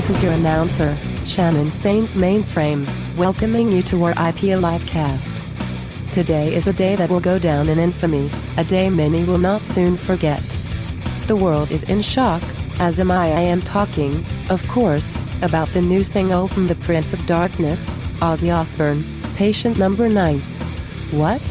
[0.00, 5.36] This is your announcer, Shannon Saint Mainframe, welcoming you to our IP Live cast.
[6.10, 9.60] Today is a day that will go down in infamy, a day many will not
[9.66, 10.42] soon forget.
[11.26, 12.42] The world is in shock,
[12.78, 13.26] as am I.
[13.26, 17.86] I am talking, of course, about the new single from the Prince of Darkness,
[18.20, 19.04] Ozzy Osbourne,
[19.36, 20.40] Patient Number 9.
[21.10, 21.42] What?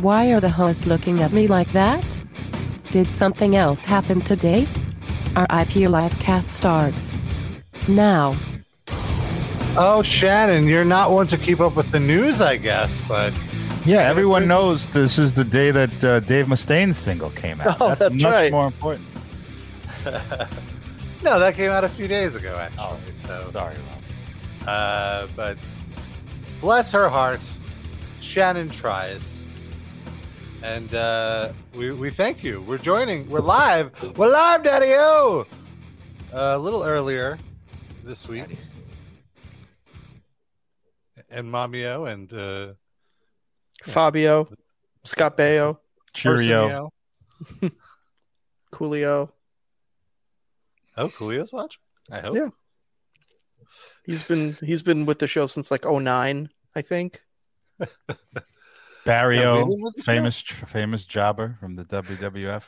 [0.00, 2.02] Why are the hosts looking at me like that?
[2.92, 4.66] Did something else happen today?
[5.36, 7.18] Our IP Live cast starts.
[7.88, 8.34] Now.
[9.76, 13.34] Oh, Shannon, you're not one to keep up with the news, I guess, but
[13.84, 17.76] Yeah, everyone knows this is the day that uh, Dave Mustaine's single came out.
[17.80, 18.52] Oh, that's much right.
[18.52, 19.06] more important.
[21.22, 22.84] no, that came out a few days ago, actually.
[22.84, 23.74] Oh, so, sorry,
[24.66, 25.58] uh, but
[26.62, 27.40] bless her heart,
[28.20, 29.44] Shannon tries.
[30.62, 32.62] And uh, we, we thank you.
[32.62, 33.28] We're joining.
[33.28, 33.90] We're live.
[34.16, 35.46] We're live, Daddy O.
[36.32, 37.36] a little earlier
[38.04, 38.44] this week.
[41.30, 42.74] And Mamio and uh,
[43.82, 44.48] Fabio,
[45.04, 45.78] Scott Baio,
[46.12, 46.90] Cheerio.
[48.72, 49.30] Coolio.
[50.96, 51.78] Oh, Coolio's watch.
[52.10, 52.34] I hope.
[52.34, 52.48] Yeah.
[54.04, 57.20] He's been he's been with the show since like 09, I think.
[59.04, 60.12] Barry O, Yeah, really with the show?
[60.12, 62.64] famous famous jobber from the WWF.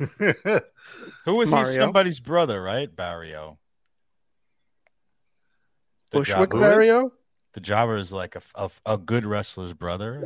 [1.24, 1.64] Who was he?
[1.74, 2.94] Somebody's brother, right?
[2.94, 3.58] Barry O.
[6.10, 7.12] The Bushwick jobber- Barry O.
[7.52, 10.24] The jobber is like a, a, a good wrestler's brother.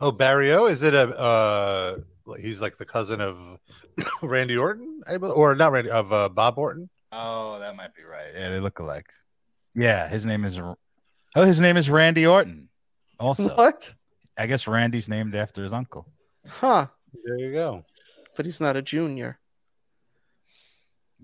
[0.00, 1.16] Oh, Barry O, is it a?
[1.18, 1.96] uh
[2.38, 3.36] He's like the cousin of
[4.22, 6.88] Randy Orton, I believe, or not Randy of uh, Bob Orton.
[7.10, 8.30] Oh, that might be right.
[8.34, 9.06] Yeah, they look alike.
[9.74, 10.58] Yeah, his name is.
[10.58, 10.76] Oh,
[11.44, 12.68] his name is Randy Orton.
[13.18, 13.92] Also, What?
[14.38, 16.06] I guess Randy's named after his uncle.
[16.46, 16.86] Huh.
[17.24, 17.84] There you go.
[18.36, 19.38] But he's not a junior.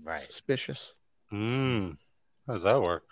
[0.03, 0.19] Right.
[0.19, 0.93] Suspicious.
[1.31, 1.97] Mm.
[2.47, 3.03] How does that work?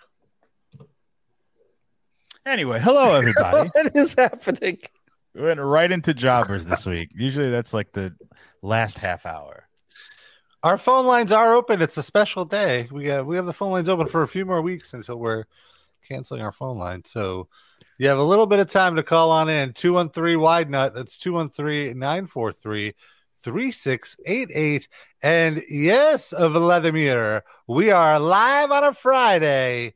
[2.46, 3.70] Anyway, hello everybody.
[3.74, 4.78] what is happening?
[5.34, 7.10] we went right into jobbers this week.
[7.14, 8.14] Usually that's like the
[8.62, 9.68] last half hour.
[10.62, 11.80] Our phone lines are open.
[11.80, 12.88] It's a special day.
[12.90, 15.44] We got we have the phone lines open for a few more weeks until we're
[16.08, 17.04] canceling our phone line.
[17.04, 17.48] So
[17.98, 19.72] you have a little bit of time to call on in.
[19.72, 20.94] 213 wide nut.
[20.94, 22.94] That's 213 943
[23.42, 24.88] 3688.
[25.22, 29.94] And yes, Vladimir, we are live on a Friday.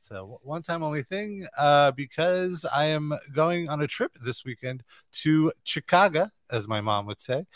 [0.00, 4.82] So one time only thing, uh, because I am going on a trip this weekend
[5.22, 7.46] to Chicago, as my mom would say,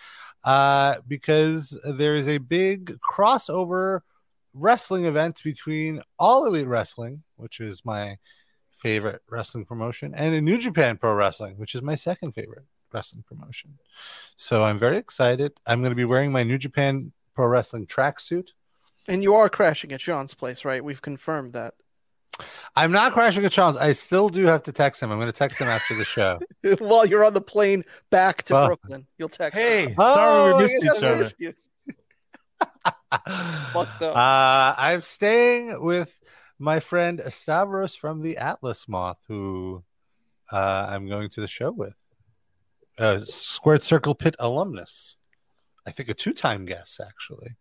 [0.44, 4.00] uh, because there is a big crossover
[4.54, 8.16] wrestling event between All Elite Wrestling, which is my
[8.70, 13.24] favorite wrestling promotion, and a New Japan Pro Wrestling, which is my second favorite wrestling
[13.26, 13.78] promotion.
[14.36, 15.52] So I'm very excited.
[15.66, 18.48] I'm going to be wearing my New Japan Pro Wrestling tracksuit.
[19.08, 20.84] And you are crashing at Sean's place, right?
[20.84, 21.74] We've confirmed that.
[22.76, 23.76] I'm not crashing at Sean's.
[23.76, 25.10] I still do have to text him.
[25.10, 26.38] I'm going to text him after the show.
[26.78, 29.58] While you're on the plane back to Well- Brooklyn, you'll text.
[29.58, 29.94] Hey, him.
[29.96, 31.22] sorry Oh, we missed I each other.
[31.22, 31.54] missed you.
[33.72, 34.16] Fucked up.
[34.16, 36.20] Uh, I'm staying with
[36.58, 39.82] my friend Stavros from the Atlas Moth, who
[40.52, 41.94] uh, I'm going to the show with.
[42.98, 45.16] Uh, Squared Circle Pit alumnus.
[45.86, 47.56] I think a two-time guest, actually.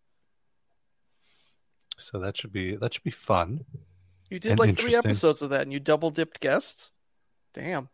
[1.97, 3.65] So that should be that should be fun.
[4.29, 6.91] You did like three episodes of that, and you double dipped guests.
[7.53, 7.89] Damn.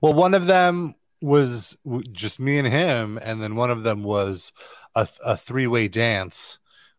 [0.00, 1.76] Well, one of them was
[2.12, 4.52] just me and him, and then one of them was
[4.94, 6.58] a, a three-way dance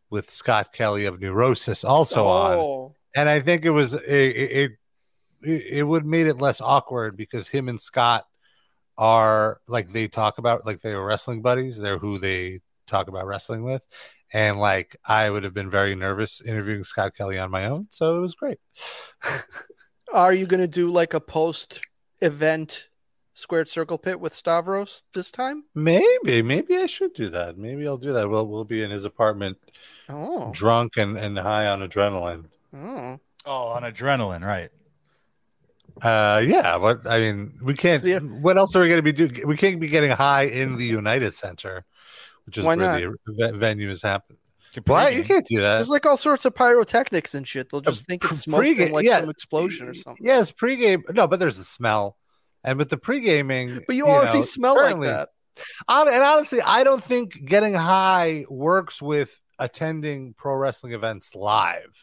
[0.10, 2.54] with Scott Kelly of Neurosis also on.
[2.54, 4.72] oh, and I think it was it, it,
[5.42, 8.26] it would made it less awkward because him and Scott
[8.98, 11.78] are like they talk about like they were wrestling buddies.
[11.78, 13.82] They're who they talk about wrestling with,
[14.34, 17.88] and like I would have been very nervous interviewing Scott Kelly on my own.
[17.92, 18.60] So it was great.
[20.14, 21.82] Are you going to do like a post
[22.22, 22.88] event
[23.34, 25.66] squared circle pit with Stavros this time?
[25.76, 27.58] maybe maybe I should do that.
[27.58, 28.30] Maybe I'll do that.
[28.30, 29.58] We'll we'll be in his apartment,
[30.10, 32.46] Oh, drunk and and high on adrenaline.
[32.76, 33.20] oh.
[33.50, 34.70] Oh, on adrenaline, right?
[36.02, 36.76] Uh, yeah.
[36.78, 38.02] What I mean, we can't.
[38.02, 38.16] See.
[38.16, 39.48] What else are we going to be doing?
[39.48, 41.86] We can't be getting high in the United Center,
[42.46, 44.40] which is Why where the ve- venue is happening.
[44.86, 45.76] Why you can't do that?
[45.76, 47.70] There's like all sorts of pyrotechnics and shit.
[47.70, 49.22] They'll just think it's smoke from like yeah.
[49.22, 50.26] some explosion or something.
[50.26, 51.02] Yes, pregame.
[51.14, 52.18] No, but there's the smell,
[52.64, 55.30] and with the pregaming, But you, already know, smell like that.
[55.88, 61.98] Hon- And honestly, I don't think getting high works with attending pro wrestling events live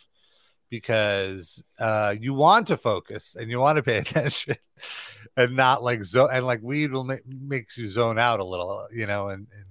[0.74, 4.56] because uh, you want to focus and you want to pay attention
[5.36, 8.84] and not like zone and like weed will make makes you zone out a little,
[8.92, 9.28] you know.
[9.28, 9.64] And, and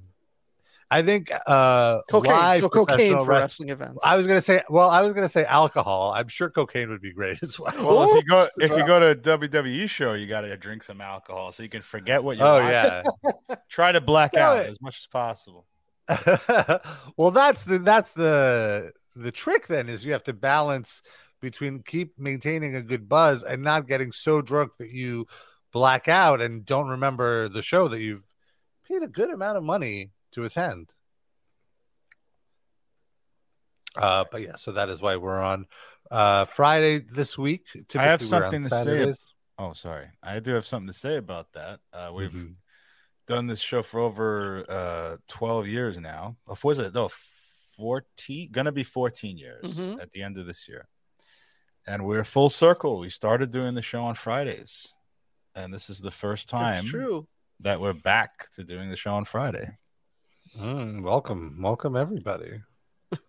[0.89, 2.61] I think uh, Cocaine.
[2.61, 4.00] So cocaine for wrest- wrestling events.
[4.05, 6.13] I was gonna say, well, I was gonna say alcohol.
[6.15, 7.73] I'm sure cocaine would be great as well.
[7.85, 8.79] Well, if you go if drop.
[8.79, 11.81] you go to a WWE show, you got to drink some alcohol so you can
[11.81, 12.44] forget what you.
[12.44, 13.09] oh watched.
[13.50, 13.55] yeah.
[13.69, 15.65] Try to black out as much as possible.
[17.17, 19.68] well, that's the that's the the trick.
[19.68, 21.01] Then is you have to balance
[21.42, 25.27] between keep maintaining a good buzz and not getting so drunk that you
[25.71, 28.24] black out and don't remember the show that you've
[28.88, 30.94] paid a good amount of money to attend.
[33.98, 35.68] Uh, but yeah, so that is why we're on
[36.10, 37.68] uh Friday this week.
[37.98, 38.69] I have Typically, we're on something to
[39.15, 39.25] say.
[39.60, 40.07] Oh, sorry.
[40.24, 41.80] I do have something to say about that.
[41.92, 42.56] Uh, we've Mhm.
[43.27, 46.38] done this show for over uh 12 years now.
[46.63, 46.94] Was it?
[46.94, 47.10] No,
[47.78, 48.52] 14.
[48.52, 50.02] Gonna be 14 years Mhm.
[50.02, 50.88] at the end of this year.
[51.86, 53.00] And we're full circle.
[53.00, 54.94] We started doing the show on Fridays.
[55.56, 57.28] And this is the first time That's true.
[57.60, 59.78] that we're back to doing the show on Friday.
[60.58, 62.58] Mm, welcome, welcome everybody.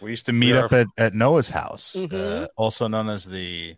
[0.00, 2.48] We used to meet We up at, at Noah's house, uh, Mhm.
[2.56, 3.76] also known as the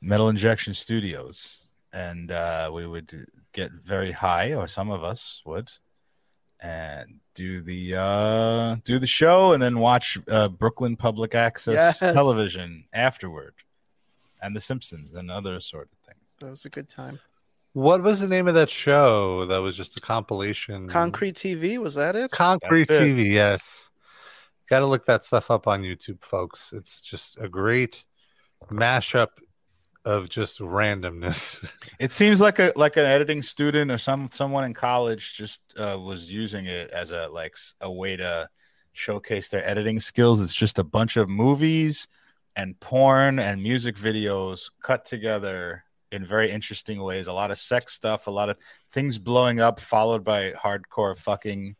[0.00, 1.70] Metal Injection Studios.
[1.92, 5.72] And uh, we would get very high, or some of us would,
[6.60, 11.98] and do the uh, do the show, and then watch uh, Brooklyn Public Access Yes.
[12.00, 13.54] television afterward,
[14.42, 16.28] and The Simpsons and other sort of things.
[16.40, 17.20] That was a good time.
[17.74, 20.88] What was the name of that show that was just a compilation?
[20.88, 22.30] Concrete TV was that it?
[22.30, 23.14] Concrete That's it.
[23.16, 23.90] TV, yes.
[24.70, 26.72] Got to look that stuff up on YouTube, folks.
[26.72, 28.04] It's just a great
[28.70, 29.28] mashup
[30.06, 31.70] of just randomness.
[31.98, 35.98] It seems like a like an editing student or some someone in college just uh,
[35.98, 38.48] was using it as a like a way to
[38.92, 40.40] showcase their editing skills.
[40.40, 42.06] It's just a bunch of movies
[42.54, 47.26] and porn and music videos cut together in very interesting ways.
[47.26, 48.56] A lot of sex stuff, a lot of
[48.92, 51.76] things blowing up, followed by hardcore fucking,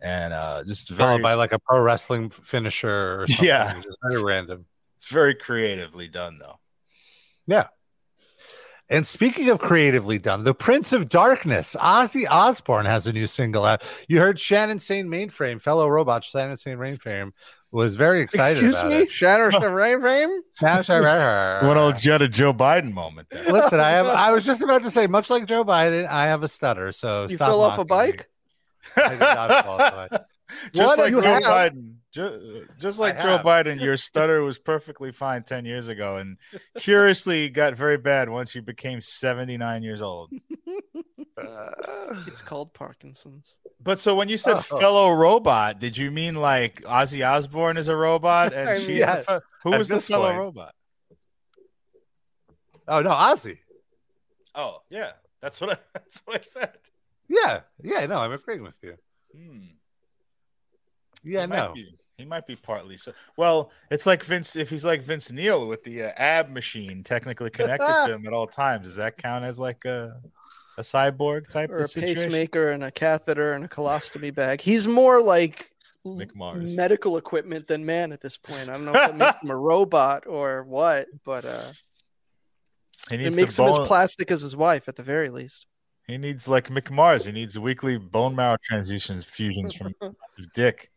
[0.00, 3.46] and uh, just very Followed by like a pro wrestling finisher or something.
[3.46, 3.80] Yeah.
[3.82, 4.64] Just very random.
[4.96, 6.58] it's very creatively done though.
[8.88, 13.64] And speaking of creatively done, the Prince of Darkness, Ozzy Osbourne has a new single
[13.64, 13.82] out.
[14.06, 17.32] You heard Shannon Sane Mainframe, fellow robot Shannon Sane Mainframe,
[17.72, 19.10] was very excited Excuse about me, it.
[19.10, 20.40] Shatter Ray Frame.
[20.56, 21.02] Shannon Sane-
[21.66, 23.44] What old Jetta Joe Biden moment there.
[23.50, 24.06] Listen, I have.
[24.06, 26.92] I was just about to say, much like Joe Biden, I have a stutter.
[26.92, 28.16] So You stop fell off a mocking me.
[28.94, 30.26] bike?
[30.48, 30.96] I did not fall off a bike.
[30.96, 31.42] just What like you Joe have?
[31.42, 31.92] Biden.
[32.12, 32.38] Just,
[32.78, 33.46] just like I Joe have.
[33.46, 36.38] Biden, your stutter was perfectly fine 10 years ago and
[36.78, 40.30] curiously got very bad once you became 79 years old.
[42.26, 43.58] It's called Parkinson's.
[43.82, 44.60] But so when you said Oh.
[44.62, 49.00] fellow robot, did you mean like Ozzy Osbourne is a robot and I she's mean,
[49.00, 50.38] the fe- who at was the fellow point.
[50.38, 50.74] robot?
[52.88, 53.58] Oh no, Ozzy.
[54.54, 55.12] Oh, yeah.
[55.42, 56.72] That's what I, that's what I said.
[57.28, 58.06] Yeah, yeah.
[58.06, 58.94] No, I'm agreeing with you.
[59.36, 59.58] Hmm.
[61.26, 61.72] Yeah, he might no.
[61.74, 63.12] be, he might be partly so.
[63.36, 64.56] Well, it's like Vince.
[64.56, 68.32] If he's like Vince Neil with the uh, ab machine technically connected to him at
[68.32, 70.20] all times, does that count as like a
[70.78, 72.14] a cyborg type Or of a situation?
[72.24, 74.60] pacemaker and a catheter and a colostomy bag.
[74.60, 75.70] He's more like
[76.06, 76.76] McMars.
[76.76, 78.68] medical equipment than man at this point.
[78.68, 81.72] I don't know if that makes him a robot or what, but uh,
[83.10, 85.66] He it makes him as plastic as his wife at the very least.
[86.06, 87.26] He needs like McMars.
[87.26, 89.94] He needs weekly bone marrow transfusions, fusions from
[90.36, 90.90] his dick.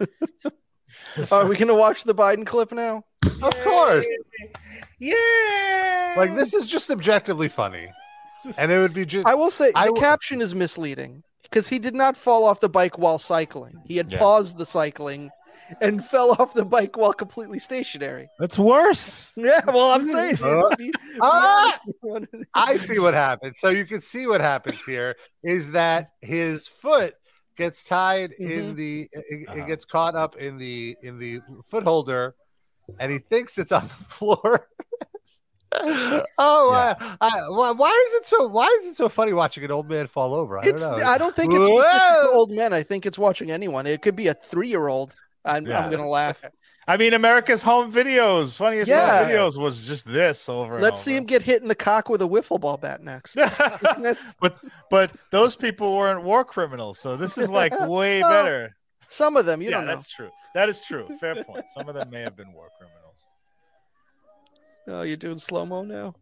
[1.32, 3.04] Are we going to watch the Biden clip now?
[3.42, 4.06] Of course.
[4.98, 6.14] Yeah.
[6.16, 7.88] Like this is just objectively funny,
[8.58, 9.26] and it would be just.
[9.26, 12.60] I will say the I w- caption is misleading because he did not fall off
[12.60, 13.74] the bike while cycling.
[13.84, 14.18] He had Yeah.
[14.18, 15.30] paused the cycling
[15.80, 18.28] and fell off the bike while completely stationary.
[18.38, 19.32] That's worse.
[19.36, 20.38] Yeah, well, I'm saying.
[20.42, 20.74] Uh,
[21.20, 21.78] ah!
[22.54, 23.56] I see what happened.
[23.58, 27.14] So you can see what happens here is that his foot
[27.56, 29.66] gets tied in the it, it Uh-huh.
[29.66, 32.34] gets caught up in the in the foot holder
[32.98, 34.68] and he thinks it's on the floor.
[36.38, 39.72] oh, uh, I, why, why is it so why is it so funny watching an
[39.72, 40.58] old man fall over?
[40.58, 40.82] I It's.
[40.82, 41.04] don't know.
[41.04, 42.72] I don't think it's specific old men.
[42.72, 43.86] I think it's watching anyone.
[43.86, 45.16] It could be a three-year-old.
[45.44, 45.80] I'm, Yeah.
[45.84, 46.44] I'm gonna laugh.
[46.86, 49.20] I mean, America's home videos, funniest Yeah.
[49.24, 50.80] home videos was just this over.
[50.80, 53.36] Let's see him get hit in the cock with a wiffle ball bat next.
[54.40, 54.58] But
[54.90, 58.76] but those people weren't war criminals, so this is like way Well, better.
[59.06, 59.60] some of them.
[59.62, 59.92] You yeah, don't know.
[59.92, 60.30] that's true.
[60.54, 61.08] That is true.
[61.20, 61.68] Fair point.
[61.68, 63.26] Some of them may have been war criminals.
[64.86, 66.14] Oh, you're doing slow mo now.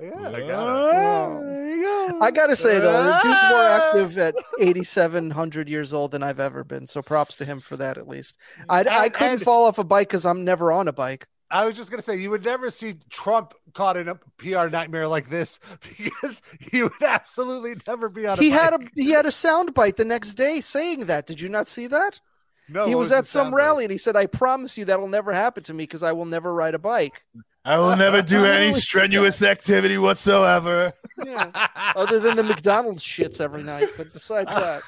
[0.00, 0.46] Yeah, I got it.
[0.54, 1.40] Wow.
[1.42, 2.18] There you go.
[2.20, 3.80] I gotta say though, the dude's more Ah!
[3.88, 6.86] active at 8,700 years old than I've ever been.
[6.86, 8.38] So props to him for that, at least.
[8.68, 11.26] I I couldn't and- fall off a bike because I'm never on a bike.
[11.50, 15.06] I was just gonna say you would never see Trump caught in a PR nightmare
[15.06, 15.60] like this
[15.96, 18.38] because he would absolutely never be on.
[18.38, 21.26] A he had a he had a soundbite the next day saying that.
[21.26, 22.20] Did you not see that?
[22.68, 22.86] No.
[22.86, 23.56] he what was at some soundbite?
[23.56, 26.24] rally and he said, "I promise you that'll never happen to me because I will
[26.24, 27.24] never ride a bike."
[27.66, 30.92] I will uh, never do any strenuous activity whatsoever.
[31.24, 31.50] Yeah.
[31.96, 34.82] Other than the McDonald's shits every night, but besides that,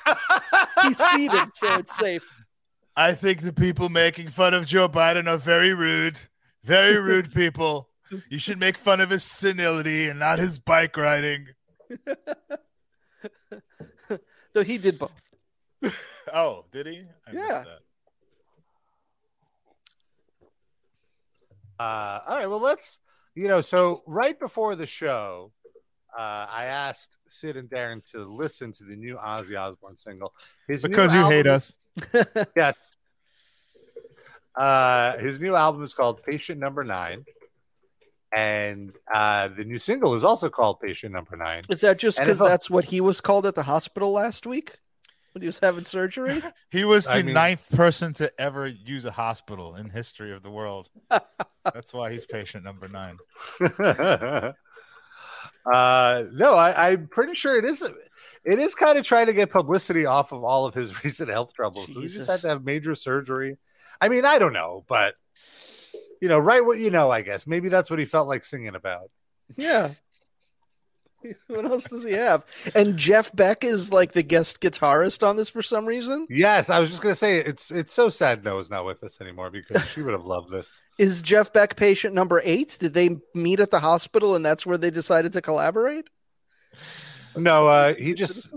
[0.83, 2.29] he's seated, so it's safe.
[2.97, 6.19] I think the people making fun of Joe Biden are very rude.
[6.65, 7.89] Very rude people.
[8.29, 11.49] You should make fun of his senility and not his bike riding.
[14.53, 15.13] Though he did both.
[16.33, 17.03] Oh, did he?
[17.27, 17.65] I Yeah.
[17.65, 17.79] that.
[21.79, 22.49] Uh, all right.
[22.49, 22.99] Well, let's.
[23.35, 25.53] You know, so right before the show,
[26.19, 30.33] uh, I asked Sid and Darren to listen to the new Ozzy Osbourne single.
[30.67, 31.77] His Because you hate us.
[32.57, 32.93] Yes.
[34.55, 37.27] Uh, his new album is called Patient Number Nine,
[38.35, 41.61] and uh, the new single is also called Patient Number Nine.
[41.69, 44.79] Is that just because that's what he was called at the hospital last week
[45.37, 46.43] when he was having surgery?
[46.71, 50.43] He was the I mean- ninth person to ever use a hospital in history of
[50.43, 50.89] the world.
[51.65, 53.19] That's why he's patient number nine.
[53.61, 54.53] uh,
[56.33, 57.83] no, I, I'm pretty sure it is.
[58.45, 61.53] It is kind of trying to get publicity off of all of his recent health
[61.53, 61.85] troubles.
[61.87, 63.59] He just had to have major surgery.
[64.01, 65.17] I mean, I don't know, but
[66.23, 68.75] you know, write What you know, I guess maybe that's what he felt like singing
[68.75, 69.11] about.
[69.55, 69.91] Yeah.
[71.49, 72.45] What else does he have?
[72.75, 76.27] And Jeff Beck is like the guest guitarist on this for some reason.
[76.31, 79.51] Yes, I was just gonna say it's it's so sad Noah's not with us anymore
[79.51, 80.83] because she would have loved this.
[80.99, 82.77] Is Jeff Beck patient number eight?
[82.81, 86.07] Did they meet at the hospital and that's where they decided to collaborate?
[87.37, 88.55] No, uh, he just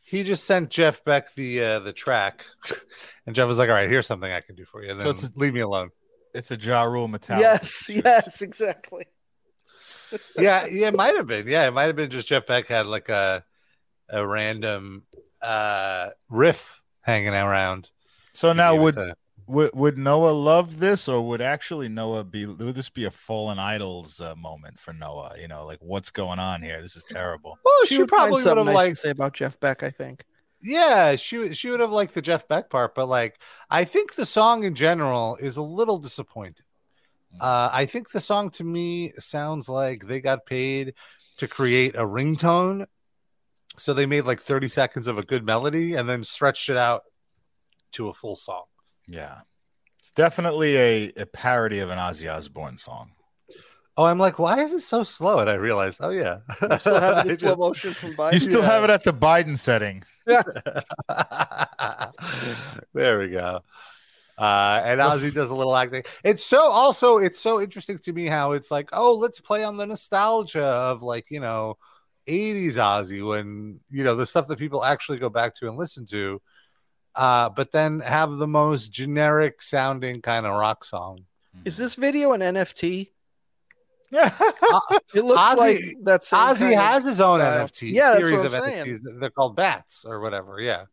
[0.00, 2.44] he just sent Jeff Beck the uh, the track,
[3.26, 5.12] and Jeff was like, "All right, here's something I can do for you." And So
[5.12, 5.90] then it's- leave me alone.
[6.34, 7.42] It's a Ja Rule metallic.
[7.42, 9.06] Yes, yes, exactly.
[10.38, 11.46] Yeah, yeah, it might have been.
[11.46, 13.44] Yeah, it might have been just Jeff Beck had like a
[14.08, 15.04] a random
[15.42, 17.90] uh riff hanging around.
[18.32, 19.14] So now He gave it would, the-
[19.46, 22.44] would would Noah love this, or would actually Noah be?
[22.46, 25.36] Would this be a fallen idols uh, moment for Noah?
[25.40, 26.82] You know, like what's going on here?
[26.82, 27.58] This is terrible.
[27.64, 28.90] well, she, would probably would have nice liked.
[28.96, 29.82] to say about Jeff Beck.
[29.82, 30.24] I think.
[30.60, 33.38] Yeah, she would- she would have liked the Jeff Beck part, but like
[33.70, 36.64] I think the song in general is a little disappointing.
[37.40, 40.94] Uh, I think the song to me sounds like they got paid
[41.38, 42.86] to create a ringtone,
[43.76, 47.02] so they made like thirty seconds of a good melody and then stretched it out
[47.92, 48.64] to a full song.
[49.06, 49.40] Yeah,
[49.98, 53.12] it's definitely a, a parody of an Ozzy Osbourne song.
[53.96, 55.38] Oh, I'm like, why is it so slow?
[55.40, 58.32] And I realized, oh yeah, You still have I the just- slow motion from Biden.
[58.34, 58.66] You still Yeah.
[58.70, 60.02] have it at the Biden setting.
[60.26, 60.42] Yeah,
[62.94, 63.60] there we go.
[64.38, 66.04] Uh, and Ozzy does a little acting.
[66.22, 69.76] It's so also it's so interesting to me how it's like, oh, let's play on
[69.76, 71.76] the nostalgia of like you know,
[72.28, 76.06] '80s Ozzy when you know the stuff that people actually go back to and listen
[76.06, 76.40] to,
[77.16, 81.24] uh, but then have the most generic sounding kind of rock song.
[81.64, 83.10] Is this video an NFT?
[84.12, 84.32] Yeah.
[85.14, 86.24] It looks Ozzy- like that.
[86.24, 87.66] same Ozzy kind of- has his own style.
[87.66, 88.86] NFT Yeah, that's what I'm saying.
[88.86, 89.20] NFTs.
[89.20, 90.60] They're called bats or whatever.
[90.60, 90.84] Yeah.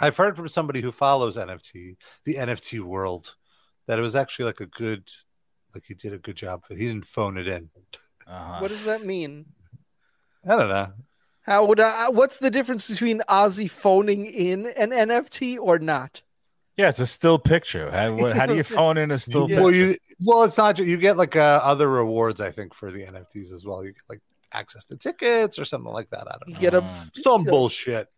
[0.00, 3.34] I've heard from somebody who follows NFT, the NFT world,
[3.86, 5.08] that it was actually like a good,
[5.74, 7.68] like he did a good job, but he didn't phone it in.
[8.26, 8.60] Uh-huh.
[8.60, 9.46] What does that mean?
[10.48, 10.92] I don't know.
[11.42, 12.08] How would I?
[12.10, 16.22] What's the difference between Ozzy phoning in an NFT or not?
[16.76, 17.90] Yeah, it's a still picture.
[17.90, 19.62] How, how do you phone in a still You- picture?
[19.62, 20.76] Well, you well, it's not.
[20.76, 23.84] ju- You get like uh, other rewards, I think, for the NFTs as well.
[23.84, 24.20] You get like
[24.52, 26.26] access to tickets or something like that.
[26.28, 26.84] I don't You get a.
[27.14, 27.50] Some Yeah.
[27.50, 28.08] bullshit.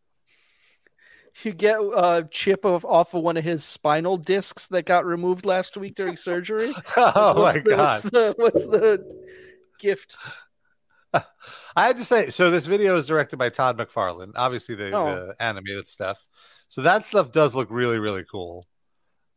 [1.42, 5.44] You get a chip of off of one of his spinal discs that got removed
[5.46, 6.74] last week during surgery.
[6.96, 8.02] Oh What's my the- god!
[8.04, 9.20] What's the, what's the
[9.78, 10.16] gift?
[11.14, 15.26] I had to say, so this video is directed by Todd McFarlane, obviously the, Oh.
[15.26, 16.24] the animated stuff.
[16.68, 18.66] So that stuff does look really, really cool.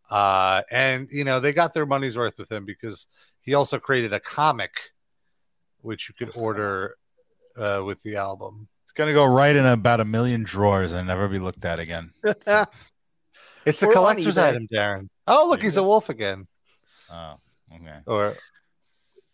[0.09, 3.07] Uh, and you know, they got their money's worth with him because
[3.41, 4.71] he also created a comic
[5.81, 6.95] which you could order
[7.57, 8.67] uh, with the album.
[8.95, 12.13] It's gonna go right in about a million drawers and never be looked at again.
[13.65, 15.09] It's a Or on collector's item, Darren.
[15.27, 16.47] Oh, look, he's a wolf again.
[17.11, 17.33] Oh,
[17.73, 17.97] okay.
[18.05, 18.35] Or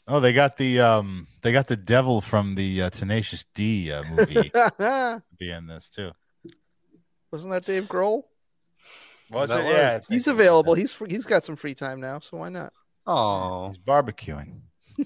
[0.08, 4.02] Oh, they got the um, they got the devil from the uh, Tenacious D uh,
[4.10, 6.12] movie to be in this too.
[7.32, 8.24] Wasn't that Dave Grohl?
[9.30, 9.66] Was That it?
[9.66, 9.74] was.
[9.74, 10.74] Yeah, He's available.
[10.74, 12.74] He's free, he's got some free time now, so why not?
[13.06, 14.62] oh, He's barbecuing.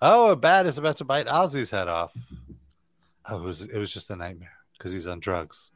[0.00, 2.12] oh, a bat is about to bite Ozzy's head off.
[3.30, 5.70] It was it was just a nightmare because he's on drugs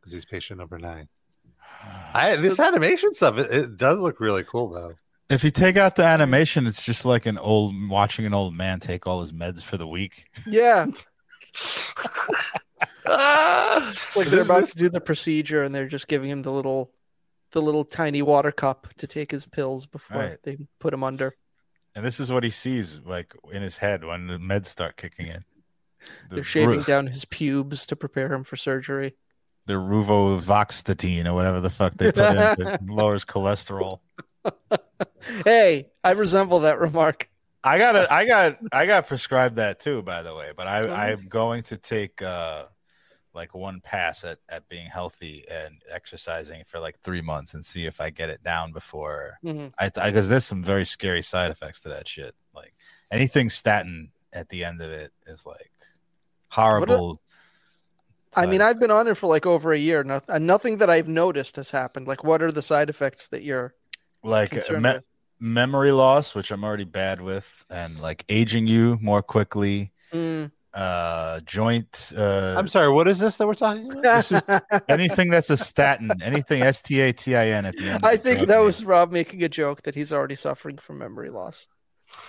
[0.00, 1.08] because he's patient number nine.
[2.14, 4.94] I this animation stuff it, it does look really cool though.
[5.30, 8.80] If you take out the animation, it's just like an old watching an old man
[8.80, 10.26] take all his meds for the week.
[10.46, 10.86] Yeah,
[13.06, 13.94] Ah!
[14.16, 16.92] like they're about to do the procedure, and they're just giving him the little,
[17.52, 20.38] the little tiny water cup to take his pills before Right.
[20.42, 21.34] they put him under.
[21.94, 25.26] And this is what he sees like in his head when the meds start kicking
[25.26, 25.44] in.
[26.28, 29.14] The They're shaving ru- down his pubes to prepare him for surgery.
[29.66, 34.00] the ruvovoxetine or whatever the fuck they put in that lowers cholesterol.
[35.44, 37.28] Hey, I resemble that remark.
[37.64, 40.50] I got I got I got prescribed that too, by the way.
[40.56, 42.64] But I I'm going to take uh
[43.34, 47.86] like one pass at at being healthy and exercising for like three months and see
[47.86, 49.72] if I get it down before Mhm.
[49.78, 52.34] I because there's some very scary side effects to that shit.
[52.52, 52.74] Like
[53.12, 55.70] anything statin at the end of it is like
[56.52, 57.20] horrible.
[58.34, 60.04] I mean, I've been on it for like over a year.
[60.04, 62.06] Noth- and nothing that I've noticed has happened.
[62.06, 63.74] Like, what are the side effects that you're
[64.22, 65.02] like me- with?
[65.38, 69.92] memory loss, which I'm already bad with, and like aging you more quickly.
[70.12, 70.50] Mm.
[70.72, 72.12] Uh, joint.
[72.16, 74.82] Uh, I'm sorry, what is this that we're talking about?
[74.88, 78.06] Anything that's a statin, anything S T A T I N at the end.
[78.06, 81.68] I think that was Rob making a joke that he's already suffering from memory loss.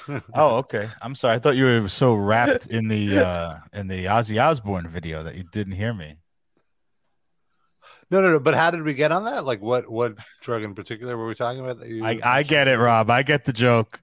[0.35, 0.89] Oh, okay.
[1.01, 1.35] I'm sorry.
[1.35, 5.35] I thought you were so wrapped in the uh in the Ozzy Osbourne video that
[5.35, 6.15] you didn't hear me.
[8.09, 8.39] No, no, no.
[8.39, 9.45] But how did we get on that?
[9.45, 11.79] Like, what what drug in particular were we talking about?
[11.79, 13.09] That you, I, I get it, Rob.
[13.09, 13.99] I get the joke.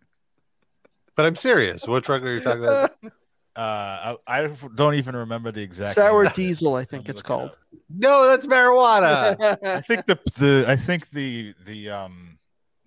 [1.17, 1.87] But I'm serious.
[1.87, 2.93] What drug are you talking about?
[3.57, 4.47] Uh, I, I
[4.77, 6.33] don't even remember the exact Sour name.
[6.37, 7.59] diesel, I think it's look it called.
[7.95, 9.59] no, that's marijuana.
[9.65, 12.30] I think the the I think the the um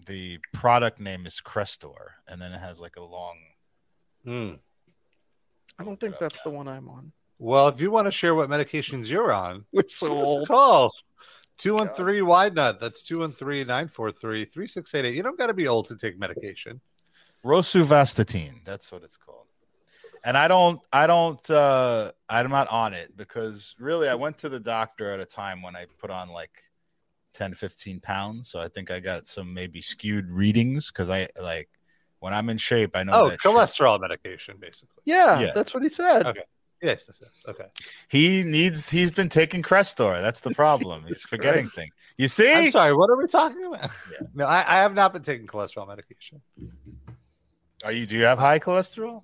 [0.06, 1.96] the product name is Crestor,
[2.28, 3.38] and then it has like a long.
[4.26, 4.52] Hmm.
[5.80, 7.12] I don't think that's the one I'm on.
[7.40, 10.30] Well, if you want to share what medications you're on, We're so give us a
[10.30, 10.48] old.
[10.48, 10.94] call.
[11.58, 12.80] 213 wide nut.
[12.80, 15.16] That's 213 943 3688.
[15.16, 16.82] You don't got to be old to take medication.
[17.46, 18.64] Rosuvastatin.
[18.66, 19.48] That's what it's called.
[20.26, 24.50] And I don't, I don't, uh, I'm not on it because really I went to
[24.50, 26.62] the doctor at a time when I put on like
[27.34, 28.50] 10, 15 pounds.
[28.50, 31.70] So I think I got some maybe skewed readings because I like
[32.20, 35.02] when I'm in shape, I know Oh, that shit- cholesterol medication, basically.
[35.06, 35.52] Yeah, Yeah.
[35.54, 36.26] that's what he said.
[36.26, 36.44] Okay.
[36.82, 37.44] Yes, yes, yes.
[37.48, 37.66] Okay.
[38.10, 40.22] he needs, he's been taking Crestor.
[40.22, 41.04] That's the problem.
[41.08, 41.76] he's forgetting Christ.
[41.76, 41.94] things.
[42.18, 42.52] You see?
[42.54, 42.94] I'm sorry.
[42.96, 43.90] What are we talking about?
[44.12, 44.28] Yeah.
[44.34, 46.42] No, I, I have not been taking cholesterol medication.
[47.86, 49.24] Are you, do you have high cholesterol?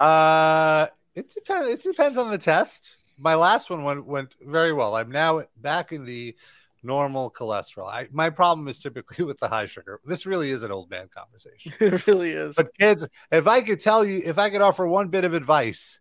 [0.00, 1.68] Uh, it depends.
[1.68, 2.96] It depends on the test.
[3.18, 4.96] My last one went went very well.
[4.96, 6.34] I'm now back in the
[6.82, 7.88] normal cholesterol.
[7.88, 10.00] I, my problem is typically with the high sugar.
[10.04, 11.72] This really is an old man conversation.
[11.80, 12.56] It really is.
[12.56, 16.00] But kids, if I could tell you, if I could offer one bit of advice,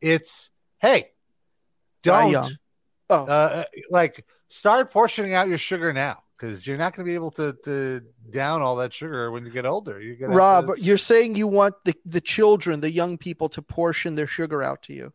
[0.00, 1.10] it's hey,
[2.02, 2.58] don't.
[3.10, 7.14] Oh, uh, like start portioning out your sugar now because you're not going to be
[7.14, 10.00] able to, to down all that sugar when you get older.
[10.00, 13.62] You're gonna Rob, to- you're saying you want the, the children, the young people, to
[13.62, 15.12] portion their sugar out to you.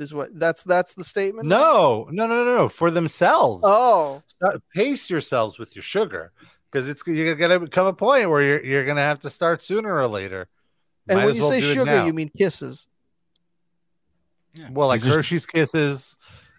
[0.00, 1.48] Is what that's that's the statement?
[1.48, 3.62] no, no, no, no, no, for themselves.
[3.66, 6.30] Oh, start, pace yourselves with your sugar
[6.70, 9.92] because it's you're gonna come a point where you're you're gonna have to start sooner
[9.96, 10.46] or later.
[11.08, 12.86] and Might when you well say sugar, you mean kisses.
[14.70, 16.16] well, like These are- Hershey's Kisses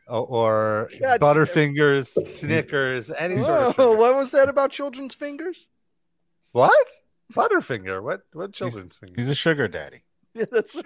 [0.07, 1.19] or, or God damn.
[1.19, 3.95] Butterfingers, Snickers, any sort of sugar.
[3.95, 5.69] what was that about children's fingers?
[6.51, 6.87] What?
[7.33, 8.01] Butterfinger?
[8.03, 8.21] What?
[8.33, 9.13] What children's finger?
[9.15, 10.01] He's a sugar daddy.
[10.39, 10.81] Yeah, that's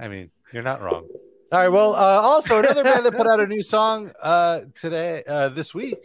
[0.00, 1.06] I mean, you're not wrong.
[1.50, 1.68] All right.
[1.68, 5.74] Well, uh, also another band that put out a new song uh, today, uh, this
[5.74, 5.98] week,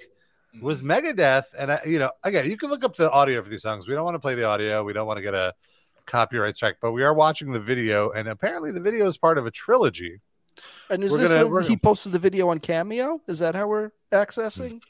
[0.62, 3.62] was Megadeth, and I, you know, again, you can look up the audio for these
[3.62, 3.88] songs.
[3.88, 4.84] We don't want to play the audio.
[4.84, 5.54] We don't want to get a
[6.06, 9.46] copyright strike, but we are watching the video, and apparently the video is part of
[9.46, 10.22] a trilogy.
[10.90, 13.22] and is We're this gonna- a- he posted the video on Cameo?
[13.28, 14.82] Is that how we're accessing?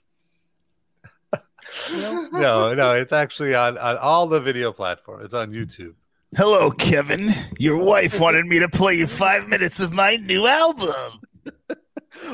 [1.91, 2.27] No?
[2.33, 5.25] No, no, it's actually on on all the video platforms.
[5.25, 5.93] It's on YouTube.
[6.35, 7.29] Hello, Kevin.
[7.59, 11.21] Your wife wanted me to play you five minutes of my new album.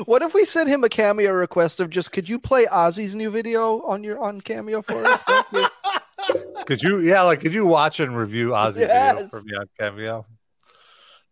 [0.04, 3.30] What if we sent him a Cameo request of just could you play Ozzy's new
[3.30, 5.22] video on your on Cameo for us?
[5.22, 5.66] Thank you.
[6.66, 10.26] Could you, yeah, like could you watch and review Ozzy video for me on Cameo?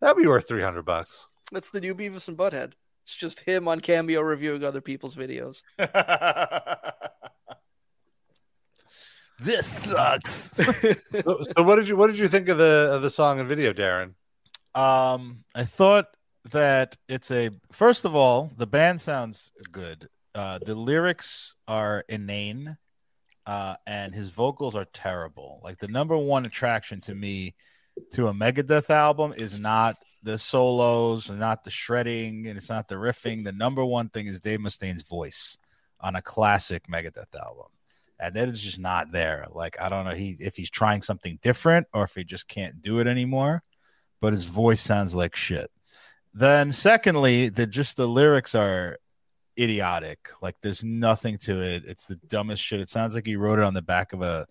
[0.00, 1.28] That'd be worth three hundred bucks.
[1.52, 2.72] That's the new Beavis and Butthead.
[3.02, 5.62] It's just him on Cameo reviewing other people's videos.
[9.38, 10.52] This sucks.
[10.56, 13.48] so, so what did you what did you think of the of the song and
[13.48, 14.14] video, Darren?
[14.74, 16.06] Um, I thought
[16.50, 20.08] that it's a first of all, the band sounds good.
[20.34, 22.76] Uh, the lyrics are inane,
[23.46, 25.60] uh, and his vocals are terrible.
[25.62, 27.54] Like the number one attraction to me
[28.12, 32.88] to a Megadeth album is not the solos and not the shredding and it's not
[32.88, 33.44] the riffing.
[33.44, 35.56] The number one thing is Dave Mustaine's voice
[36.00, 37.66] on a classic Megadeth album.
[38.20, 39.46] And that is just not there.
[39.50, 42.82] Like I don't know he if he's trying something different or if he just can't
[42.82, 43.62] do it anymore,
[44.20, 45.70] but his voice sounds like shit.
[46.34, 48.98] Then secondly, the just the lyrics are
[49.58, 50.30] idiotic.
[50.40, 51.84] Like there's nothing to it.
[51.86, 52.80] It's the dumbest shit.
[52.80, 54.46] It sounds like he wrote it on the back of a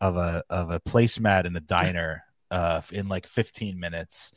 [0.00, 4.32] of a of a placemat in a diner uh in like 15 minutes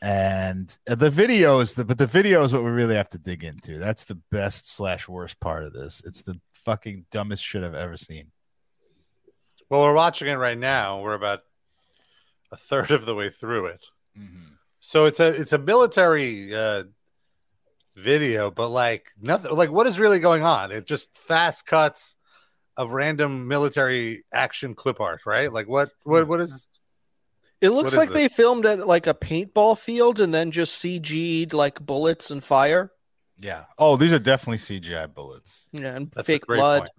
[0.00, 3.42] and the video is the but the video is what we really have to dig
[3.42, 7.74] into that's the best slash worst part of this it's the fucking dumbest shit i've
[7.74, 8.30] ever seen
[9.70, 11.00] Well, we're watching it right now.
[11.02, 11.40] We're about
[12.50, 13.84] a third of the way through it.
[14.80, 16.84] So it's a it's a military uh,
[17.96, 19.52] video, but like nothing.
[19.54, 20.72] Like what is really going on?
[20.72, 22.16] It just fast cuts
[22.76, 25.52] of random military action clip art, right?
[25.52, 26.68] Like what what what is?
[27.60, 28.16] It looks like this?
[28.16, 32.92] they filmed at like a paintball field and then just CG'd like bullets and fire.
[33.40, 36.80] yeah oh these are definitely cgi bullets Yeah, and That's fake blood.
[36.82, 36.90] point.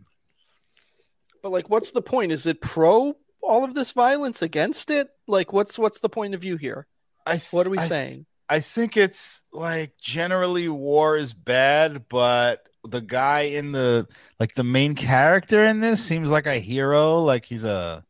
[1.41, 2.31] But like, what's the point?
[2.33, 5.07] Is it pro all of this violence against it?
[5.27, 6.87] Like, what's what's the point of view here?
[7.25, 8.25] I th- What are we I th- saying?
[8.49, 14.07] I think it's like generally war is bad, but the guy in the
[14.39, 17.19] like the main character in this seems like a hero.
[17.19, 18.03] Like he's a.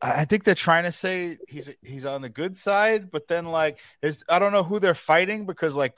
[0.00, 3.78] I think they're trying to say he's he's on the good side, but then like
[4.02, 5.94] is I don't know who they're fighting because like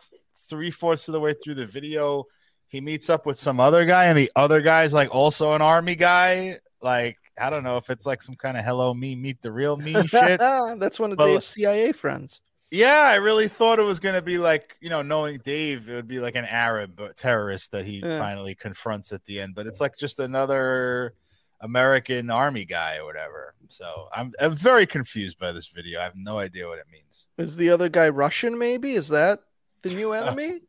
[0.48, 2.24] three fourths of the way through the video,
[2.68, 5.96] he meets up with some other guy, and the other guy's like also an army
[5.96, 6.56] guy.
[6.80, 9.76] Like I don't know if it's like some kind of hello me meet the real
[9.76, 10.40] me shit.
[10.40, 12.40] That's one of But- Dave's CIA friends.
[12.72, 15.94] Yeah, I really thought it was going to be like, you know, knowing Dave, it
[15.94, 18.16] would be like an Arab terrorist that he Yeah.
[18.16, 21.14] finally confronts at the end, but it's like just another
[21.60, 23.54] American army guy or whatever.
[23.68, 26.00] So I'm, I'm very confused by this video.
[26.00, 27.28] I have no idea what it means.
[27.38, 28.58] Is the other guy Russian?
[28.58, 29.40] Maybe is that
[29.82, 30.60] the new enemy?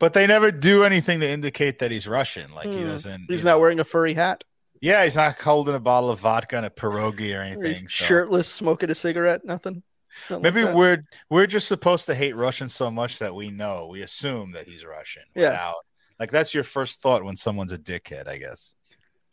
[0.00, 2.52] But they never do anything to indicate that he's Russian.
[2.54, 2.86] Like he Hmm.
[2.88, 3.26] doesn't.
[3.28, 4.42] He's not know- wearing a furry hat.
[4.80, 7.88] Yeah, he's not holding a bottle of vodka and a pierogi or anything.
[7.88, 9.44] so- Shirtless, smoking a cigarette.
[9.44, 9.82] Nothing.
[10.30, 10.74] Nothing Maybe that.
[10.74, 14.66] we're we're just supposed to hate Russians so much that we know we assume that
[14.66, 15.22] he's Russian.
[15.36, 15.50] Yeah.
[15.50, 15.74] Without,
[16.18, 18.74] like that's your first thought when someone's a dickhead, I guess.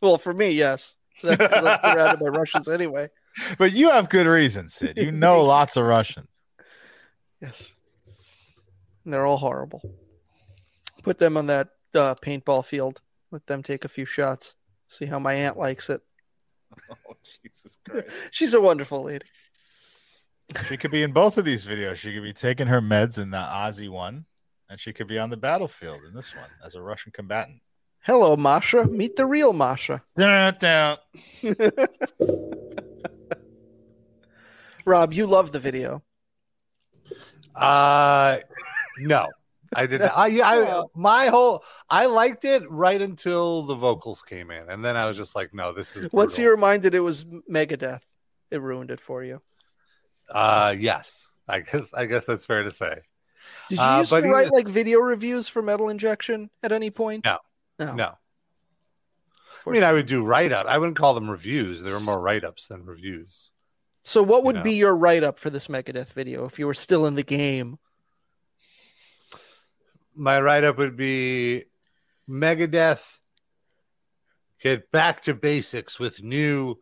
[0.02, 0.98] Well, for me, yes.
[1.24, 3.08] That's because I'm surrounded by Russians anyway.
[3.58, 4.98] But you have good reasons, Sid.
[4.98, 6.28] You know lots of Russians.
[7.42, 7.76] Yes.
[9.04, 9.82] And they're all horrible.
[11.04, 13.02] Put them on that uh, paintball field.
[13.32, 14.56] Let them take a few shots.
[14.88, 16.02] See how my aunt likes it.
[16.90, 18.10] Oh Jesus Christ!
[18.32, 19.26] She's a wonderful lady.
[20.68, 21.96] she could be in both of these videos.
[21.96, 24.26] She could be taking her meds in the Ozzy one,
[24.70, 27.62] and she could be on the battlefield in this one as a Russian combatant.
[28.06, 28.86] Hello, Masha.
[28.86, 30.04] Meet the real Masha.
[34.86, 36.04] Rob, you love the video.
[37.56, 38.38] Uh,
[39.00, 39.28] no,
[39.76, 40.02] I did.
[40.02, 40.12] Not.
[40.16, 44.96] I, I my whole I liked it right until the vocals came in, and then
[44.96, 46.04] I was just like, no, this is.
[46.14, 46.44] Once brutal.
[46.44, 48.04] you reminded it was Megadeth,
[48.52, 49.42] it ruined it for you.
[50.30, 53.00] Uh, yes, I guess I guess that's fair to say.
[53.70, 56.92] Did you Uh, used to write was- like video reviews for Metal Injection at any
[56.92, 57.26] point?
[57.26, 57.40] No.
[57.80, 57.94] No.
[57.94, 58.14] No,
[59.68, 60.66] I mean I would do write up.
[60.68, 61.82] I wouldn't call them reviews.
[61.82, 63.52] There were more write ups than reviews.
[64.04, 64.64] So, what would know.
[64.64, 67.80] be your write up for this Megadeth video if you were still in the game?
[70.16, 71.66] My write up would be
[72.30, 73.20] Megadeth
[74.62, 76.76] get back to basics with new.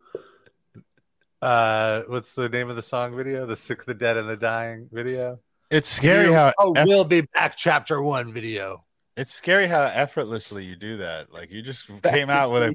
[1.42, 3.46] Uh, what's the name of the song video?
[3.46, 5.40] The Sick, the Dead, and the Dying video.
[5.70, 7.56] It's scary New- how oh, eff- we'll be back.
[7.56, 8.84] Chapter one video.
[9.16, 11.32] It's scary how effortlessly you do that.
[11.32, 12.74] Like you just Back came out with a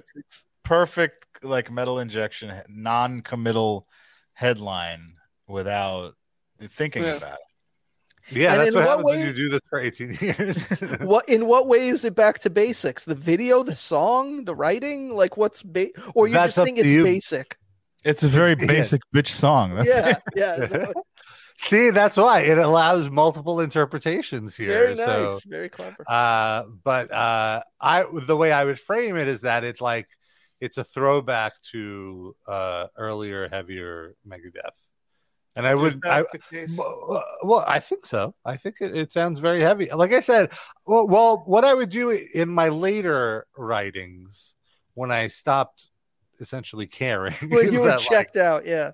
[0.64, 3.88] perfect like metal injection non-committal
[4.34, 5.16] headline
[5.48, 6.14] without
[6.72, 7.16] thinking Yeah.
[7.16, 7.40] about it.
[8.32, 10.80] Yeah, And that's in what what happens when way- you do this for 18 years.
[11.02, 13.06] what in what way is it back to basics?
[13.06, 15.16] The video, the song, the writing?
[15.16, 17.04] Like what's ba- or you That's just up think it's you.
[17.04, 17.58] basic?
[18.04, 18.66] It's a very Yeah.
[18.68, 19.76] basic bitch song.
[19.76, 20.92] That's Yeah, yeah.
[21.62, 24.70] See, that's why it allows multiple interpretations here.
[24.70, 26.04] very nice, So, very clever.
[26.08, 30.08] uh, but uh, I the way I would frame it is that it's like
[30.62, 34.72] it's a throwback to uh, earlier, heavier Megadeth,
[35.58, 36.00] and I would.
[36.06, 36.78] I, case?
[36.78, 38.34] well, I think so.
[38.46, 39.90] I think it, it sounds very heavy.
[39.92, 40.52] Like I said,
[40.88, 44.56] well, well, what I would do in my later writings
[44.94, 45.90] when I stopped
[46.40, 48.92] essentially caring, when you were that, like, checked out, yeah.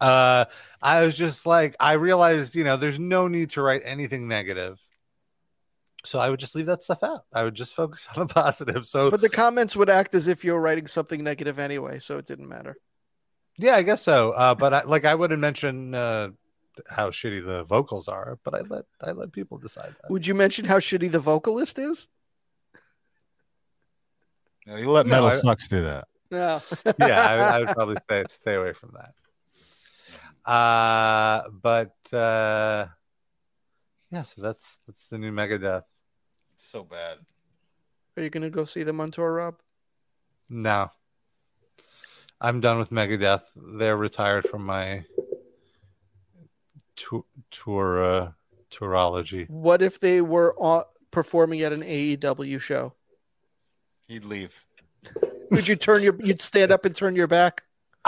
[0.00, 0.44] Uh
[0.82, 4.78] i was just like i realized you know there's no need to write anything negative
[6.04, 8.86] so i would just leave that stuff out i would just focus on the positive
[8.86, 12.18] so But the comments would act as if you were writing something negative anyway, so
[12.18, 12.76] it didn't matter.
[13.56, 16.28] yeah i guess so uh but I, like i wouldn't mention uh
[16.88, 20.10] how shitty the vocals are, but I let I let people decide that.
[20.12, 22.06] Would you mention how shitty the vocalist is?
[24.64, 26.06] No, you let No, Metal I- Sucks do that.
[26.30, 26.60] No.
[27.00, 29.12] yeah, I, I would probably stay stay away from that.
[30.48, 32.86] Uh, but uh,
[34.10, 35.84] yeah, so that's that's the new Megadeth.
[36.54, 37.18] It's so bad.
[38.16, 39.56] Are you gonna go see them on tour, Rob?
[40.48, 40.90] No,
[42.40, 43.42] I'm done with Megadeth.
[43.54, 45.04] They're retired from my
[46.96, 48.32] tour tour uh,
[48.70, 49.44] tourology.
[49.50, 52.94] What if they were on, performing at an AEW show?
[54.08, 54.64] He'd leave.
[55.50, 56.16] Would you turn your?
[56.24, 57.64] You'd stand up and turn your back.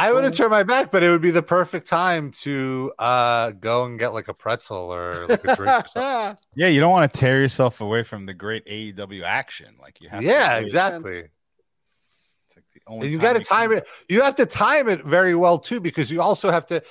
[0.09, 3.51] I would have turned my back, but it would be the perfect time to uh,
[3.53, 6.37] go and get like a pretzel or like a drink or something.
[6.55, 9.75] Yeah, you don't want to tear yourself away from the great AEW action.
[9.81, 10.23] Like you have.
[10.23, 11.13] yeah, to exactly.
[11.13, 13.87] It's like the only And you got to time can- it.
[14.09, 16.83] You have to time it very well too, because you also have to.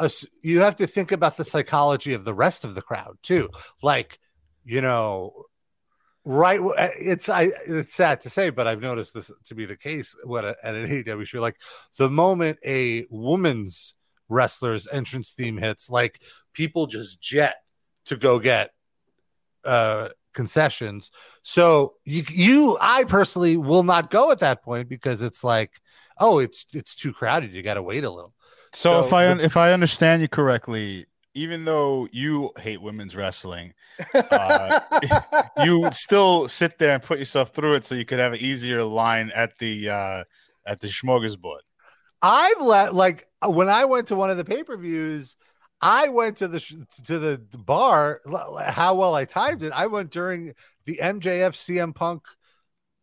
[0.00, 3.50] ass- You have to think about the psychology of the rest of the crowd too.
[3.82, 4.18] Like,
[4.64, 5.44] you know,
[6.24, 6.60] right?
[6.60, 7.50] uh, It's I.
[7.66, 10.14] It's sad to say, but I've noticed this to be the case.
[10.24, 11.56] What at an AEW show, like
[11.98, 13.94] the moment a woman's
[14.28, 16.20] wrestler's entrance theme hits, like
[16.52, 17.56] people just jet
[18.06, 18.70] to go get
[19.64, 21.10] uh concessions.
[21.42, 25.70] So you you I personally will not go at that point because it's like,
[26.18, 27.52] oh, it's it's too crowded.
[27.52, 28.34] You got to wait a little.
[28.72, 33.74] So, So if I if I understand you correctly, even though you hate women's wrestling,
[34.14, 34.80] Uh,
[35.64, 38.82] you still sit there and put yourself through it so you could have an easier
[38.82, 40.24] line at the uh,
[40.66, 41.60] at the smorgasbord.
[42.20, 45.36] I've let like when I went to one of the pay per views,
[45.80, 48.20] I went to the sh- to the bar.
[48.66, 49.72] How well I timed it!
[49.72, 50.54] I went during
[50.86, 52.22] the MJF CM Punk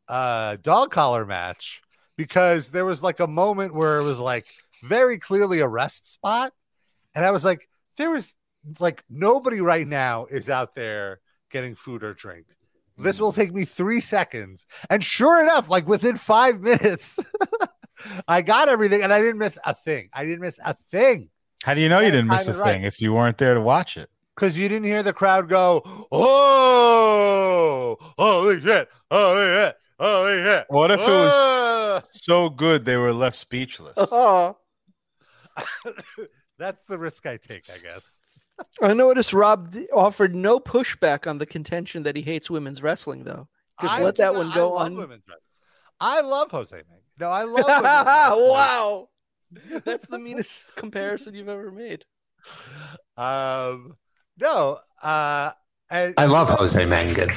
[0.08, 1.82] uh, dog collar match
[2.18, 4.48] because there was like a moment where it was like
[4.84, 6.54] very clearly a rest spot,
[7.14, 7.68] and I was like,
[8.00, 8.34] there is
[8.80, 11.20] like nobody right now is out there
[11.52, 12.48] getting food or drink.
[12.98, 13.24] This hmm.
[13.24, 14.66] will take me three seconds.
[14.90, 17.20] And sure enough, like within five minutes,
[18.28, 20.10] I got everything and I didn't miss a thing.
[20.14, 21.30] I didn't miss a thing
[21.64, 22.74] How do you know you didn't miss a right.
[22.74, 24.10] thing if you weren't there to watch it?
[24.40, 25.82] because you didn't hear the crowd go,
[26.12, 30.66] Oh, holy shit, holy shit, holy shit.
[30.70, 33.96] What if it was was so good they were left speechless?
[33.98, 34.58] Oh,
[36.60, 38.20] that's the risk I take, I guess.
[38.82, 43.48] I noticed Rob offered no pushback on the contention that he hates women's wrestling, though.
[43.82, 44.96] Just I let that do one go I on.
[44.96, 45.44] women's wrestling.
[46.02, 47.02] I love Jose Meg.
[47.20, 49.10] No, I love women's wow,
[49.86, 52.06] that's the meanest comparison you've ever made.
[53.18, 53.96] Um,
[54.38, 55.52] no, uh,
[55.90, 57.30] and- I love Jose Mangan.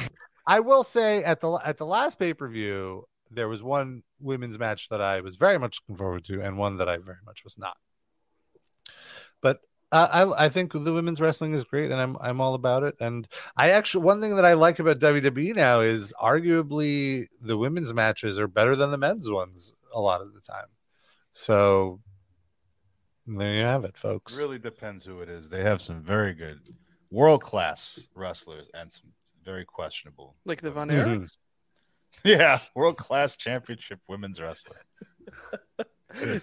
[0.45, 4.59] I will say at the at the last pay per view, there was one women's
[4.59, 7.43] match that I was very much looking forward to, and one that I very much
[7.45, 7.77] was not.
[9.43, 9.59] But
[9.91, 12.95] I I think the women's wrestling is great, and I'm I'm all about it.
[12.99, 17.93] And I actually one thing that I like about WWE now is arguably the women's
[17.93, 20.65] matches are better than the men's ones a lot of the time.
[21.33, 21.99] So
[23.27, 24.33] there you have it, folks.
[24.35, 25.47] It really depends who it is.
[25.49, 26.59] They have some very good
[27.11, 29.11] world class wrestlers and some
[29.45, 30.35] very questionable.
[30.45, 31.31] Like the Von Mhm.
[32.23, 34.79] Yeah, world class championship women's wrestling.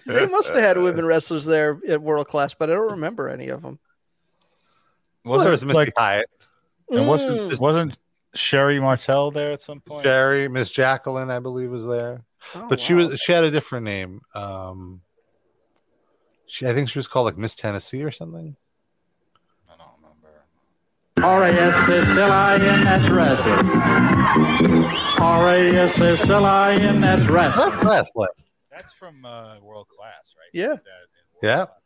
[0.05, 3.47] They must have had women wrestlers there at World Class, but I don't remember any
[3.49, 3.79] of them.
[5.23, 6.29] Well, there was Missy like, Hyatt,
[6.89, 7.59] and wasn't Mm.
[7.59, 7.97] wasn't
[8.33, 10.03] Sherri Martel there at some point?
[10.03, 12.23] Sherry, Miss Jacqueline, I believe, was there.
[12.55, 13.07] Oh, but she wow.
[13.09, 14.21] was she had a different name.
[14.33, 15.01] Um,
[16.47, 18.55] she I think she was called like Miss Tennessee or something.
[19.69, 20.43] I don't remember.
[21.21, 23.67] R-A-S-S-L-I-N-S wrestling.
[25.21, 27.87] R-A-S-S-L-I-N-S That's wrestling.
[27.87, 28.29] last one.
[28.71, 30.49] That's from uh, world class, right?
[30.53, 30.75] Yeah.
[30.75, 30.83] That
[31.43, 31.65] Yeah.
[31.65, 31.77] Class.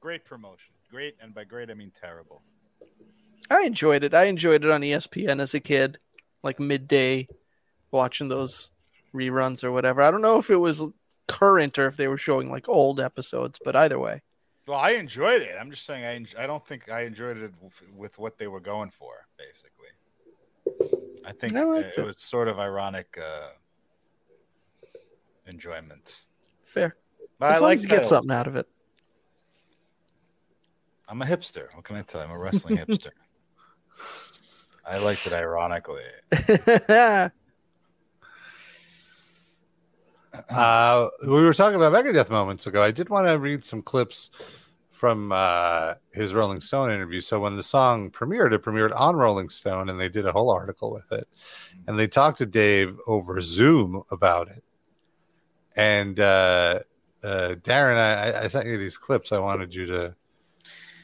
[0.00, 0.74] Great promotion.
[0.90, 2.42] Great, and by great I mean terrible.
[3.50, 4.14] I enjoyed it.
[4.14, 5.98] I enjoyed it on ESPN as a kid,
[6.42, 7.28] like midday,
[7.90, 8.70] watching those
[9.14, 10.02] reruns or whatever.
[10.02, 10.82] I don't know if it was
[11.26, 14.22] current or if they were showing like old episodes, but either way,
[14.66, 15.56] Well, I enjoyed it.
[15.58, 18.48] I'm just saying I en- I don't think I enjoyed it with, with what they
[18.48, 19.26] were going for.
[19.38, 19.88] Basically,
[21.24, 22.04] I think I uh, it it.
[22.04, 23.48] was sort of ironic uh,
[25.48, 26.22] enjoyment.
[26.64, 26.96] fair.
[27.38, 28.66] But As I long like as you get something out of it.
[31.08, 31.74] I'm a hipster.
[31.74, 32.26] What can I tell you?
[32.26, 33.10] I'm a wrestling hipster.
[34.84, 36.02] I liked it ironically.
[40.50, 42.82] Uh, we were talking about Megadeth moments ago.
[42.82, 44.30] I did want to read some clips
[44.90, 47.20] from uh, his Rolling Stone interview.
[47.20, 50.50] So when the song premiered, it premiered on Rolling Stone, and they did a whole
[50.50, 51.26] article with it.
[51.86, 54.62] And they talked to Dave over Zoom about it.
[55.78, 56.80] And uh,
[57.22, 59.32] uh, Darren, I, I sent you these clips.
[59.32, 60.14] I wanted you to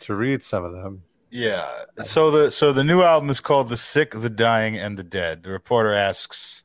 [0.00, 1.02] to read some of them.
[1.30, 1.68] Yeah.
[2.02, 5.44] So the so the new album is called The Sick, the Dying, and the Dead.
[5.44, 6.64] The reporter asks,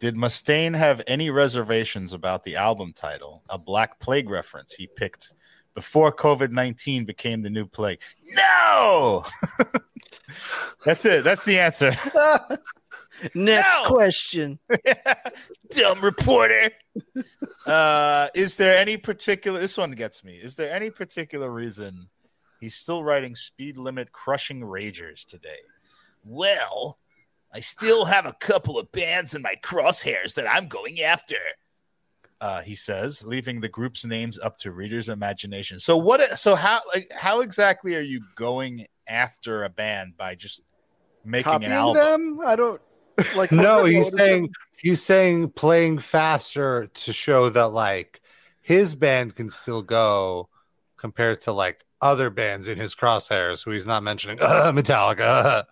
[0.00, 5.32] Did Mustaine have any reservations about the album title, a Black Plague reference he picked
[5.74, 8.00] before COVID nineteen became the new plague?
[8.34, 9.24] No.
[10.84, 11.24] That's it.
[11.24, 11.94] That's the answer.
[13.34, 13.88] Next No!
[13.88, 14.58] question.
[15.70, 16.70] Dumb reporter.
[17.66, 19.60] Uh, is there any particular?
[19.60, 20.34] This one gets me.
[20.34, 22.08] Is there any particular reason
[22.60, 25.58] he's still writing speed limit crushing ragers today?
[26.24, 26.98] Well,
[27.52, 31.36] I still have a couple of bands in my crosshairs that I'm going after.
[32.40, 35.78] Uh, he says, leaving the group's names up to readers' imagination.
[35.80, 36.38] So what?
[36.38, 36.80] So how?
[36.92, 40.60] Like, how exactly are you going after a band by just
[41.24, 42.36] making Copying an album?
[42.36, 42.46] them?
[42.46, 42.82] I don't
[43.36, 43.52] like.
[43.52, 44.50] No, he's saying it?
[44.78, 48.20] he's saying playing faster to show that like
[48.60, 50.48] his band can still go
[50.96, 55.64] compared to like other bands in his crosshairs who he's not mentioning uh, Metallica.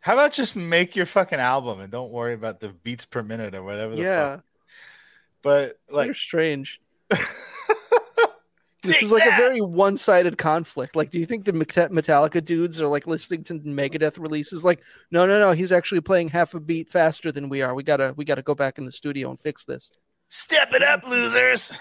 [0.00, 3.54] How about just make your fucking album and don't worry about the beats per minute
[3.54, 3.96] or whatever.
[3.96, 4.44] The Yeah, fuck.
[5.42, 6.80] But like like, strange.
[8.84, 9.40] This Take is like that!
[9.40, 10.94] a very one-sided conflict.
[10.94, 14.64] Like, do you think the Metallica dudes are like listening to Megadeth releases?
[14.64, 17.74] Like, no, no, no, he's actually playing half a beat faster than we are.
[17.74, 19.90] We gotta, we gotta go back in the studio and fix this.
[20.28, 21.72] step it up, losers.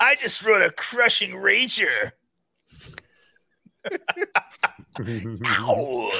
[0.00, 2.12] I just wrote a crushing rager.
[5.46, 6.10] Ow.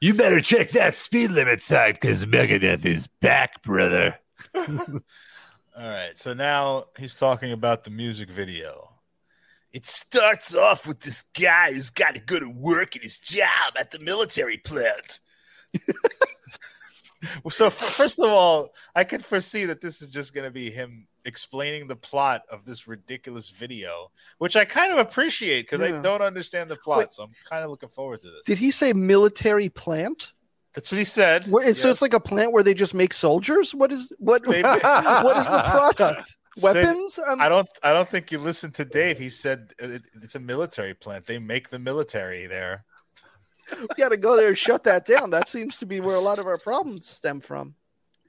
[0.00, 4.18] you better check that speed limit sign because Megadeth is back, brother.
[5.80, 8.90] All right, so now he's talking about the music video.
[9.72, 13.72] It starts off with this guy who's got to go to work at his job
[13.78, 15.20] at the military plant.
[17.42, 20.70] Well, so first of all, I could foresee that this is just going to be
[20.70, 25.98] him explaining the plot of this ridiculous video, which I kind of appreciate because Yeah.
[25.98, 26.98] I don't understand the plot.
[26.98, 27.12] Wait.
[27.14, 28.42] so I'm kind of looking forward to this.
[28.44, 30.34] Did he say military plant?
[30.74, 31.48] That's what he said.
[31.48, 33.74] Where, So it's like a plant where they just make soldiers.
[33.74, 34.44] What is what?
[34.44, 35.62] They- what is the
[35.94, 36.26] product?
[36.26, 37.18] Say- Weapons?
[37.28, 37.68] Um, I don't.
[37.82, 39.18] I don't think you listened to Dave.
[39.18, 41.26] He said it, it's a military plant.
[41.26, 42.84] They make the military there.
[43.80, 45.30] we got to go there and shut that down.
[45.30, 47.74] That seems to be where a lot of our problems stem from.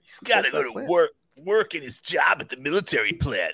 [0.01, 0.88] He's got to go to plant?
[0.89, 1.12] work
[1.43, 3.54] work in his job at the military plant.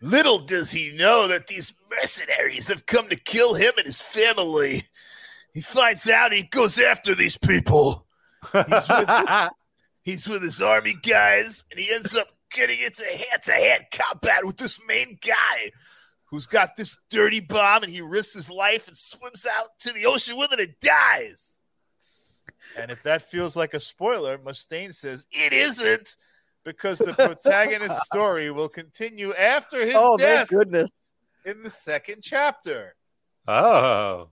[0.00, 4.84] Little does he know that these mercenaries have come to kill him and his family.
[5.52, 8.05] He finds out he goes after these people.
[8.52, 9.08] He's with,
[10.02, 14.78] he's with his army guys, and he ends up getting into hand-to-hand combat with this
[14.86, 15.70] main guy
[16.26, 20.06] who's got this dirty bomb, and he risks his life and swims out to the
[20.06, 21.58] ocean with it and dies.
[22.78, 26.16] And if that feels like a spoiler, Mustaine says it isn't
[26.64, 30.90] because the protagonist's story will continue after his Oh, death thank goodness.
[31.44, 32.96] in the second chapter.
[33.46, 34.30] oh,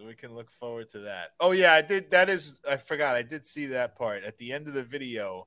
[0.00, 1.32] So we can look forward to that.
[1.40, 2.10] Oh yeah, I did.
[2.10, 3.16] That is, I forgot.
[3.16, 5.46] I did see that part at the end of the video.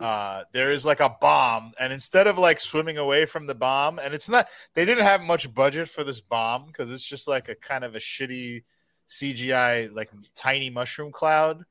[0.00, 4.00] Uh, there is like a bomb, and instead of like swimming away from the bomb,
[4.00, 7.48] and it's not, they didn't have much budget for this bomb because it's just like
[7.48, 8.64] a kind of a shitty
[9.08, 11.64] CGI, like tiny mushroom cloud.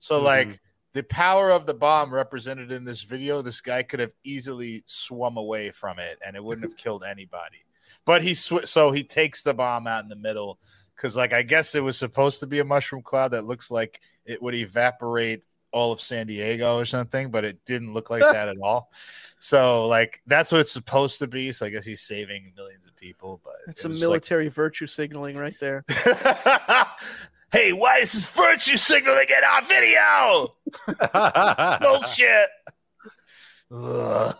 [0.00, 0.24] So Mhm.
[0.24, 0.60] like
[0.92, 5.38] the power of the bomb represented in this video, this guy could have easily swum
[5.38, 7.64] away from it, and it wouldn't have killed anybody.
[8.04, 10.58] But he sw- so he takes the bomb out in the middle
[10.96, 14.00] because like I guess it was supposed to be a mushroom cloud that looks like
[14.24, 18.48] it would evaporate all of San Diego or something, but it didn't look like that
[18.48, 18.90] at all.
[19.40, 21.52] So like that's what it's supposed to be.
[21.52, 23.42] So I guess he's saving millions of people.
[23.44, 25.84] But That's it some was like- military virtue signaling right there.
[27.52, 30.54] hey, why is this virtue signaling in our video?
[31.82, 32.48] Bullshit.
[33.70, 34.36] Ugh.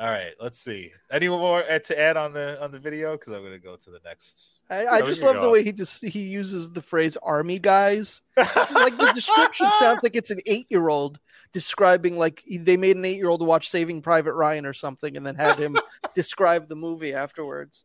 [0.00, 0.92] All right, let's see.
[1.10, 3.16] Any more uh, to add on the on the video?
[3.16, 4.60] Because I'm gonna go to the next.
[4.70, 8.70] I, I just love the way he just he uses the phrase "army guys." It's
[8.70, 11.18] like the description sounds like it's an eight-year-old
[11.52, 15.58] describing like they made an eight-year-old watch Saving Private Ryan or something, and then had
[15.58, 15.76] him
[16.14, 17.82] describe the movie afterwards.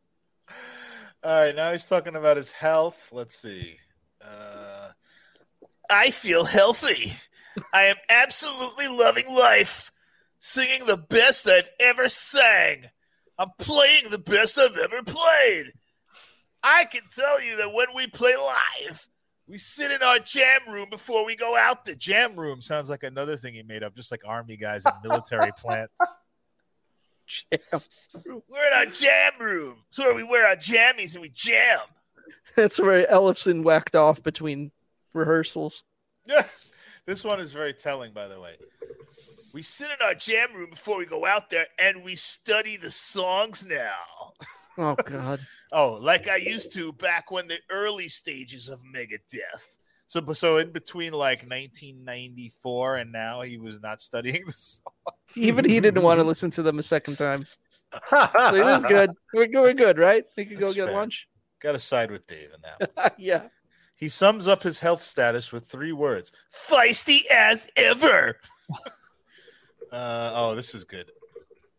[1.24, 3.10] All right, now he's talking about his health.
[3.12, 3.78] Let's see.
[4.22, 4.90] Uh,
[5.90, 7.14] I feel healthy.
[7.74, 9.92] I am absolutely loving life,
[10.44, 12.84] singing the best I've ever sang.
[13.40, 15.72] I'm playing the best I've ever played.
[16.62, 19.08] I can tell you that when we play live,
[19.48, 21.86] we sit in our jam room before we go out.
[21.86, 24.96] The jam room sounds like another thing he made up, just like army guys and
[25.04, 25.90] military plant.
[27.26, 27.82] Jam.
[28.26, 29.78] We're in our jam room.
[29.90, 31.80] It's where we wear our jammies and we jam.
[32.58, 34.72] That's where Ellefson whacked off between
[35.14, 35.86] rehearsals.
[36.26, 36.46] Yeah.
[37.06, 38.56] This one is very telling, by the way.
[39.54, 42.90] We sit in our jam room before we go out there and we study the
[42.90, 44.34] songs now.
[44.78, 45.40] Oh God.
[45.76, 49.66] Oh, like I used to back when the early stages of Megadeth.
[50.06, 54.94] So, so in between like 1994 and now, he was not studying the song.
[55.36, 57.44] Even he didn't want to listen to them a second time.
[58.08, 59.10] So it is good.
[59.34, 59.62] We're good.
[59.64, 60.26] We're good, right?
[60.38, 60.94] We could go get fair.
[60.94, 61.28] lunch.
[61.60, 63.16] Got to side with Dave in that.
[63.18, 63.48] Yeah.
[63.96, 68.38] He sums up his health status with three words: "Feisty as ever."
[69.94, 71.10] Uh, oh, this is good.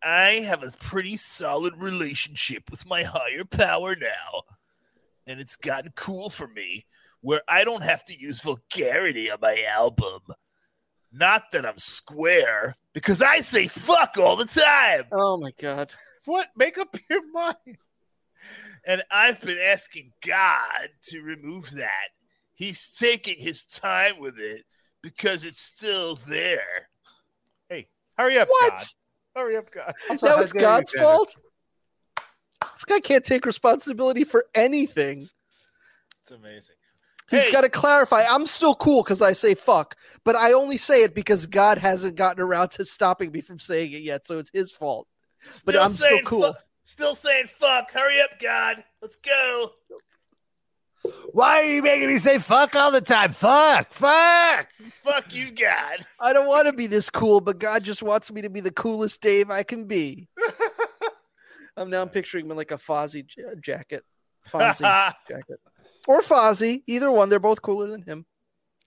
[0.03, 4.43] I have a pretty solid relationship with my higher power now,
[5.27, 6.87] and it's gotten cool for me,
[7.21, 10.21] where I don't have to use vulgarity on my album.
[11.11, 15.05] Not that I'm square, because I say fuck all the time.
[15.13, 15.93] Oh my God.
[16.25, 16.49] What?
[16.57, 17.79] Make up your mind.
[18.87, 22.09] And I've been asking God to remove that.
[22.55, 24.65] He's taking his time with it
[25.03, 26.89] because it's still there.
[28.17, 28.75] Hey, hurry up, What?
[28.75, 28.87] God.
[29.37, 29.95] Hurry up, God.
[30.23, 31.37] That was God's fault.
[32.75, 35.29] This guy can't take responsibility for anything.
[36.23, 36.77] It's amazing.
[37.31, 37.53] He's Hey.
[37.53, 38.25] got to clarify.
[38.25, 42.17] I'm still cool because I say fuck, but I only say it because God hasn't
[42.17, 45.09] gotten around to stopping me from saying it yet, so it's his fault.
[45.65, 46.53] But I'm still cool.
[46.53, 47.91] fu- still saying fuck.
[47.91, 48.85] Hurry up, God.
[49.01, 49.71] Let's go.
[51.33, 53.33] Why are you making me say fuck all the time?
[53.33, 54.69] Fuck, fuck.
[55.03, 55.99] Fuck you, God.
[56.21, 58.71] I don't want to be this cool, but God just wants me to be the
[58.71, 60.29] coolest Dave I can be.
[61.77, 63.27] I'm now picturing him in like a Fozzie
[63.61, 64.05] jacket,
[64.49, 64.81] Fonzie
[65.29, 65.61] jacket,
[66.07, 66.83] or Fozzie.
[66.87, 68.25] Either one, they're both cooler than him.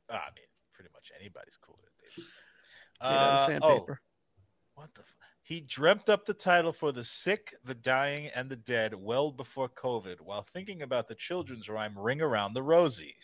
[0.09, 2.29] Ah, I mean, pretty much anybody's cooler than David.
[3.01, 3.71] Yeah, the Uh, oh, sandpaper.
[3.71, 3.93] What the?
[3.93, 3.99] F-
[5.47, 9.69] he dreamt up the title for The Sick, the Dying, and the Dead well before
[9.69, 13.15] COVID while thinking about the children's rhyme Ring Around the Rosie.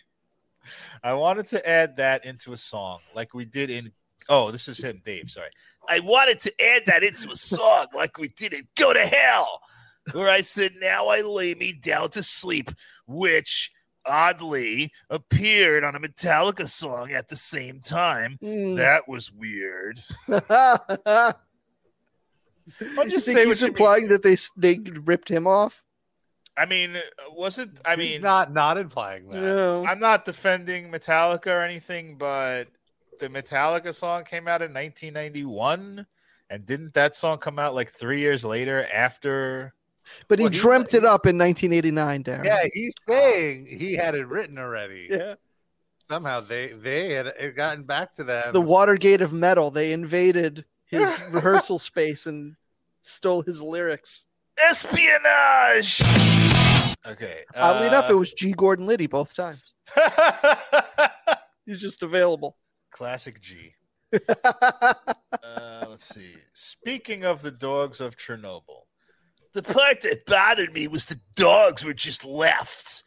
[1.03, 3.91] I wanted to add that into a song like we did in.
[4.30, 5.30] Oh, this is him, Dave.
[5.30, 5.49] Sorry.
[5.89, 9.59] I wanted to add that into a song like we did in Go to Hell,
[10.13, 12.71] where I said, Now I lay me down to sleep,
[13.05, 13.69] which
[14.05, 18.38] oddly appeared on a Metallica song at the same time.
[18.41, 18.78] Mm.
[18.78, 19.99] That was weird.
[22.82, 23.72] I'll I'll just just think he's what you mean.
[23.74, 25.84] implying that they they ripped him off.
[26.55, 26.97] I mean,
[27.32, 27.70] was it?
[27.86, 29.41] I He's mean, not not implying that.
[29.41, 29.86] No.
[29.86, 32.66] I'm not defending Metallica or anything, but
[33.20, 36.05] the Metallica song came out in 1991,
[36.49, 39.74] and didn't that song come out like three years later after?
[40.28, 42.45] But he Well, he- dreamt it up in 1989, Darren.
[42.45, 45.07] Yeah, he's saying he had it written already.
[45.09, 45.36] yeah.
[46.07, 48.43] Somehow they they had gotten back to that.
[48.43, 49.72] It's the Watergate of metal.
[49.72, 52.55] They invaded his rehearsal space and
[53.01, 54.25] stole his lyrics.
[54.69, 56.01] Espionage.
[57.05, 57.43] Okay.
[57.55, 58.53] Oddly enough, it uh, was G.
[58.53, 59.73] Gordon Liddy both times.
[61.65, 62.57] He's just available.
[62.91, 63.73] classic G.
[65.43, 66.35] Uh, let's see.
[66.53, 68.83] Speaking of the dogs of Chernobyl,
[69.53, 73.03] the part that bothered me was the dogs were just left.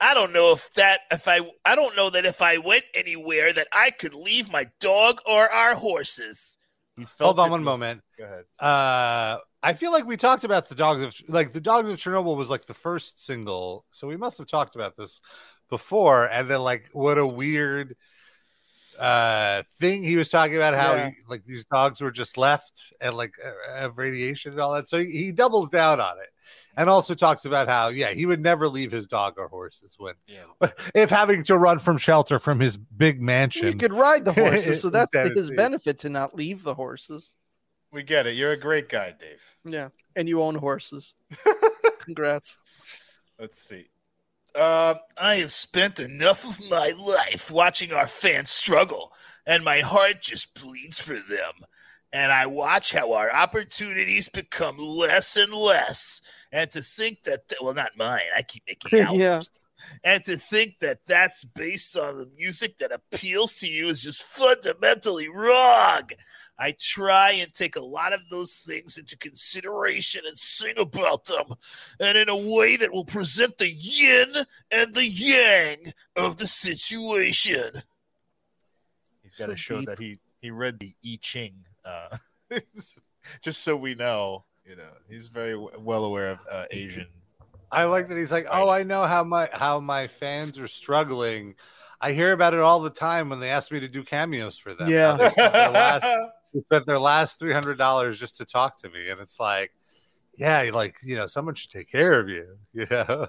[0.00, 3.52] I don't know if that if I I don't know that if I went anywhere
[3.52, 6.51] that I could leave my dog or our horses.
[6.96, 8.02] He felt Hold on one was- moment.
[8.18, 8.44] Go ahead.
[8.58, 12.36] Uh, I feel like we talked about the dogs of like the dogs of Chernobyl
[12.36, 15.20] was like the first single, so we must have talked about this
[15.70, 16.26] before.
[16.26, 17.96] And then like what a weird
[18.98, 21.10] uh thing he was talking about how Yeah.
[21.10, 24.88] he, like these dogs were just left and like uh, have radiation and all that.
[24.88, 26.28] So he, he doubles down on it.
[26.76, 30.14] And also talks about how, yeah, he would never leave his dog or horses when,
[30.26, 30.44] Yeah.
[30.94, 34.80] if having to run from shelter from his big mansion he could ride the horses,
[34.80, 37.34] so that's to his benefit to not leave the horses.
[37.92, 38.36] We get it.
[38.36, 39.44] You're a great guy, Dave.
[39.66, 41.14] Yeah, and you own horses.
[42.00, 42.58] Congrats.
[43.38, 43.88] Let's see.
[44.54, 49.12] Uh, I have spent enough of my life watching our fans struggle,
[49.46, 51.52] and my heart just bleeds for them.
[52.12, 56.20] And I watch how our opportunities become less and less.
[56.52, 59.18] And to think that, well, not mine, I keep making albums.
[59.18, 59.40] Yeah.
[60.04, 64.22] And to think that that's based on the music that appeals to you is just
[64.22, 66.02] fundamentally wrong.
[66.58, 71.46] I try and take a lot of those things into consideration and sing about them,
[71.98, 74.32] and in a way that will present the yin
[74.70, 77.70] and the yang of the situation.
[79.22, 79.88] He's got So to show deep.
[79.88, 82.16] that he he read the I Ching, uh,
[83.42, 84.44] just so we know.
[84.64, 87.06] You know, he's very w- well aware of uh, Asian.
[87.72, 91.54] I like that he's like, oh, I know how my how my fans are struggling.
[92.00, 94.74] I hear about it all the time when they ask me to do cameos for
[94.74, 94.88] them.
[94.88, 95.12] Yeah.
[95.12, 96.04] How they spent their last,
[96.54, 99.72] they spent their last three hundred dollars just to talk to me, and it's like,
[100.36, 102.58] yeah, like you know, someone should take care of you.
[102.74, 103.28] You know,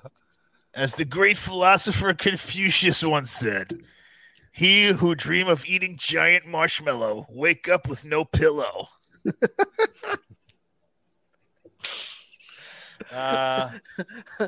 [0.75, 3.73] As the great philosopher Confucius once said,
[4.51, 8.89] he who dream of eating giant marshmallow wake up with no pillow.
[13.11, 13.69] Uh,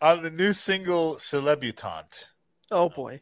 [0.00, 2.32] on the new single Celebutante.
[2.70, 3.20] Oh boy.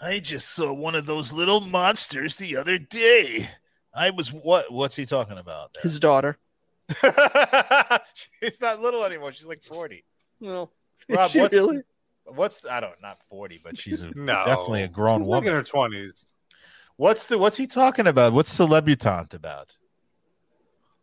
[0.00, 3.48] I just saw one of those little monsters the other day.
[3.94, 4.72] I was what?
[4.72, 5.74] What's he talking about?
[5.74, 5.82] there?
[5.82, 6.38] His daughter.
[8.42, 9.32] She's not little anymore.
[9.32, 10.04] She's like forty.
[10.40, 10.70] No.
[11.08, 11.82] Rob, Is she what's, really?
[12.26, 15.42] what's I don't not forty, but she's a, No, definitely a grown woman.
[15.42, 16.32] She's like in her twenties.
[16.96, 18.32] What's the what's he talking about?
[18.32, 19.76] What's Celebutante about?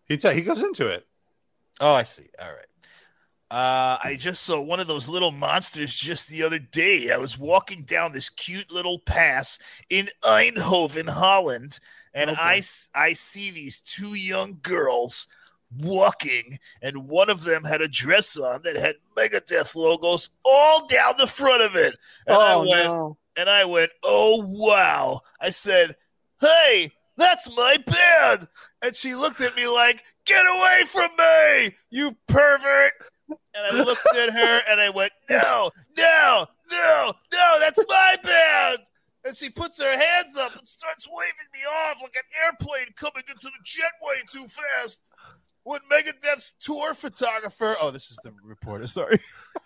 [0.07, 1.05] He t- he goes into it.
[1.79, 2.29] Oh, I see.
[2.39, 2.65] All right.
[3.51, 7.11] Uh, I just saw one of those little monsters just the other day.
[7.11, 11.79] I was walking down this cute little pass in Eindhoven, Holland,
[12.13, 12.39] and Okay.
[12.41, 12.63] I,
[12.95, 15.27] I see these two young girls
[15.77, 21.13] walking, and one of them had a dress on that had Megadeth logos all down
[21.17, 21.95] the front of it.
[22.25, 23.17] And I Oh went, no.
[23.37, 25.95] and I went, "Oh wow!" I said,
[26.39, 28.47] "Hey, that's my band,"
[28.81, 32.93] and she looked at me like, "Get away from me, you pervert!"
[33.57, 38.79] And I looked at her and I went, "No, no, no, no, that's my band."
[39.23, 43.23] And she puts her hands up and starts waving me off like an airplane coming
[43.27, 44.99] into the jetway too fast.
[45.63, 49.19] When Megadeth's tour photographer, oh, this is the reporter, sorry.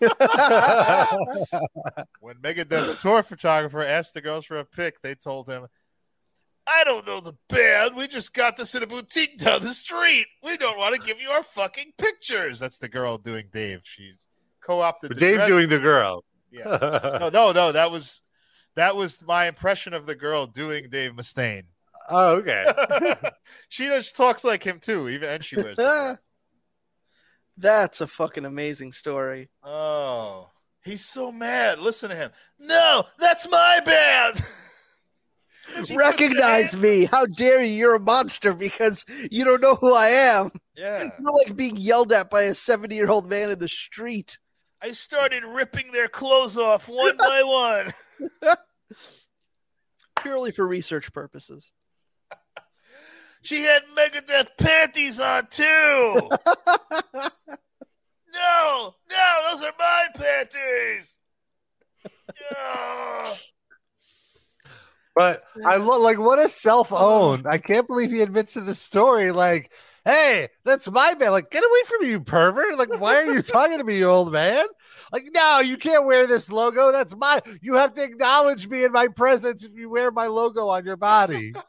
[2.20, 5.66] When Megadeth's tour photographer asked the girls for a pic, they told him,
[6.66, 7.96] I don't know the band.
[7.96, 10.26] We just got this in a boutique down the street.
[10.42, 12.58] We don't want to give you our fucking pictures.
[12.60, 13.80] That's the girl doing Dave.
[13.84, 14.26] She's
[14.64, 15.10] co-opted.
[15.10, 16.24] the Dave dress- doing the girl.
[16.50, 17.18] Yeah.
[17.20, 17.72] No, no, no.
[17.72, 18.22] That was
[18.76, 21.64] that was my impression of the girl doing Dave Mustaine.
[22.08, 22.64] oh, okay.
[23.68, 25.78] she just talks like him too, even and she wears.
[27.56, 29.50] That's a fucking amazing story.
[29.62, 30.48] Oh,
[30.82, 31.78] he's so mad.
[31.78, 32.30] Listen to him.
[32.58, 34.36] No, that's my band.
[34.36, 35.59] And she puts her
[35.94, 37.04] Recognize me.
[37.04, 37.72] How dare you?
[37.74, 40.50] You're a monster because you don't know who I am.
[40.76, 41.08] Yeah.
[41.18, 44.38] You're like being yelled at by a 70 year old man in the street.
[44.82, 47.42] I started ripping their clothes off one by
[48.42, 48.56] one.
[50.20, 51.72] Purely for research purposes.
[53.42, 55.64] She had Megadeth panties on too.
[55.64, 56.28] no,
[58.30, 58.90] no,
[59.50, 61.16] those are my panties.
[62.52, 63.32] No.
[65.14, 67.46] But I love like what a self owned.
[67.46, 67.50] Oh.
[67.50, 69.30] I can't believe he admits to the story.
[69.32, 69.72] Like,
[70.04, 71.32] hey, that's my band.
[71.32, 72.78] Like, get away from me, you pervert.
[72.78, 74.66] Like, why are you talking to me, you old man?
[75.12, 76.92] Like, no, you can't wear this logo.
[76.92, 77.40] That's my.
[77.60, 80.96] You have to acknowledge me in my presence if you wear my logo on your
[80.96, 81.52] body.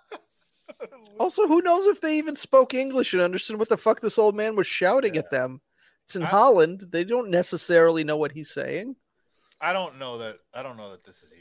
[1.19, 4.35] Also, who knows if they even spoke English and understood what the fuck this old
[4.35, 5.61] man was shouting at them?
[6.05, 6.85] It's in I- Holland.
[6.89, 8.95] They don't necessarily know what he's saying.
[9.59, 10.37] I don't know that.
[10.55, 11.40] I don't know that this is even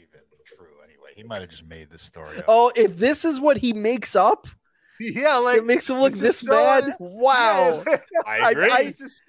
[1.15, 2.45] he might have just made this story up.
[2.47, 4.47] Oh, if this is what he makes up,
[4.99, 6.95] yeah, like it makes him look this this, is so bad.
[6.99, 7.83] Wow.
[7.87, 7.97] Yeah.
[8.27, 8.71] I agree.
[8.71, 9.21] I- This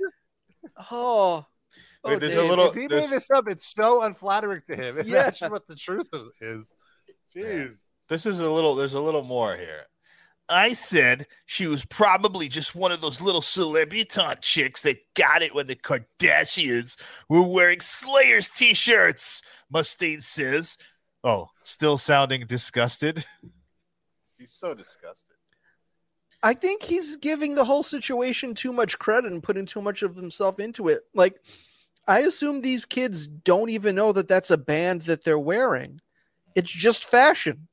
[0.90, 1.44] Oh.
[2.04, 4.76] Wait, Oh, there's a little- if he there's- made this up, it's so unflattering to
[4.76, 4.96] him.
[4.98, 5.22] Yeah.
[5.22, 6.08] Imagine what the truth
[6.40, 6.72] is.
[7.34, 7.78] Jeez.
[8.08, 8.74] this is a little.
[8.74, 9.84] There's a little more here.
[10.48, 15.54] I said she was probably just one of those little celebutante chicks that got it
[15.54, 19.40] when the Kardashians were wearing Slayers t-shirts.
[19.72, 20.76] Mustaine says.
[21.24, 23.24] Oh, still sounding disgusted.
[24.38, 25.36] He's so disgusted.
[26.42, 30.16] I think he's giving the whole situation too much credit and putting too much of
[30.16, 31.02] himself into it.
[31.14, 31.36] Like,
[32.08, 36.00] I assume these kids don't even know that that's a band that they're wearing.
[36.56, 37.68] It's just fashion.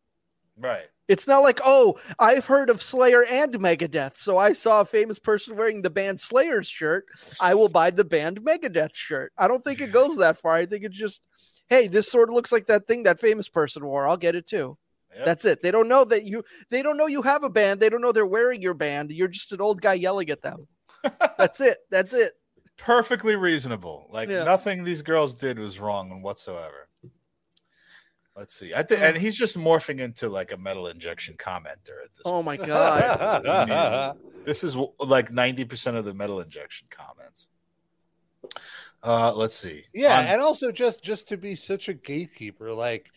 [0.55, 0.87] Right.
[1.07, 5.17] It's not like, oh, I've heard of Slayer and Megadeth, so I saw a famous
[5.17, 7.05] person wearing the band Slayer's shirt.
[7.41, 9.33] I will buy the band Megadeth shirt.
[9.35, 10.53] I don't think it goes that far.
[10.53, 11.25] I think it's just,
[11.69, 14.07] hey, this sort of looks like that thing that famous person wore.
[14.07, 14.77] I'll get it too.
[15.15, 15.25] Yep.
[15.25, 15.61] That's it.
[15.61, 16.43] They don't know that you.
[16.69, 17.79] They don't know you have a band.
[17.79, 19.11] They don't know they're wearing your band.
[19.11, 20.67] You're just an old guy yelling at them.
[21.37, 21.79] That's it.
[21.89, 22.33] That's it.
[22.77, 24.07] perfectly reasonable.
[24.09, 24.43] Like Yeah.
[24.43, 26.89] nothing these girls did was wrong whatsoever.
[28.35, 28.73] Let's see.
[28.73, 29.07] I think, hmm.
[29.07, 32.21] and he's just morphing into like a metal injection commenter at this.
[32.23, 33.43] Oh my god.
[34.23, 34.45] point.
[34.45, 37.49] This is like ninety percent of the metal injection comments.
[39.03, 39.83] Uh, let's see.
[39.93, 43.07] Yeah, On- and also just just to be such a gatekeeper, like,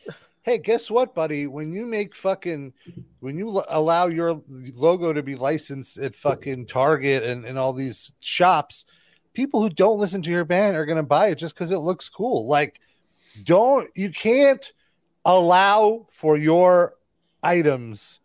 [0.43, 1.47] hey, guess what, buddy?
[1.47, 2.73] When you make fucking,
[3.21, 7.73] when you l- allow your logo to be licensed at fucking Target and and all
[7.73, 8.85] these shops,
[9.33, 12.09] people who don't listen to your band are gonna buy it just because it looks
[12.09, 12.47] cool.
[12.47, 12.81] Like,
[13.45, 14.73] don't you can't
[15.25, 16.95] allow for your
[17.43, 18.21] items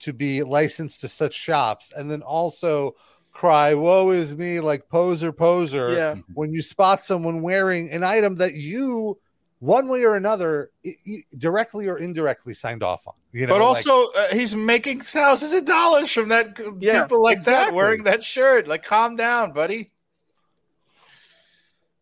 [0.00, 2.94] to be licensed to such shops and then also
[3.34, 6.14] cry woe is me like poser poser Yeah.
[6.34, 9.18] when you spot someone wearing an item that you
[9.58, 13.14] one way or another, i- i- directly or indirectly signed off on.
[13.32, 16.56] You know, but like- also, uh, he's making thousands of dollars from that.
[16.80, 18.68] Yeah, people like that wearing that shirt.
[18.68, 19.90] Like, calm down, buddy.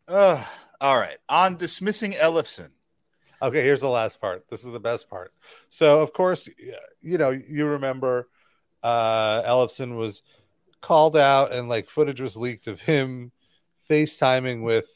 [0.09, 0.45] Uh,
[0.81, 1.19] all right.
[1.29, 2.69] On dismissing Ellefson.
[3.41, 4.45] Okay, here's the last part.
[4.51, 5.33] This is the best part.
[5.71, 6.49] So, of course,
[7.01, 8.29] you know, you remember
[8.83, 10.23] uh Ellefson was
[10.83, 13.33] called out and like footage was leaked of him
[13.89, 14.87] FaceTiming with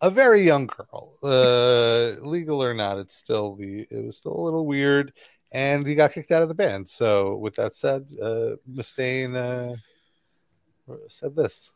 [0.00, 1.18] a very young girl.
[1.22, 5.12] Uh legal or not, it's still the it was still a little weird
[5.52, 6.88] and he got kicked out of the band.
[6.88, 9.76] So, with that said, uh Mustaine uh
[11.08, 11.72] said this.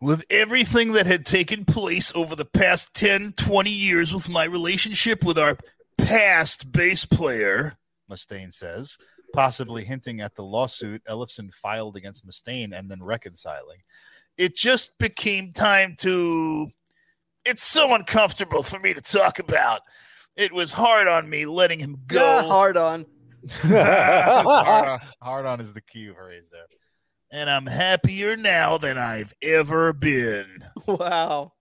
[0.00, 5.24] With everything that had taken place over the past 10, 20 years with my relationship
[5.24, 5.56] with our
[5.96, 7.74] past bass player,
[8.08, 8.96] Mustaine says,
[9.32, 13.78] possibly hinting at the lawsuit Ellefson filed against Mustaine and then reconciling.
[14.36, 16.68] it just became time to.
[17.44, 19.80] It's so uncomfortable for me to talk about.
[20.36, 22.20] It was hard on me letting him go.
[22.20, 23.06] Yeah, hard on.
[23.62, 26.66] hard, on, hard on is the key phrase there.
[27.30, 30.58] and I'm happier now than I've ever been.
[30.86, 31.52] Wow.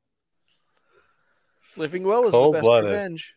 [1.77, 2.89] Living well is the best Cold-blooded.
[2.89, 3.33] revenge.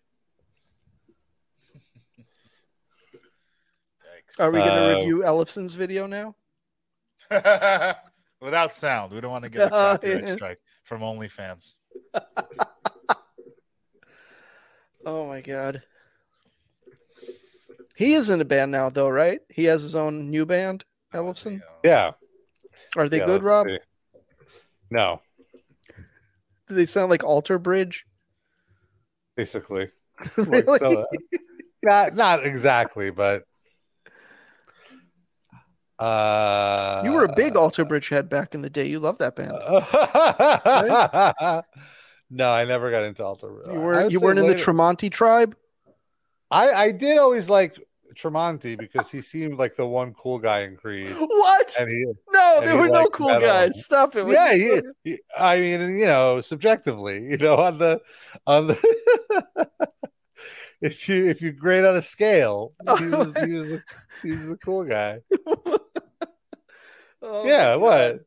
[4.41, 6.35] Are we going to Uh, review Ellefson's video now?
[8.41, 9.13] Without sound.
[9.13, 10.35] We don't want to get a Oh, copyright yeah.
[10.35, 11.75] strike from OnlyFans.
[15.07, 15.83] Oh my god.
[17.97, 19.41] He is in a band now, though, right?
[19.49, 20.85] He has his own new band,
[21.15, 21.63] Ellefson.
[21.83, 22.13] yeah.
[22.99, 23.67] Are they Yeah, good, Rob?
[23.67, 23.79] see.
[24.91, 25.23] No,
[26.69, 28.07] Do they sound like Alter Bridge?
[29.37, 29.91] basically.
[30.37, 30.63] really?
[30.65, 31.05] Like, so, uh,
[31.83, 33.45] not not exactly, but
[36.01, 38.87] uh you were a big Alter Bridge head back in the day.
[38.87, 39.53] You loved that band.
[42.31, 43.49] no, I never got into alter.
[43.73, 45.57] you were you weren't in the Tremonti tribe.
[46.51, 47.77] I I did always like
[48.17, 51.75] Tremonti because he seemed like the one cool guy in Creed, What?
[51.79, 53.43] and he no, there he were no cool metal.
[53.49, 53.85] guys.
[53.85, 54.27] Stop it.
[54.29, 58.01] yeah, he, he- I mean, you know, subjectively, you know, on the
[58.47, 59.69] on the
[60.81, 63.83] if you if you grade on a scale, he was he was the,
[64.23, 65.19] he was the cool guy.
[67.23, 68.25] Oh yeah, what?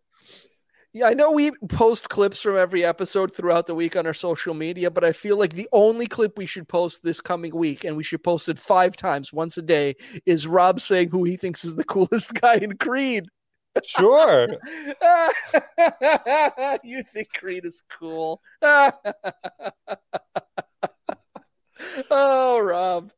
[0.95, 4.53] Yeah, I know we post clips from every episode throughout the week on our social
[4.53, 7.97] media, but I feel like the only clip we should post this coming week, and
[7.97, 9.95] we should post it five times, once a day,
[10.27, 13.25] is Rob saying who he thinks is the coolest guy in Creed.
[13.83, 14.45] Sure.
[16.83, 18.39] you think Creed is cool?
[22.11, 23.11] oh, Rob.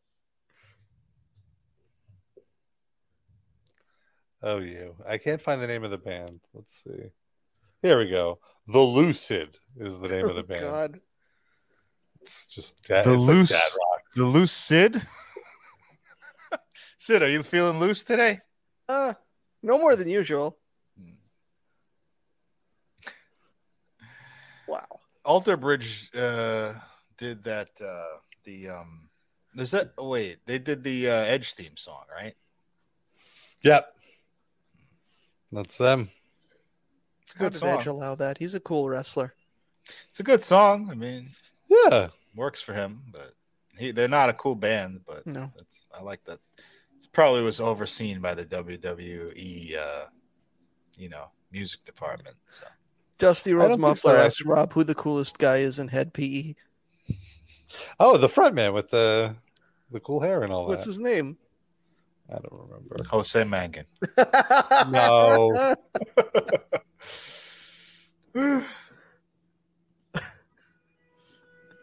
[4.48, 4.96] Oh, you.
[5.08, 6.40] I can't find the name of the band.
[6.54, 7.10] Let's see.
[7.82, 8.38] Here we go.
[8.68, 10.62] The Lucid is the name of the Oh, band.
[10.62, 11.00] God.
[12.22, 14.02] It's just dad, The it's like Loose- dad rock.
[14.16, 15.02] The loose Sid?
[17.00, 18.40] Sid, are you feeling loose today?
[18.88, 19.14] Uh,
[19.64, 20.58] no more than usual.
[24.68, 24.88] Wow.
[25.24, 26.74] Alter Bridge uh,
[27.18, 27.70] did that.
[27.84, 29.10] Uh, the um,
[29.56, 29.92] is that?
[29.98, 32.36] Oh, wait, they did the uh, Edge theme song, right?
[33.62, 33.95] Yep.
[35.56, 36.10] That's them.
[37.24, 37.80] It's a How good did song.
[37.80, 38.38] Edge allow that?
[38.38, 39.34] He's a cool wrestler.
[40.10, 40.90] It's a good song.
[40.92, 41.32] I mean,
[41.70, 42.10] Yeah.
[42.36, 43.32] works for him, but
[43.78, 45.02] he they're not a cool band.
[45.08, 45.52] But No.
[45.58, 46.40] that's, I like that.
[46.58, 50.06] It probably was overseen by the WWE, uh,
[50.98, 52.36] you know, music department.
[52.50, 52.66] So
[53.18, 54.44] Dusty I Rhodes don't so, Muffler asked.
[54.44, 56.56] Rob who the coolest guy is in Hed PE.
[58.00, 59.36] Oh, the front man with the
[59.92, 60.90] the cool hair and all What's that.
[60.90, 61.38] What's his name?
[62.30, 62.98] I don't remember.
[63.10, 63.86] Jose Mangan.
[64.90, 65.52] No.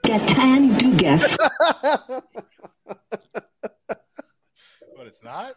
[0.03, 1.37] Gatan du guess.
[4.97, 5.55] But it's not.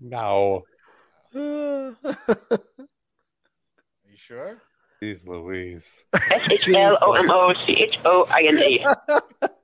[0.00, 0.64] No.
[1.34, 1.94] Are
[4.08, 4.62] you sure?
[5.02, 6.04] Jeez Louise.
[6.14, 9.48] S H L O M O C H O I N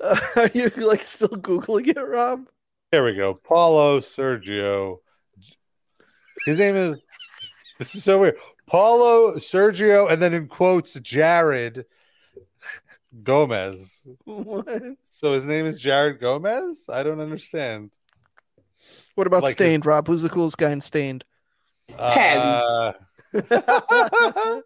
[0.00, 0.06] G.
[0.40, 2.46] Are you like still googling it, Rob?
[2.92, 3.34] There we go.
[3.34, 4.98] Paulo Sergio.
[6.46, 7.04] His name is.
[7.78, 8.36] This is so weird.
[8.66, 11.86] Paulo Sergio, and then in quotes, Jared
[13.22, 14.06] Gomez.
[14.24, 14.66] What?
[15.08, 16.84] So his name is Jared Gomez?
[16.88, 17.90] I don't understand.
[19.14, 20.06] What about Like his- Staind, Rob?
[20.06, 21.24] Who's the coolest guy in Staind?
[21.98, 22.92] Uh,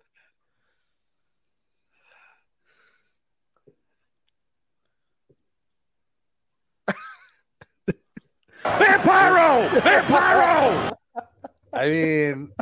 [8.65, 9.69] Vampiro!
[9.81, 10.97] Vampiro!
[11.73, 12.53] I mean,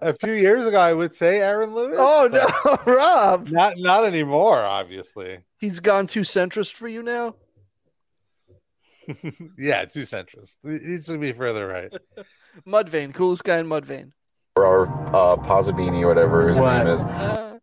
[0.00, 1.98] a few years ago, I would say Aaron Lewis.
[2.00, 3.48] Oh no, Rob.
[3.48, 4.62] not not anymore.
[4.62, 7.36] Obviously, He's gone too centrist for you now.
[9.58, 10.56] yeah, too centrist.
[10.64, 11.92] It needs to be further right.
[12.66, 14.12] Mudvayne, coolest guy in Mudvayne.
[14.56, 16.78] or uh, Posabini or whatever his What?
[16.78, 17.02] name is.
[17.02, 17.58] Uh,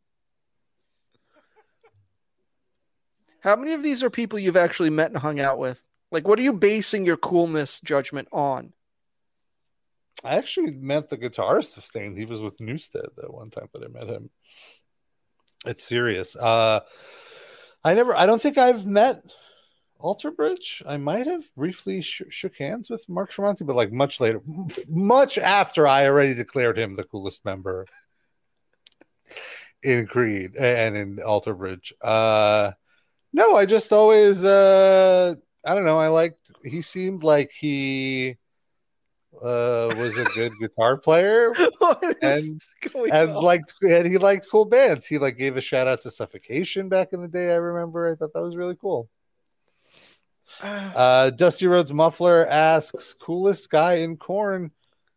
[3.39, 5.84] how many of these are people you've actually met and hung out with?
[6.12, 8.74] Like, what are you basing your coolness judgment on?
[10.24, 12.16] I actually met the guitarist of Stain.
[12.16, 14.30] He was with Newsted that one time that I met him.
[15.66, 16.36] It's serious.
[16.36, 16.82] Uh,
[17.84, 18.16] I never.
[18.16, 19.24] I don't think I've met
[19.99, 20.84] Alter Bridge.
[20.86, 24.41] I might have briefly sh- shook hands with Mark Tremonti, but like much later,
[24.89, 27.88] much after I already declared him the coolest member
[29.82, 31.93] in Creed and in Alter Bridge.
[32.01, 32.72] Uh,
[33.34, 34.43] no, I just always.
[34.43, 35.36] Uh,
[35.66, 35.97] I don't know.
[35.99, 36.39] I liked.
[36.64, 38.38] He seemed like he
[39.41, 41.53] uh was a good guitar player
[42.22, 42.62] And-
[43.12, 43.43] and on?
[43.43, 45.05] liked and he liked cool bands.
[45.07, 47.51] He like gave a shout out to Suffocation back in the day.
[47.51, 48.12] I remember.
[48.12, 49.09] I thought that was really cool.
[50.62, 54.72] Uh Dusty Rhodes Muffler asks, coolest guy in Korn.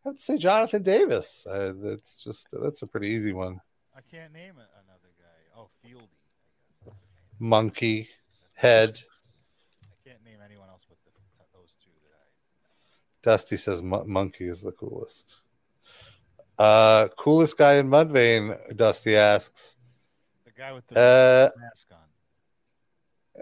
[0.04, 1.46] I would say Jonathan Davis.
[1.48, 3.60] Uh, that's just that's a pretty easy one.
[3.96, 5.58] I can't name it, another guy.
[5.58, 6.92] Oh, Fieldy.
[7.40, 8.08] Munky,
[8.54, 9.00] head.
[9.82, 11.10] I can't name anyone else with the,
[11.52, 12.26] those two that I.
[13.24, 15.40] Dusty says Munky is the coolest.
[16.58, 19.76] Uh coolest guy in Mudvayne, Dusty asks.
[20.44, 21.98] The guy with the Uh mask on.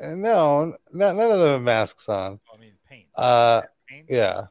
[0.03, 2.41] Uh, No, not, none of them have masks on.
[2.49, 3.07] Oh, I mean, paint.
[3.15, 4.07] Uh, paint?
[4.09, 4.47] yeah.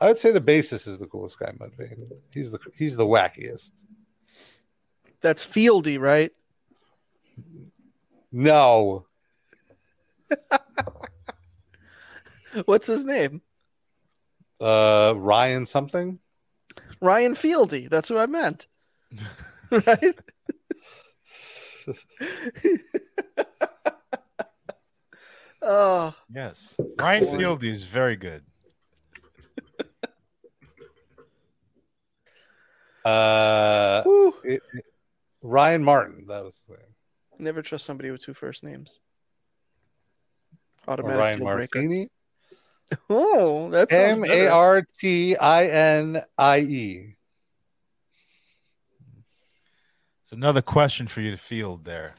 [0.00, 2.08] I would say the bassist is the coolest guy in Mudvayne.
[2.32, 3.70] He's the he's the wackiest.
[5.20, 6.32] That's Fieldy, right?
[8.32, 9.06] No,
[12.64, 13.42] What's his name?
[14.60, 16.18] Uh, Ryan something.
[17.00, 17.88] Ryan Fieldy.
[17.88, 18.66] That's what I meant.
[19.70, 20.14] right?
[25.66, 26.74] Oh, Yes.
[27.00, 28.44] Ryan Fieldy is very good.
[33.04, 34.02] Uh,
[34.44, 34.84] it- it-
[35.42, 36.26] Ryan Martin.
[36.26, 36.86] That was the thing.
[37.38, 38.98] never trust somebody with two first names.
[40.86, 41.78] Or Automatic Ryan deal breaker.
[42.94, 43.00] Martinie.
[43.10, 47.16] Oh, that's M A R T I N I E.
[50.22, 52.14] It's another question for you to field there.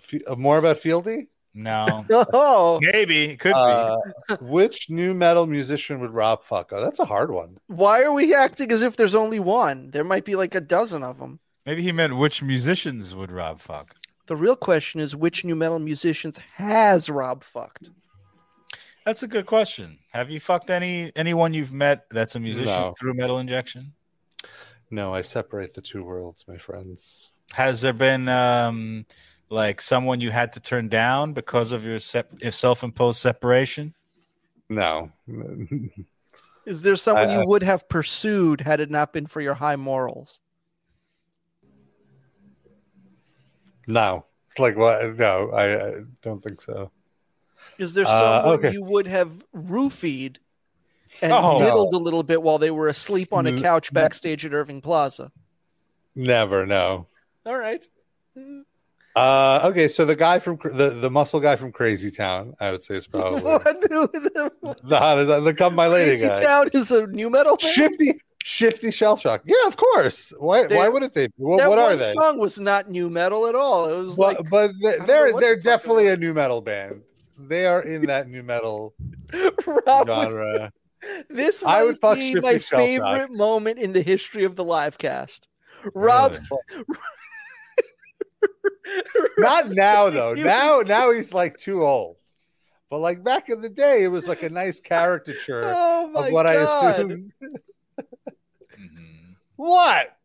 [0.00, 1.26] Fe- uh, More about Fieldy.
[1.54, 2.04] No.
[2.10, 3.24] Oh, Maybe.
[3.30, 3.96] It could Uh,
[4.40, 6.70] which new metal musician would Rob fuck?
[6.72, 7.58] Oh, that's a hard one.
[7.66, 9.90] why are we acting as if there's only one?
[9.90, 11.40] There might be like a dozen of them.
[11.66, 13.94] Maybe he meant which musicians would Rob fuck.
[14.26, 17.90] The real question is which new metal musicians has Rob fucked?
[19.08, 20.00] That's a good question.
[20.10, 22.94] Have you fucked any anyone you've met that's a musician No.
[23.00, 23.94] through metal injection?
[24.90, 27.30] No, I separate the two worlds, my friends.
[27.54, 29.06] Has there been um
[29.48, 33.94] like someone you had to turn down because of your, sep- your self-imposed separation?
[34.68, 35.10] No.
[36.66, 39.54] Is there someone I- you I- would have pursued had it not been for your
[39.54, 40.38] high morals?
[43.86, 44.26] No.
[44.58, 45.16] Like what?
[45.16, 46.90] No, I, I don't think so.
[47.78, 48.72] Is there Uh, someone okay.
[48.72, 50.36] you would have roofied
[51.22, 51.58] and Oh.
[51.58, 55.30] diddled a little bit while they were asleep on a couch backstage at Irving Plaza?
[56.14, 56.66] Never.
[56.66, 57.06] No.
[57.46, 57.86] All right.
[59.16, 62.84] Uh, okay, so the guy from the the muscle guy from Crazy Town, I would
[62.84, 64.50] say is probably the
[65.24, 66.40] the, the, come my lady Crazy guy.
[66.40, 67.72] Town is a new metal band?
[67.72, 69.42] Shifty, shifty shell shock.
[69.44, 70.32] Yeah, of course.
[70.38, 70.66] Why?
[70.68, 71.28] They- why wouldn't they?
[71.36, 72.12] What, that what are they?
[72.12, 73.86] song was not new metal at all.
[73.92, 77.02] It was But, like but they're they're the fuck it definitely a new metal band.
[77.38, 78.94] They are in that new metal
[79.86, 80.72] genre.
[81.28, 84.64] this I would fuck be Shifty my Shell favorite moment in the history of the
[84.64, 85.48] live cast.
[85.94, 86.34] Rob,
[89.38, 90.34] Not now though.
[90.34, 92.16] Now now he's like too old.
[92.90, 96.46] But like back in the day, it was like a nice caricature oh of what
[96.46, 96.94] I god!
[96.94, 97.32] assumed.
[98.78, 99.36] Mhm.
[99.56, 100.16] What?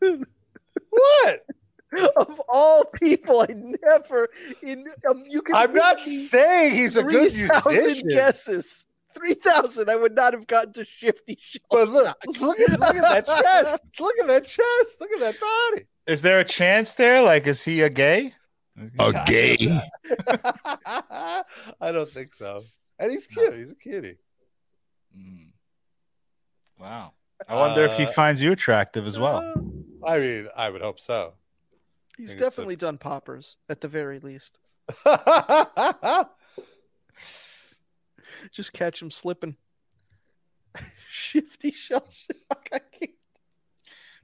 [0.00, 1.40] what?
[2.16, 3.54] Of all people, I
[3.88, 4.28] never
[4.62, 5.54] in um, you can.
[5.54, 8.08] I'm not saying he's a good 3,000 musician.
[8.08, 8.86] guesses.
[9.14, 9.88] Three thousand.
[9.88, 11.62] I would not have gotten to Shifty Shell.
[11.70, 13.82] But look, look at look at that chest.
[14.00, 14.96] Look at that chest.
[15.00, 15.86] Look at that body.
[16.06, 17.22] Is there a chance there?
[17.22, 18.34] Like, is he a gay?
[19.00, 19.56] A gay.
[21.80, 22.62] I don't think so.
[22.98, 23.54] And he's cute.
[23.56, 24.18] He's a cutie.
[25.16, 25.52] Mm.
[26.78, 27.12] Wow.
[27.48, 29.52] I wonder if he Uh, finds you attractive as well.
[30.06, 31.34] I mean, I would hope so.
[32.18, 34.58] He's think it's a- definitely done poppers at the very least.
[38.52, 39.56] Just catch him slipping.
[41.08, 42.68] Shifty Shell Shock.
[42.72, 43.10] I can't.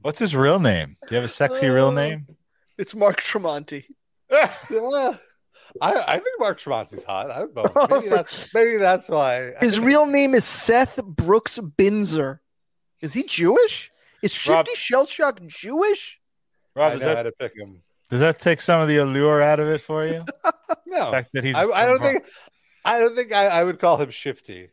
[0.02, 0.96] What's his real name?
[1.06, 2.26] Do you have a sexy real Uh, name?
[2.76, 3.84] It's Mark Tremonti.
[4.30, 4.52] Yeah.
[5.80, 7.30] I, I think Mark Tremonti's hot.
[7.30, 7.86] I don't know.
[7.90, 9.52] Maybe that's maybe that's why.
[9.60, 12.40] His real name is Seth Brooks Binzer.
[13.00, 13.90] Is he Jewish?
[14.22, 16.20] Is Rob- Shifty Shellshock Jewish?
[16.76, 17.80] Rob, I does know how that, to pick him.
[18.14, 20.24] Does that take some of the allure out of it for you?
[20.44, 22.24] no, The No, fact that he's I, I don't think.
[22.84, 24.70] I don't think I, I would call him shifty.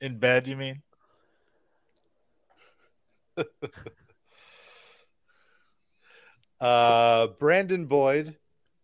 [0.00, 0.46] in bed.
[0.46, 0.82] You mean?
[6.60, 8.36] Uh, Brandon Boyd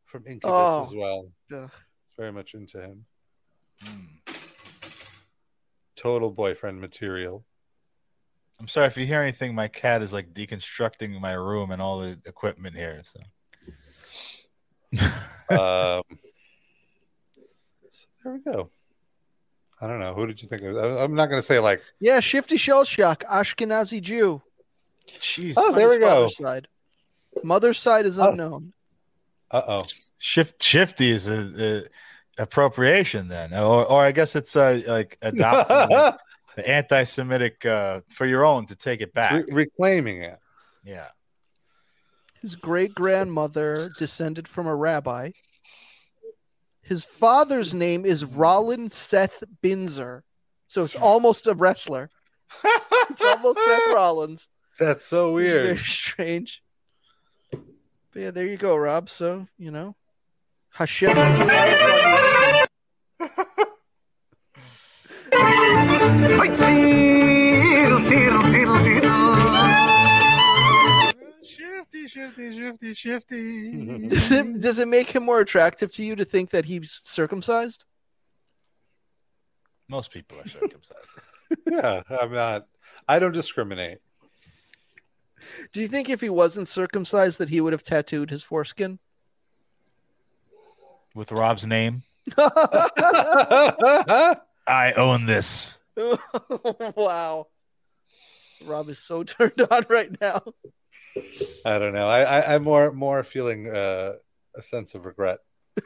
[0.06, 0.86] from Incubus Oh.
[0.86, 1.30] as well.
[1.52, 1.70] Ugh.
[2.16, 3.04] Very much into him.
[3.82, 4.04] Hmm.
[5.96, 7.44] Total boyfriend material.
[8.58, 9.54] I'm sorry if you hear anything.
[9.54, 13.02] My cat is like deconstructing my room and all the equipment here.
[13.04, 13.20] So
[15.50, 16.02] um,
[17.90, 18.70] so there we go.
[19.80, 20.14] I don't know.
[20.14, 20.62] Who did you think?
[20.62, 20.76] Of?
[20.76, 21.82] I- I'm not going to say like.
[22.00, 24.42] Yeah, Shifty Shell Shock, Ashkenazi Jew.
[25.18, 25.54] Jeez.
[25.56, 26.06] Oh, there we go.
[26.06, 26.68] father's Side.
[27.42, 28.30] Mother's side is Oh.
[28.30, 28.72] unknown.
[29.50, 29.84] Uh oh.
[30.18, 31.82] Shift shifty is a,
[32.38, 36.18] a appropriation then, or or I guess it's uh, like adopting the,
[36.56, 39.32] the anti-Semitic uh, for your own to take it back.
[39.32, 40.38] Re- reclaiming it.
[40.84, 41.06] yeah.
[42.40, 45.30] His great grandmother descended from a rabbi.
[46.82, 50.22] His father's name is Rollin Seth Binzer.
[50.68, 52.10] So it's almost a wrestler.
[53.10, 54.48] It's almost Seth Rollins.
[54.78, 55.64] That's so It's weird.
[55.64, 56.62] Very strange.
[57.50, 57.62] But
[58.14, 59.08] yeah, there you go, Rob.
[59.08, 59.96] So, you know,
[60.70, 61.16] Hashem.
[72.06, 74.06] Shifty, shifty, shifty, shifty.
[74.06, 77.84] does, it, does it make him more attractive to you to think that he's circumcised?
[79.88, 81.08] Most people are circumcised.
[81.68, 82.68] yeah, I'm not.
[83.08, 83.98] I don't discriminate.
[85.72, 89.00] Do you think if he wasn't circumcised that he would have tattooed his foreskin?
[91.14, 92.04] With Rob's name,
[92.38, 93.22] I
[94.96, 95.80] own this.
[96.94, 97.48] wow.
[98.64, 100.42] Rob is so turned on right now.
[101.64, 102.08] I don't know.
[102.08, 104.14] I, I I'm more more feeling uh,
[104.54, 105.38] a sense of regret.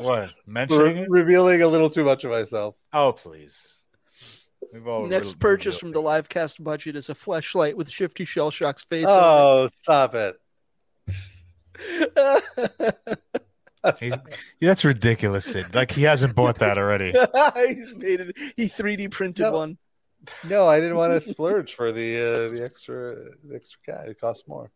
[0.00, 0.34] What?
[0.46, 1.10] Mentioning Re- it?
[1.10, 2.76] revealing a little too much of myself.
[2.92, 3.80] Oh, please.
[4.72, 8.24] We've all Next riddled- purchase from the live cast budget is a flashlight with Shifty
[8.24, 10.36] Shellshock's face Oh, stop it!
[11.08, 11.14] on
[12.78, 13.98] it.
[13.98, 14.12] He's,
[14.60, 15.74] yeah, that's ridiculous, Sid.
[15.74, 17.12] Like he hasn't bought that already.
[17.56, 18.36] He's made it.
[18.56, 19.52] He 3D printed No.
[19.52, 19.78] one.
[20.48, 24.08] No, I didn't want to splurge for the uh, the extra the extra cat.
[24.08, 24.70] It costs more.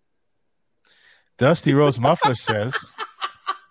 [1.39, 2.75] Dusty Rhodes Muffler says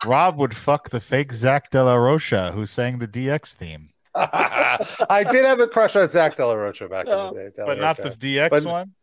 [0.06, 5.26] Rob would fuck the fake Zach De La Rocha who sang the DX theme, I
[5.32, 7.50] did have a crush on Zach De La Rocha back Oh, in the day.
[7.56, 8.94] De La but not the DX But- one.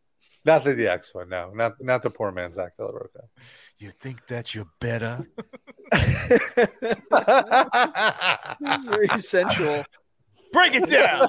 [0.44, 1.28] not the DX one.
[1.28, 3.24] No, not not the poor man Zach De La Rocha.
[3.78, 5.28] You think that you're better?
[8.64, 9.84] It's very sensual.
[10.52, 11.28] Break it down.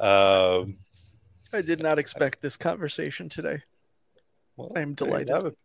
[0.00, 0.76] Um,
[1.52, 3.62] I did not expect this conversation today.
[4.56, 5.28] well, I am there you delighted.
[5.34, 5.58] have it.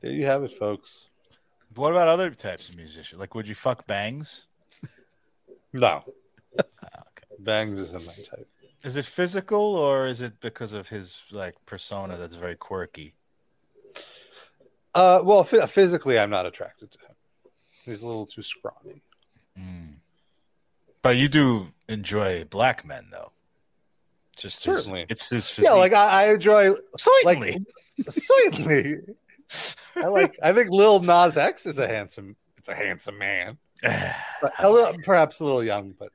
[0.00, 1.10] There you have it, folks.
[1.74, 3.18] what about other types of musicians?
[3.20, 4.46] Like, would you fuck Bangs?
[5.72, 6.04] No,
[6.58, 6.62] Ah,
[7.08, 7.24] okay.
[7.38, 8.46] Bangs isn't my type.
[8.84, 13.14] Is it physical or is it because of his like persona that's very quirky?
[14.94, 17.14] Uh, well, phy- physically, I'm not attracted to him.
[17.84, 19.00] He's a little too scrawny.
[19.58, 19.94] Mm.
[21.02, 23.32] But you do enjoy black men, though.
[24.36, 25.06] Just his- Certainly.
[25.08, 25.68] it's his physique.
[25.68, 27.52] Yeah, like I, I enjoy certainly.
[27.52, 27.62] like
[28.08, 28.96] certainly.
[29.96, 30.38] I like.
[30.42, 32.36] I think Lil Nas X is a handsome.
[32.56, 33.58] It's a handsome man.
[34.40, 36.10] But a little, perhaps a little young, but,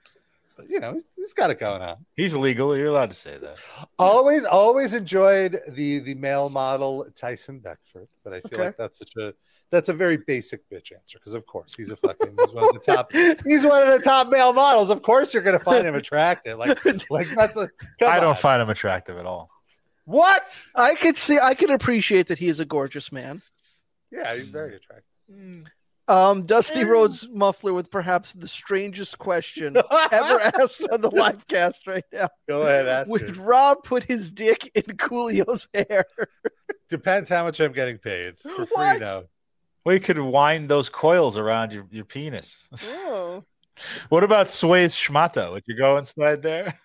[0.55, 1.97] but you know, he's- he's got it going on.
[2.15, 2.75] He's legal.
[2.77, 3.57] You're allowed to say that.
[3.99, 8.65] Always, always enjoyed the the male model Tyson Beckford, but I feel Okay.
[8.67, 9.33] like that's such a
[9.71, 12.73] that's a very basic bitch answer because of course he's a fucking he's one of
[12.73, 14.89] the top he's one of the top male models.
[14.89, 16.57] Of course you're gonna find him attractive.
[16.57, 18.35] Like like that's a come I don't on.
[18.35, 19.49] find him attractive at all.
[20.05, 20.61] what?
[20.75, 21.37] I could see.
[21.41, 23.41] I could appreciate that he is a gorgeous man.
[24.11, 25.71] Yeah, he's very attractive.
[26.09, 29.83] Um, Dusty Rhodes muffler with perhaps the strangest question ever
[30.61, 32.29] asked on the live cast right now.
[32.47, 33.35] Go ahead, ask Would it.
[33.35, 36.05] Rob put his dick in Coolio's hair?
[36.87, 38.39] Depends how much I'm getting paid.
[38.39, 38.99] For free, What?
[39.01, 39.05] no.
[39.05, 39.23] Well,
[39.93, 42.67] you could wind those coils around your, your penis.
[42.83, 43.43] Oh.
[44.09, 45.51] What about Sway's schmata?
[45.51, 46.79] Would you go inside there?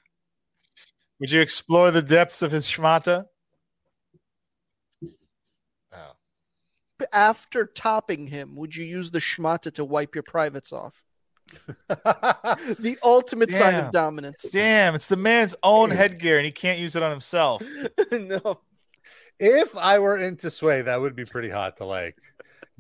[1.20, 3.24] Would you explore the depths of his schmata?
[5.90, 6.12] Oh.
[7.12, 11.02] After topping him, would you use the schmata to wipe your privates off?
[11.88, 14.42] The ultimate sign of dominance.
[14.50, 17.62] Damn, it's the man's own headgear, and he can't use it on himself.
[18.12, 18.60] no.
[19.38, 22.16] if I were into Sway, that would be pretty hot to like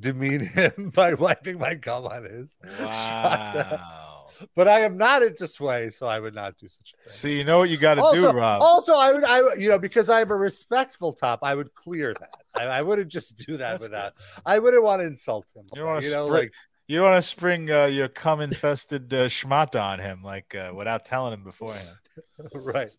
[0.02, 2.54] demean him by wiping my gum on his.
[2.80, 4.08] Wow.
[4.56, 7.12] But I am not into Sway, so I would not do such a thing.
[7.12, 8.60] so you know what you got to do, Rob.
[8.60, 12.34] also, I would, I you know, because I'm a respectful top, I would clear that.
[12.58, 14.14] I, I wouldn't just do that That's without.
[14.44, 15.66] I wouldn't want to insult him.
[15.72, 16.52] You don't wanna you know, spray- like
[16.88, 20.72] You don't want to spring uh, your cum infested uh, schmata on him, like uh,
[20.74, 21.96] without telling him beforehand.
[22.54, 22.90] right.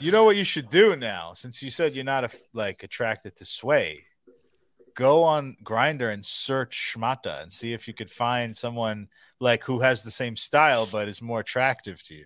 [0.00, 3.36] You know what you should do now, since you said you're not a, like attracted
[3.36, 4.04] to sway.
[4.98, 9.06] Go on Grindr and search schmata and see if you could find someone
[9.38, 12.24] like who has the same style but is more attractive to you.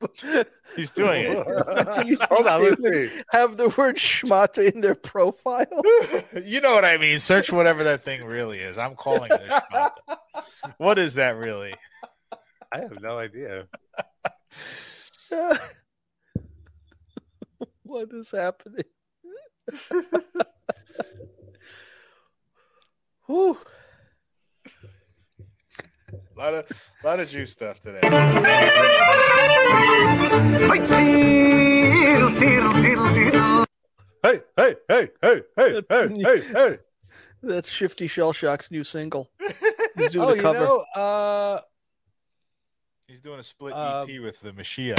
[0.74, 1.92] He's doing it.
[1.92, 3.08] Do you Hold on, let's see.
[3.30, 5.64] Have the word schmata in their profile.
[6.42, 7.20] you know what I mean.
[7.20, 8.76] Search whatever that thing really is.
[8.76, 10.18] I'm calling it a schmata.
[10.78, 11.76] What is that really?
[12.72, 13.68] I have no idea.
[17.84, 18.86] what is happening?
[23.26, 23.56] Whew.
[26.12, 26.66] A lot of
[27.02, 28.00] lot of juice stuff today.
[34.22, 36.78] Hey, hey, hey, hey, hey, hey, hey, hey.
[37.42, 39.30] That's Shifty Shell Shock's new single.
[39.96, 40.58] He's doing Oh, a you cover.
[40.60, 41.60] know, uh,
[43.14, 44.96] He's doing a split Um, EP with the Mashiach.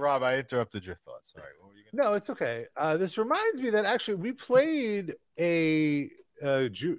[0.00, 1.30] Rob, I interrupted your thoughts.
[1.32, 1.46] Sorry.
[1.60, 2.66] What were you gonna no, it's okay.
[2.76, 6.10] Uh, this reminds me that actually we played a
[6.42, 6.98] uh, Jew.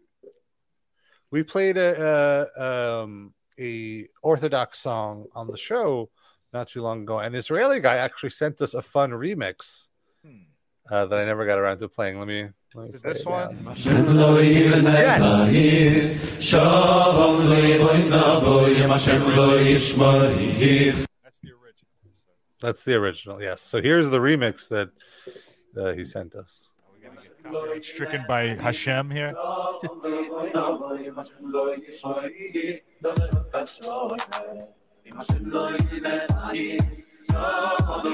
[1.32, 6.10] We played a, a um a Orthodox song on the show
[6.54, 7.20] not too long ago.
[7.20, 9.90] An Israeli guy actually sent us a fun remix
[10.26, 10.44] Hmm.
[10.90, 12.20] uh, that I never got around to playing.
[12.20, 12.52] Let me.
[12.74, 13.48] Let me Is play this it now.
[13.48, 13.64] one?
[13.66, 13.84] That's
[21.40, 21.88] the original.
[22.62, 23.42] That's the original.
[23.42, 23.60] Yes.
[23.62, 24.90] So here's the remix that
[25.78, 26.72] uh, he sent us.
[26.88, 29.34] Are we gonna get copyright stricken by Hashem here?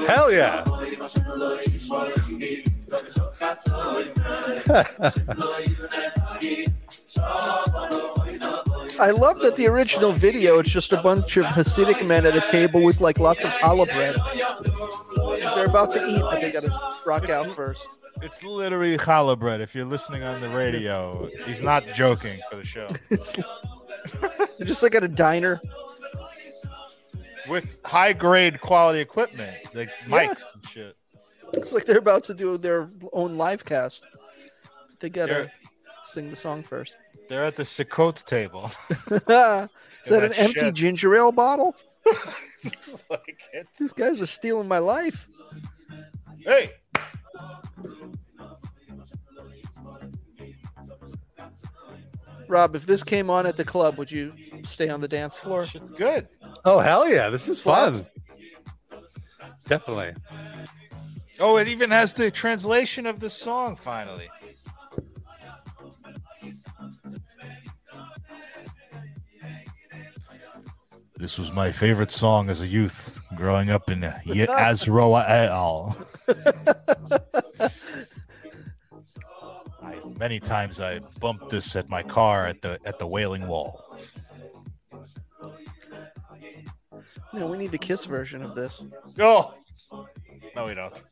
[0.06, 0.64] Hell yeah!
[9.00, 12.40] I love that the original video, it's just a bunch of Hasidic men at a
[12.40, 14.16] table with like lots of challah bread.
[15.54, 16.72] They're about to eat, but they gotta
[17.06, 17.88] rock out first.
[18.22, 19.60] It's literally challah bread.
[19.60, 22.88] If you're listening on the radio, he's not joking for the show.
[24.64, 25.60] Just like at a diner.
[27.48, 30.96] With high grade quality equipment, like mics and shit.
[31.54, 34.06] It's like they're about to do their own live cast.
[35.00, 35.52] They gotta They're-
[36.04, 36.96] sing the song first.
[37.28, 38.70] They're at the Sukkot table.
[39.10, 39.70] Is that
[40.06, 40.74] that an empty shed.
[40.74, 41.74] ginger ale bottle?
[43.10, 45.28] Like it's- These guys are stealing my life.
[46.44, 46.72] hey,
[52.48, 54.32] Rob, if this came on at the club, would you
[54.64, 55.66] stay on the dance floor?
[55.74, 56.28] It's good.
[56.64, 57.28] Oh hell yeah!
[57.28, 58.00] This is fun.
[59.66, 60.14] Definitely.
[61.40, 64.28] Oh, it even has the translation of the song finally.
[71.16, 75.96] This was my favorite song as a youth growing up in Yazroel.
[79.82, 83.84] I, many times I bumped this at my car at the at the Wailing Wall.
[87.32, 88.84] No, we need the Kiss version of this.
[89.18, 89.54] Oh,
[90.54, 91.02] no, we don't.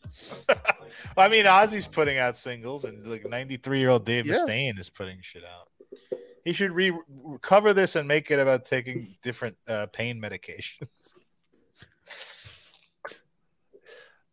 [1.17, 4.37] I mean, Ozzy's putting out singles, and like 93 year old Dave Yeah.
[4.37, 5.69] Mustaine is putting shit out.
[6.45, 6.93] He should re
[7.43, 11.15] cover this and make it about taking different uh, pain medications.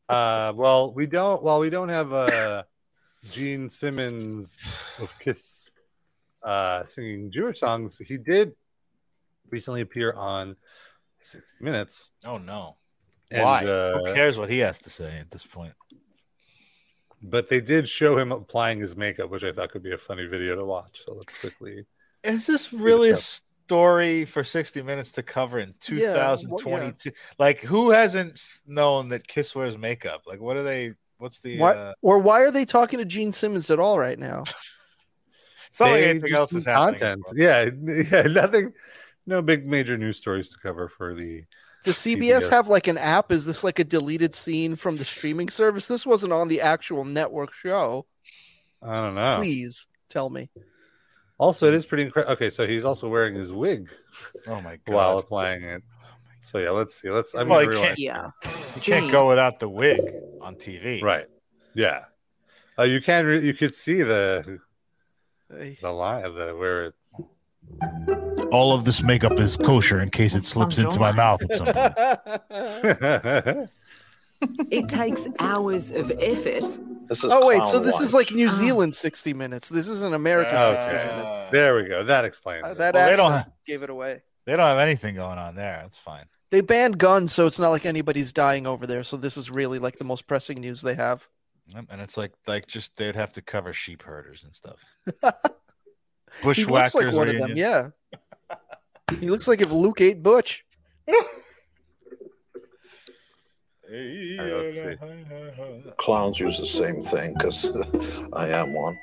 [0.09, 1.41] Uh, well, we don't.
[1.41, 2.63] Well, we don't have uh,
[3.31, 4.61] Gene Simmons
[4.99, 5.71] of Kiss
[6.43, 7.97] uh, singing Jewish songs.
[7.99, 8.53] He did
[9.49, 10.55] recently appear on
[11.17, 12.11] 60 Minutes.
[12.25, 12.75] Oh no!
[13.31, 13.65] And, Why?
[13.65, 15.73] uh, Who cares what he has to say at this point?
[17.21, 20.25] But they did show him applying his makeup, which I thought could be a funny
[20.25, 21.03] video to watch.
[21.05, 21.85] So let's quickly.
[22.23, 27.11] Is this really a story for 60 Minutes to cover in Yeah, well, 2022?
[27.39, 30.23] Like, who hasn't known that Kiss wears makeup?
[30.27, 30.93] Like, what are they?
[31.17, 31.59] What's the?
[31.59, 34.43] Why, Uh, or why are they talking to Gene Simmons at all right now?
[35.69, 36.99] it's not like anything else is happening.
[36.99, 37.23] Content.
[37.35, 37.69] Yeah,
[38.11, 38.73] yeah, nothing.
[39.25, 41.45] No big major news stories to cover for the.
[41.83, 42.49] Does CBS CBS.
[42.49, 43.31] have like an app?
[43.31, 45.87] Is this like a deleted scene from the streaming service?
[45.87, 48.05] This wasn't on the actual network show.
[48.81, 49.37] I don't know.
[49.39, 50.49] Please tell me.
[51.37, 52.33] Also, it is pretty incredible.
[52.33, 53.89] Okay, so he's also wearing his wig
[54.47, 54.95] Oh my god!
[54.95, 55.83] while applying it.
[56.41, 57.09] So yeah, let's see.
[57.09, 57.35] Let's.
[57.35, 58.31] I mean, Well, can't- Yeah.
[58.75, 60.01] you can't go without the wig
[60.41, 61.01] on TV.
[61.01, 61.25] right.
[61.73, 62.01] Yeah.
[62.77, 63.25] Uh, you can.
[63.25, 64.59] Re- you could see the
[65.81, 66.93] the line of the where it.
[68.51, 71.67] All of this makeup is kosher in case it slips into my mouth at some
[71.67, 73.69] point.
[74.69, 76.65] It takes hours of effort.
[77.07, 78.03] This is oh wait, so this wine.
[78.03, 78.51] is like New Ah.
[78.51, 79.69] Zealand 60 minutes.
[79.69, 80.79] This isn't American Okay.
[80.81, 81.51] 60 minutes.
[81.53, 82.03] there we go.
[82.03, 82.65] That explains.
[82.65, 82.77] Uh, it.
[82.79, 84.21] that Well, they don't accent have- gave it away.
[84.45, 85.79] They don't have anything going on there.
[85.83, 86.25] That's fine.
[86.51, 89.03] They banned guns, so it's not like anybody's dying over there.
[89.03, 91.25] So this is really like the most pressing news they have.
[91.67, 94.79] Yep, And it's like like just they'd have to cover sheep herders and stuff.
[96.41, 96.95] He looks Bushwhackers.
[96.95, 97.51] like one of them.
[97.55, 97.89] Yeah.
[99.19, 100.65] He looks like if Luke ate Butch.
[103.89, 107.71] Hey, All right, let's Clowns use the same thing because
[108.33, 108.97] I am one.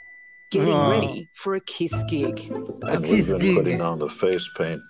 [0.51, 0.91] Getting Ah.
[0.91, 2.51] ready for a kiss gig.
[2.83, 3.57] And kiss we've been gig.
[3.57, 4.83] putting on the face paint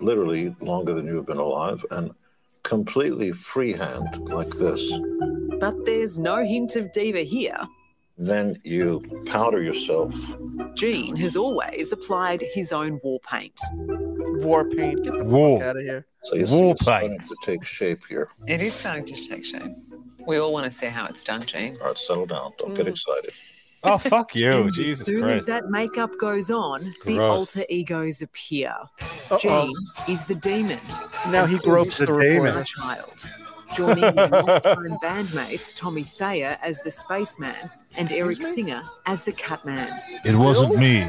[0.00, 2.10] literally longer than you've been alive and
[2.64, 4.92] completely freehand like this.
[5.60, 7.58] But there's no hint of diva here.
[8.18, 10.12] Then you powder yourself.
[10.74, 13.58] Gene has always applied his own war paint.
[14.42, 15.04] War paint.
[15.04, 15.60] Get the war.
[15.60, 16.04] fuck out of here.
[16.24, 17.22] So you see War it's starting paint.
[17.22, 18.28] to take shape here.
[18.48, 19.62] It is starting to take shape.
[20.26, 21.76] We all want to see how it's done, Gene.
[21.80, 22.52] All right, settle down.
[22.58, 22.90] Don't get Mm.
[22.90, 23.32] excited.
[23.84, 25.36] Oh fuck you, and as Jesus soon Christ!
[25.38, 28.74] as that makeup goes on, the alter egos appear.
[29.30, 29.38] Uh-oh.
[29.38, 29.72] Gene
[30.08, 30.80] is the demon.
[31.30, 32.46] Now he gropes The the, demon.
[32.46, 32.64] reporter.
[32.64, 33.24] child.
[33.76, 37.54] Joining their longtime bandmates Tommy Thayer as the spaceman
[37.96, 38.52] and Excuse Eric me?
[38.54, 39.88] Singer as the Catman.
[40.24, 41.08] It wasn't me.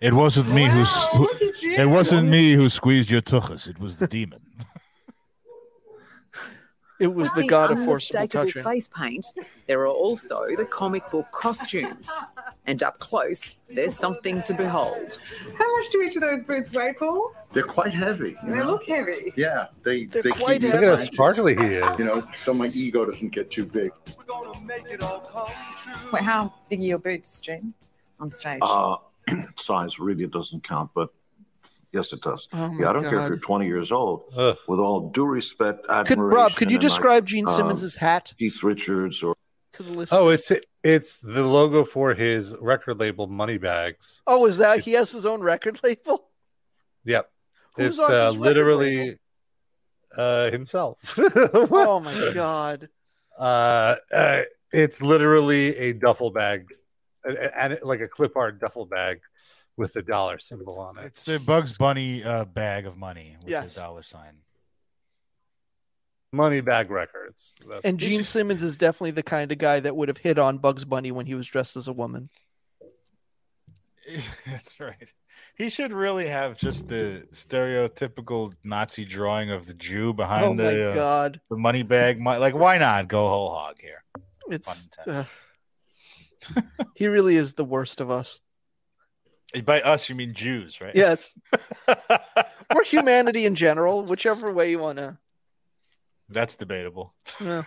[0.00, 3.68] It wasn't me who's who, oh, it wasn't me who squeezed your tuchus.
[3.68, 4.40] It was the demon.
[7.02, 8.62] It was the With god of forcible unmistakable touching.
[8.62, 9.26] face paint,
[9.66, 12.08] there are also the comic book costumes.
[12.66, 15.18] And up close, there's something to behold.
[15.58, 17.32] How much do each of those boots weigh, Paul?
[17.52, 18.36] They're quite heavy.
[18.44, 18.66] They know?
[18.66, 19.32] look heavy.
[19.36, 21.98] Yeah, they They're they quite keep me Look at how sparkly he is.
[21.98, 23.90] You know, so my ego doesn't get too big.
[26.12, 27.74] Wait, how big are your boots, Gene?
[28.20, 28.60] On stage.
[28.62, 28.98] Uh,
[29.56, 31.12] size really doesn't count, but
[31.92, 32.48] yes, it does.
[32.52, 34.24] Oh yeah, I don't care if you're 20 years old.
[34.36, 34.56] Ugh.
[34.66, 37.96] With all due respect, Could admiration, Rob, could you and, like, describe Gene um, Simmons'
[37.96, 39.36] hat Keith Richards or
[39.72, 40.18] to the listener?
[40.18, 40.50] Oh, it's
[40.82, 44.22] it's the logo for his record label, Moneybags.
[44.26, 46.28] Oh, is that he has his own record label?
[47.04, 47.30] Yep,
[47.76, 49.18] Who's it's on uh, his record literally
[50.16, 51.18] uh, himself.
[51.18, 52.88] Oh my god.
[53.38, 56.66] uh, uh, it's literally a duffel bag,
[57.24, 59.20] and, and like a clip art duffel bag
[59.76, 61.06] with the dollar symbol on it.
[61.06, 63.74] It's the Bugs Bunny uh, bag of money with Yes.
[63.74, 64.38] the dollar sign.
[66.34, 67.56] Money Bag Records.
[67.60, 70.58] That's- And Gene Simmons is definitely the kind of guy that would have hit on
[70.58, 72.30] Bugs Bunny when he was dressed as a woman.
[74.46, 75.12] That's right.
[75.56, 80.62] He should really have just the stereotypical Nazi drawing of the Jew Oh behind my
[80.64, 81.40] the uh, god.
[81.50, 82.18] the money bag.
[82.20, 84.02] Like, why not go whole hog here?
[84.50, 85.24] It's uh,
[86.94, 88.40] he really is the worst of us.
[89.64, 90.94] By us, you mean Jews, right?
[90.94, 91.38] Yes.
[92.74, 95.18] or humanity in general, whichever way you want to.
[96.28, 97.12] That's debatable.
[97.38, 97.64] Yeah.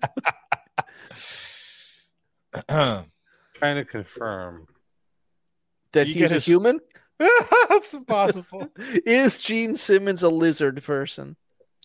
[2.68, 4.66] trying to confirm.
[5.92, 6.80] That You he's a his- human?
[7.68, 8.68] That's impossible.
[8.78, 11.36] Is Gene Simmons a lizard person?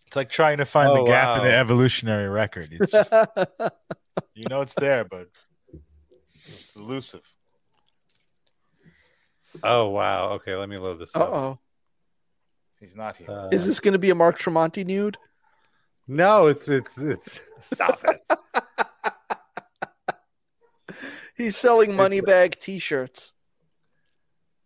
[0.07, 2.69] It's like trying to find Oh, the gap in the evolutionary record.
[2.71, 3.11] It's just,
[4.36, 5.29] you know it's there, but
[6.45, 7.21] it's elusive.
[9.61, 10.30] Oh wow.
[10.31, 11.59] Okay, let me load this Uh oh.
[12.80, 13.30] He's not here.
[13.30, 15.17] Uh, Is this going to be a Mark Tremonti nude?
[16.07, 17.39] no, it's it's it's.
[17.61, 18.21] Stop it.
[21.35, 23.34] He's selling money bag T-shirts.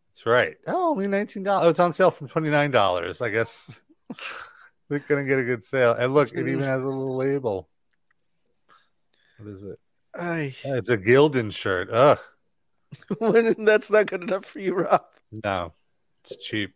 [0.09, 0.55] That's right.
[0.65, 1.65] Oh, only nineteen dollars.
[1.65, 3.22] Oh, it's on sale for twenty nine dollars.
[3.22, 3.80] I guess
[4.89, 5.93] they're gonna get a good sale.
[5.93, 7.69] And look, it even has a little label.
[9.38, 9.80] What is it?
[10.15, 10.55] Ay.
[10.65, 11.89] Oh, it's a Gildan shirt.
[11.91, 12.18] Ugh.
[13.19, 15.03] When- That's not good enough for you, Rob.
[15.43, 15.73] No,
[16.23, 16.73] it's cheap.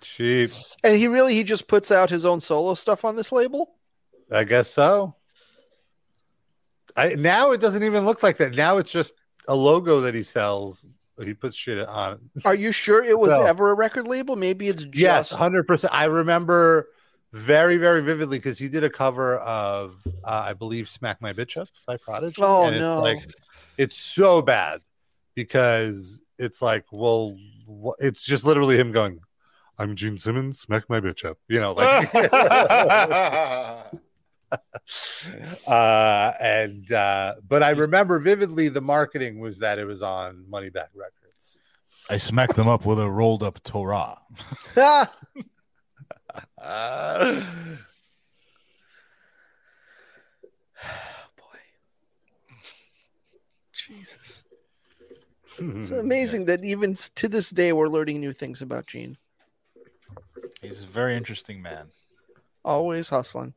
[0.00, 0.50] cheap.
[0.84, 3.74] And he really he just puts out his own solo stuff on this label.
[4.30, 5.14] I guess so.
[6.96, 8.54] I now it doesn't even look like that.
[8.54, 9.14] Now it's just
[9.48, 10.84] a logo that he sells.
[11.22, 12.28] He puts shit on.
[12.44, 14.36] Are you sure it was So- ever a record label?
[14.36, 15.94] Maybe it's just Yes, hundred percent.
[15.94, 16.88] I remember
[17.32, 21.56] very, very vividly because he did a cover of, uh, I believe, "Smack My Bitch
[21.60, 22.40] Up" by Prodigy.
[22.42, 23.00] Oh, no.
[23.02, 23.18] Like,
[23.78, 24.80] it's so bad
[25.34, 27.36] because it's like, well,
[27.68, 29.20] wh- it's just literally him going,
[29.78, 32.14] "I'm Gene Simmons, smack my bitch up." You know, like
[35.66, 40.88] uh, and uh, but I remember vividly the marketing was that it was on Moneyback
[40.94, 41.58] Records.
[42.08, 44.18] I smacked them up with a rolled up Torah.
[44.76, 45.12] Ah,
[46.58, 47.42] Uh,
[53.86, 54.44] Jesus.
[55.58, 59.16] It's amazing that even to this day we're learning new things about Gene.
[60.60, 61.90] He's a very interesting man
[62.64, 63.54] Always hustling.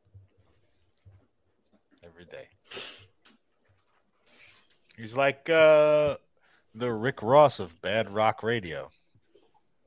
[2.04, 2.48] every day.
[4.96, 6.16] He's like uh,
[6.74, 8.90] the Rick Ross of bad rock radio.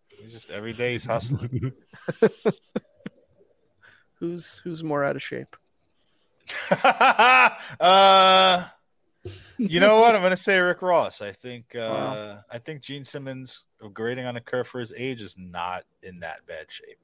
[0.10, 1.72] He's just every day he's hustling.
[4.20, 5.56] Who's who's more out of shape?
[7.80, 8.64] uh,
[9.58, 10.16] you know what?
[10.16, 11.22] I'm gonna say Rick Ross.
[11.22, 12.40] I think uh, Wow.
[12.52, 16.46] I think Gene Simmons grading on a curve for his age is not in that
[16.46, 17.00] bad shape.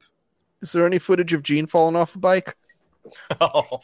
[0.62, 2.56] Is there any footage of Gene falling off a bike?
[3.40, 3.80] Oh,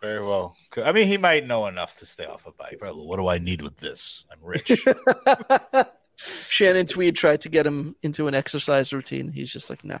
[0.00, 0.56] very well.
[0.76, 2.78] I mean, he might know enough to stay off a bike.
[2.80, 2.94] Right?
[2.94, 4.24] What do I need with this?
[4.30, 4.86] I'm rich.
[6.16, 9.28] Shannon Tweed tried to get him into an exercise routine.
[9.30, 9.98] He's just like, no.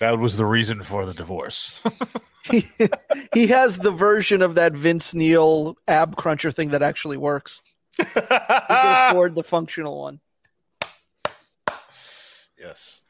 [0.00, 1.82] That was the reason for the divorce.
[2.50, 2.64] he,
[3.34, 7.62] he has the version of that Vince Neil ab cruncher thing that actually works.
[7.96, 8.22] He can
[9.10, 10.20] afford the functional one.
[12.58, 13.02] yes.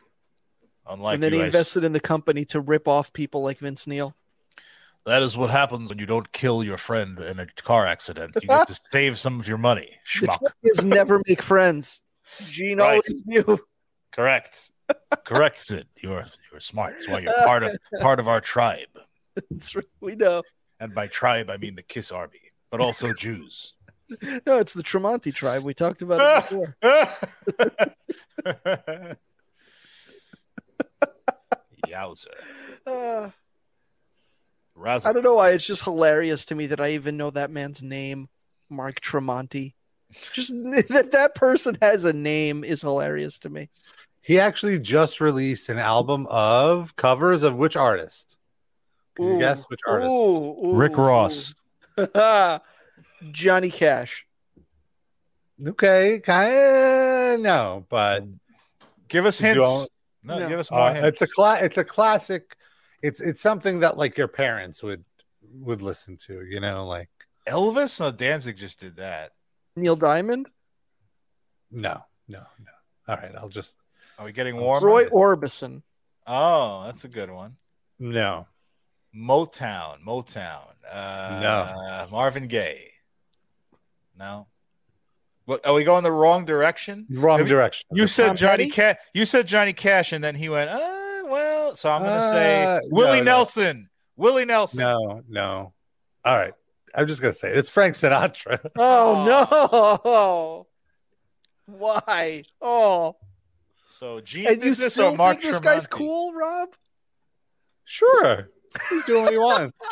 [0.88, 4.14] Unlike and then he invested in the company to rip off people like Vince Neil.
[5.04, 8.34] that is what happens when you don't kill your friend in a car accident.
[8.40, 9.90] You get to save some of your money.
[10.20, 10.38] The Schmuck.
[10.38, 12.00] trick is never make friends.
[12.50, 13.02] Gene Right.
[13.06, 13.58] always knew.
[14.12, 14.70] Correct.
[15.24, 15.86] Correct, Sid.
[15.96, 16.94] You're you're smart.
[16.94, 18.88] That's why you're part of part of our tribe.
[19.50, 19.84] That's right.
[20.00, 20.42] We know.
[20.80, 23.74] And by tribe I mean the Kiss Army, but also Jews.
[24.46, 25.64] No, it's the Tremonti tribe.
[25.64, 26.74] We talked about it
[28.44, 29.16] before.
[31.86, 32.26] Yowza.
[32.86, 33.30] Uh,
[34.84, 35.50] I don't know why.
[35.50, 38.28] It's just hilarious to me that I even know that man's name,
[38.70, 39.74] Mark Tremonti.
[40.32, 40.50] Just
[40.88, 43.68] that that person has a name is hilarious to me.
[44.28, 48.36] He actually just released an album of covers of which artist?
[49.16, 50.10] Can you guess which artist?
[50.10, 51.54] Ooh, ooh, Rick Ross.
[53.30, 54.26] Johnny Cash.
[55.66, 58.24] Okay, kind of no, but
[59.08, 59.56] Give us hints.
[60.22, 60.46] No, No.
[60.46, 61.08] give us more uh, hints.
[61.08, 62.54] it's a cla- it's a classic.
[63.02, 65.02] It's it's something that like your parents would
[65.54, 66.44] would listen to.
[66.44, 67.08] You know, like
[67.48, 67.98] Elvis?
[67.98, 69.30] No, Danzig just did that.
[69.74, 70.50] Neil Diamond.
[71.70, 72.72] no, no, no.
[73.08, 73.74] All right, I'll just
[74.18, 74.86] Are we getting warmer?
[74.86, 75.82] Roy Orbison.
[76.26, 77.56] Oh, that's a good one.
[77.98, 78.46] no.
[79.16, 80.02] Motown.
[80.06, 80.60] Motown.
[80.92, 82.06] Uh, no.
[82.12, 82.90] Marvin Gaye.
[84.18, 84.46] No.
[85.46, 87.06] What, are we going the wrong direction?
[87.10, 87.86] Wrong Have you- direction.
[87.92, 88.96] You said Tom Johnny Cash.
[89.14, 92.32] You said Johnny Cash, and then he went, uh, well, so I'm going to Uh,
[92.32, 93.22] say Willie no, no.
[93.24, 93.88] Nelson.
[94.16, 94.80] Willie Nelson.
[94.80, 95.72] No, no.
[96.24, 96.52] All right.
[96.94, 97.56] I'm just gonna say it.
[97.56, 98.58] it's Frank Sinatra.
[98.76, 100.66] Oh
[101.66, 101.76] no!
[101.78, 102.44] Why?
[102.60, 103.16] Oh,
[103.98, 106.68] So Gene and you this still or Mark think this guy's cool, Rob?
[107.84, 108.48] Sure.
[108.90, 109.76] He's doing what he wants.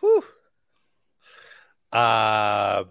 [0.00, 0.22] Whew.
[1.92, 2.84] Uh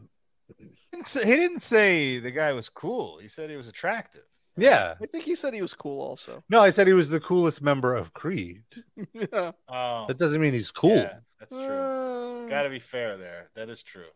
[0.58, 3.20] He didn't say- He didn't say the guy was cool.
[3.20, 4.24] He said he was attractive.
[4.58, 4.96] yeah.
[5.00, 6.02] I think he said he was cool.
[6.02, 8.64] Also, No, I said he was the coolest member of Creed.
[9.14, 9.52] yeah.
[9.68, 10.96] Oh, That doesn't mean he's cool.
[10.96, 11.62] yeah, that's true.
[11.62, 13.52] Uh, Got to be fair there.
[13.56, 14.10] That is true.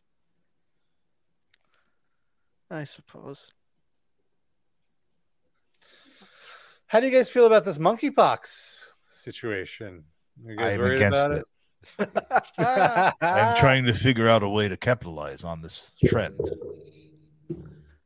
[2.72, 3.52] I suppose.
[6.88, 10.04] How do you guys feel about this monkeypox situation?
[10.58, 11.46] I'm against about it.
[12.58, 16.40] Ah, I'm trying to figure out a way to capitalize on this trend.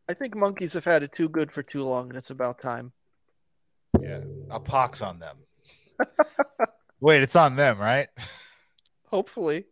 [0.07, 2.91] I think monkeys have had it too good for too long, and it's about time.
[4.01, 5.37] Yeah, a pox on them.
[6.99, 8.07] Wait, it's on them, right?
[9.07, 9.65] Hopefully,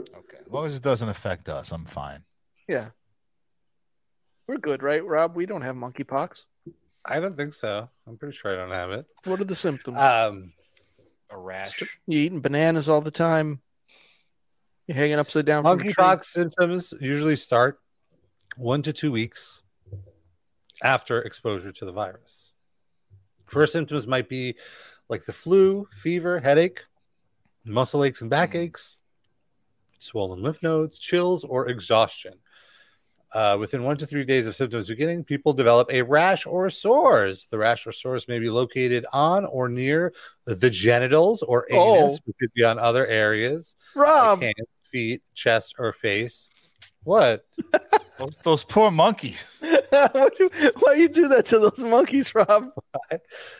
[0.00, 2.24] Okay, as long as it doesn't affect us, I'm fine.
[2.68, 2.90] yeah.
[4.46, 5.36] We're good, right, Rob?
[5.36, 6.46] We don't have monkeypox.
[7.04, 7.88] I don't think so.
[8.06, 9.06] I'm pretty sure I don't have it.
[9.24, 9.96] What are the symptoms?
[9.98, 10.52] Um,
[11.30, 11.80] A rash.
[12.06, 13.60] you eating bananas all the time.
[14.86, 15.92] You're hanging upside down from a tree.
[15.92, 17.80] monkeypox symptoms usually start
[18.56, 19.62] one to two weeks
[20.82, 22.52] after exposure to the virus.
[23.46, 24.56] First symptoms might be
[25.08, 26.84] like the flu, fever, headache,
[27.64, 28.98] muscle aches and back aches,
[29.98, 32.34] swollen lymph nodes, chills, or exhaustion.
[33.34, 37.46] Uh, within one to three days of symptoms beginning, people develop a rash or sores.
[37.50, 40.14] The rash or sores may be located on or near
[40.46, 42.18] the genitals or anus.
[42.18, 42.18] Oh.
[42.26, 46.48] It could be on other areas Rob, like hands, feet, chest, or face.
[47.04, 47.44] What?
[48.18, 49.62] Those, those poor monkeys.
[49.90, 50.50] Why you,
[50.80, 52.70] why you do that to those monkeys, Rob?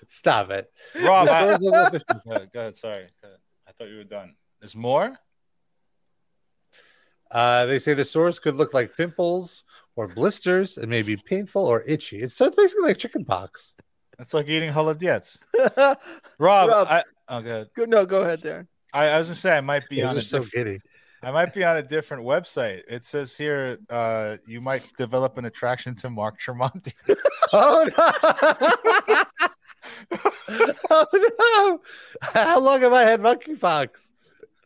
[0.08, 0.68] Stop it.
[1.00, 2.02] Rob, I- go, ahead,
[2.52, 2.76] go ahead.
[2.76, 3.06] Sorry.
[3.22, 3.38] Go ahead.
[3.68, 4.34] I thought you were done.
[4.60, 5.16] There's more?
[7.30, 9.64] Uh, they say the sores could look like pimples
[9.96, 12.22] or blisters and may be painful or itchy.
[12.22, 13.74] It's, so it's basically like chicken pox.
[14.18, 15.38] It's like eating holodiets.
[16.38, 16.86] Rob, Rob.
[16.88, 17.68] I, oh, good.
[17.74, 18.66] Go, no, go ahead, Darren.
[18.92, 20.80] I, I was gonna say I might be Those on a so diff- giddy.
[21.22, 22.82] I might be on a different website.
[22.88, 26.92] It says here uh, you might develop an attraction to Mark Tremonti.
[27.50, 28.12] Oh no!
[30.90, 31.06] oh
[31.40, 31.80] no!
[32.20, 34.07] How long have I had monkeypox?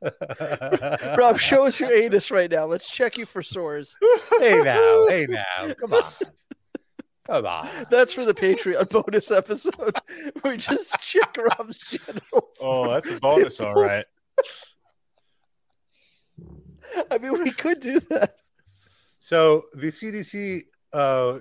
[1.19, 2.65] Rob, show us your anus right now.
[2.65, 3.97] Let's check you for sores.
[4.41, 6.13] hey now, hey now, come on,
[7.27, 7.69] come on.
[7.91, 9.95] That's for the Patreon bonus episode.
[10.45, 12.59] We just check Rob's genitals.
[12.63, 14.05] oh, that's a bonus, all right.
[17.11, 18.35] I mean, we could do that.
[19.21, 20.63] So the CDC
[20.93, 21.39] uh,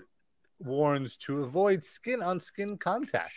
[0.60, 3.34] warns to avoid skin-on-skin contact,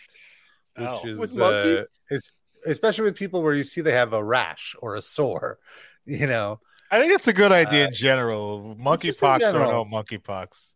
[0.76, 1.00] which Oh.
[1.08, 2.30] is With uh, it's,
[2.66, 5.58] especially with people where you see they have a rash or a sore.
[6.06, 6.60] You know,
[6.90, 8.76] I think it's a good idea Uh, in general.
[8.78, 10.74] Monkeypox or no monkeypox.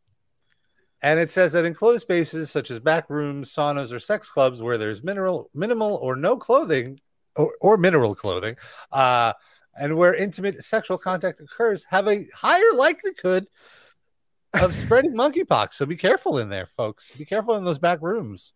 [1.02, 4.62] And it says that in closed spaces such as back rooms, saunas, or sex clubs
[4.62, 6.98] where there's mineral, minimal or no clothing
[7.36, 8.56] or, or mineral clothing,
[8.90, 9.34] uh,
[9.78, 13.46] and where intimate sexual contact occurs, have a higher likelihood
[14.60, 15.74] of spreading monkeypox.
[15.74, 17.14] So be careful in there, folks.
[17.16, 18.54] Be careful in those back rooms.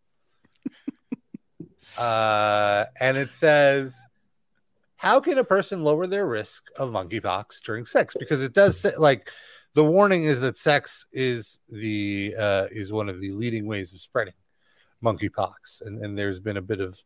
[1.99, 3.97] Uh, and it says,
[4.97, 8.15] how can a person lower their risk of monkeypox during sex?
[8.19, 9.31] Because it does say, like,
[9.75, 14.01] the warning is that sex is the uh, is one of the leading ways of
[14.01, 14.35] spreading
[15.03, 17.03] monkeypox, and and there's been a bit of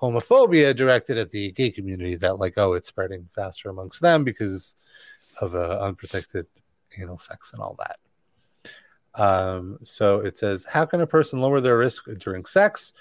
[0.00, 4.74] homophobia directed at the gay community that like oh it's spreading faster amongst them because
[5.40, 6.46] of uh, unprotected
[6.98, 7.98] anal sex and all that.
[9.14, 12.92] Um, so it says, how can a person lower their risk during sex?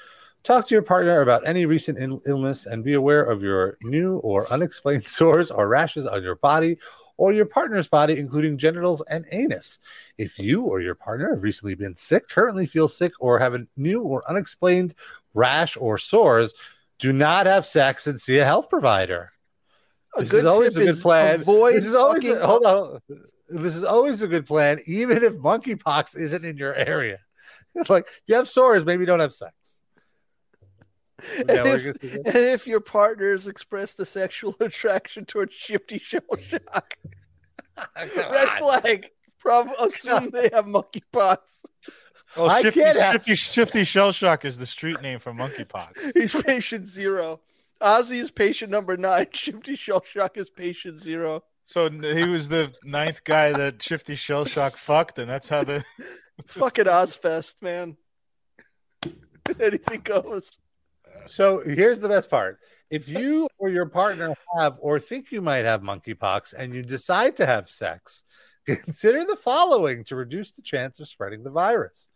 [0.44, 4.18] Talk to your partner about any recent Ill- illness and be aware of your new
[4.18, 6.78] or unexplained sores or rashes on your body
[7.18, 9.80] or your partner's body, including genitals and anus.
[10.18, 13.68] If you or your partner have recently been sick, currently feel sick, or have a
[13.76, 14.96] new or unexplained
[15.34, 16.54] rash or sores,
[16.98, 19.34] do not have sex and see a health provider.
[20.16, 21.42] A this is always a good plan.
[21.42, 23.00] avoid this is always fucking- hold on.
[23.50, 27.20] This is always a good plan, even if monkeypox isn't in your area.
[27.90, 29.54] like you have sores, maybe don't have sex.
[31.38, 32.28] And, if, gonna see that.
[32.28, 36.96] and if your partner has expressed a sexual attraction towards shifty shell shock,
[37.98, 39.10] red flag.
[39.40, 41.64] Prob- assume they have monkeypox.
[42.36, 46.14] Oh, I shifty, can't shifty, shifty shell shock is the street name for monkeypox.
[46.14, 47.40] He's patient zero.
[47.82, 49.28] Ozzy is patient number nine.
[49.32, 51.44] Shifty shell shock is patient zero.
[51.64, 55.86] So he was the ninth guy that shifty shell shock fucked, and that's how the
[56.48, 57.98] Fucking Ozzfest, man.
[59.60, 60.58] Anything goes.
[61.28, 62.60] So here's the best part.
[62.90, 67.36] If you or your partner have or think you might have monkeypox and you decide
[67.38, 68.24] to have sex,
[68.66, 72.10] consider the following to reduce the chance of spreading the virus.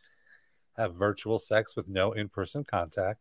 [0.77, 3.19] Have virtual sex with no in person contact.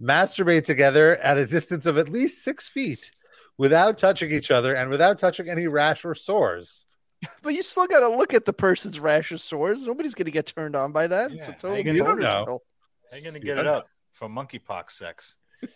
[0.00, 3.10] Masturbate together at a distance of at least six feet
[3.56, 6.84] without touching each other and without touching any rash or sores.
[7.42, 9.84] But you still got to look at the person's rash or sores.
[9.84, 11.32] Nobody's going to get turned on by that.
[11.32, 12.44] it's a Yeah, total you don't know.
[12.46, 12.62] kill.
[13.10, 13.88] How you gonna get it up
[14.18, 15.36] from monkeypox sex?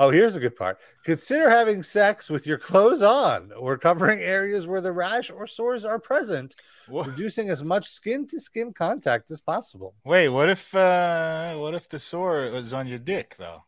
[0.00, 0.78] Oh, here's a good part.
[1.04, 5.84] Consider having sex with your clothes on or covering areas where the rash or sores
[5.84, 6.54] are present,
[6.86, 7.08] What?
[7.08, 9.96] reducing as much skin to skin contact as possible.
[10.04, 13.64] Wait, what if uh what if the sore was on your dick though?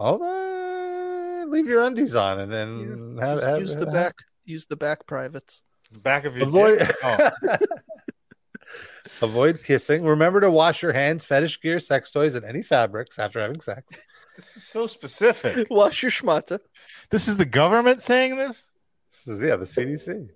[0.00, 4.14] Oh, uh, leave your undies on and then have, Use, have- use the have- back.
[4.44, 5.62] Use the back privates.
[6.02, 6.96] Back of your Avoid dick?
[7.04, 7.30] Oh,
[9.20, 10.04] avoid kissing.
[10.04, 14.00] Remember to wash your hands, fetish gear, sex toys, and any fabrics after having sex.
[14.36, 15.66] this is so specific.
[15.70, 16.58] Wash your schmata.
[17.10, 18.64] This is the government saying this?
[19.10, 20.28] This is yeah, the CDC.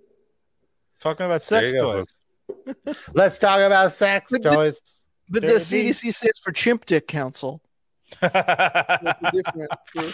[0.99, 2.75] Talking about sex you go, toys.
[3.13, 4.81] Let's talk about sex But the- toys.
[5.29, 7.61] But the There it CDC stands for Chimp Dick Council.
[8.21, 9.71] That's different.
[9.87, 10.09] True.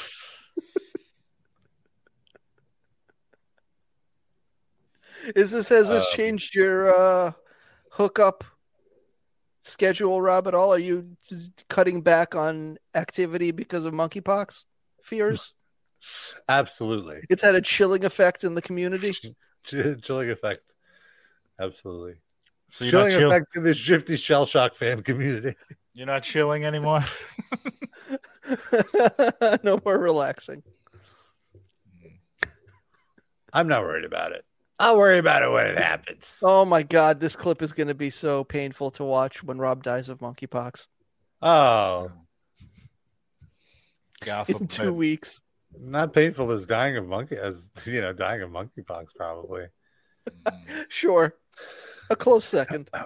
[5.35, 7.31] Is this has this Um, changed your uh,
[7.93, 8.43] hookup
[9.61, 10.47] schedule, Rob?
[10.47, 10.73] At all?
[10.73, 11.15] Are you
[11.69, 14.65] cutting back on activity because of monkeypox
[15.01, 15.53] fears?
[16.49, 17.21] Absolutely.
[17.29, 19.11] it's had a chilling effect in the community.
[19.63, 20.59] Chilling effect.
[21.61, 22.15] Absolutely.
[22.69, 25.55] so you're not, Chilling chill- effect in the shifty shell shock fan community.
[25.93, 26.99] you're not chilling anymore?
[29.63, 30.63] no more relaxing.
[33.53, 34.43] I'm not worried about it.
[34.79, 36.39] I'll worry about it when it happens.
[36.43, 39.83] Oh my god, this clip is going to be so painful to watch when Rob
[39.83, 40.87] dies of monkeypox
[41.41, 42.11] Oh,
[44.47, 45.41] in two weeks.
[45.77, 49.65] not painful as dying of monkey as you know dying of monkeypox probably.
[50.87, 51.35] Sure,
[52.09, 52.89] a close second.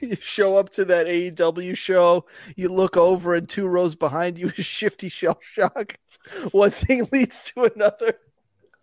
[0.00, 2.24] you show up to that AEW show,
[2.56, 5.96] you look over, and two rows behind you is Shifty Shell Shock.
[6.52, 8.14] One thing leads to another.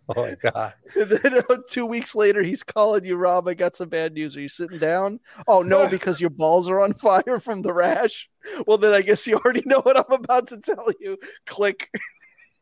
[0.16, 0.72] Oh my god.
[0.96, 3.46] And then uh, two weeks later, he's calling you, Rob.
[3.46, 4.38] I got some bad news.
[4.38, 5.20] Are you sitting down?
[5.46, 8.28] Oh, no, because your balls are on fire from the rash.
[8.66, 11.18] Well, then I guess you already know what I'm about to tell you.
[11.44, 11.90] Click.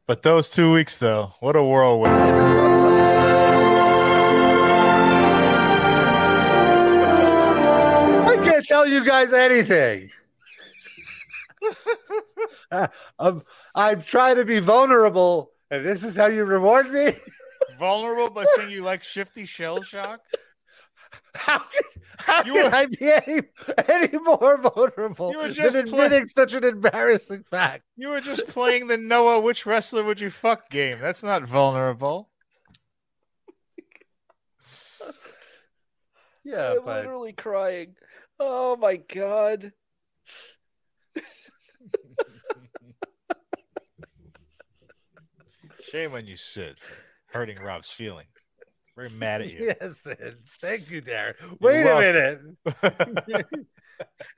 [0.09, 2.15] But those two weeks, though, what a whirlwind.
[8.27, 10.11] I can't tell you guys anything.
[12.71, 13.43] Uh, I'm,
[13.75, 17.13] I'm trying to be vulnerable, and this is how you reward me.
[17.79, 20.21] Vulnerable by saying you like shifty shell shock?
[21.35, 21.83] How can,
[22.19, 23.43] how You can were- I be any,
[23.89, 27.85] any more vulnerable You were than just admitting such an embarrassing fact?
[27.97, 30.99] You were just playing the Noah which wrestler would you fuck game.
[31.01, 32.31] That's not vulnerable.
[36.45, 37.97] Yeah, I'm but literally crying.
[38.39, 39.73] Oh my god.
[45.91, 46.95] Shame on you, Sid, for
[47.37, 48.27] hurting Rob's feeling.
[48.97, 49.59] Very mad at you.
[49.81, 50.37] yes, Sid.
[50.61, 51.35] thank you, Darren.
[51.61, 52.57] Wait a welcome.
[53.27, 53.47] minute.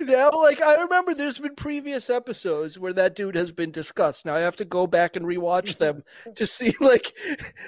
[0.01, 4.25] Now, like I remember, there's been previous episodes where that dude has been discussed.
[4.25, 6.05] Now I have to go back and rewatch them
[6.37, 7.13] to see, like,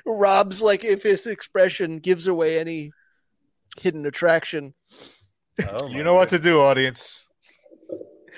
[0.07, 2.93] Rob's like if his expression gives away any
[3.81, 4.75] hidden attraction.
[5.69, 7.29] Oh, you know what to do, audience.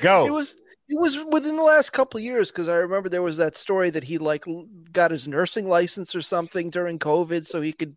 [0.00, 0.26] Go.
[0.26, 0.56] It was
[0.92, 3.88] it was within the last couple of years because I remember there was that story
[3.90, 4.44] that he like
[4.92, 7.96] got his nursing license or something during COVID so he could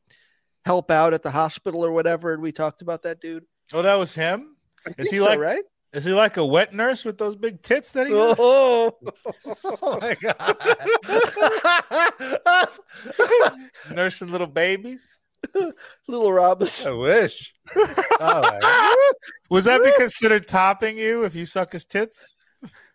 [0.64, 2.32] help out at the hospital or whatever.
[2.34, 3.44] And we talked about that dude.
[3.74, 4.56] Oh, that was him?
[4.88, 5.64] I Is he so, like right?
[5.92, 8.38] Is he like a wet nurse with those big tits that he has?
[8.40, 8.96] Oh,
[9.82, 10.58] oh my god.
[13.96, 15.20] Nursing little babies?
[16.08, 16.88] little Robus.
[16.88, 17.54] I wish.
[18.18, 19.22] Oh.
[19.50, 22.35] Was that be considered topping you if you suck his tits?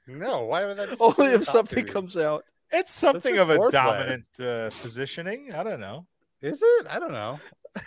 [0.06, 0.97] No, why would that?
[0.98, 2.44] Only if something comes out.
[2.72, 3.70] It's something of a foreplay.
[3.72, 5.52] dominant uh, positioning.
[5.52, 6.06] I don't know.
[6.40, 6.86] Is it?
[6.90, 7.40] I don't know.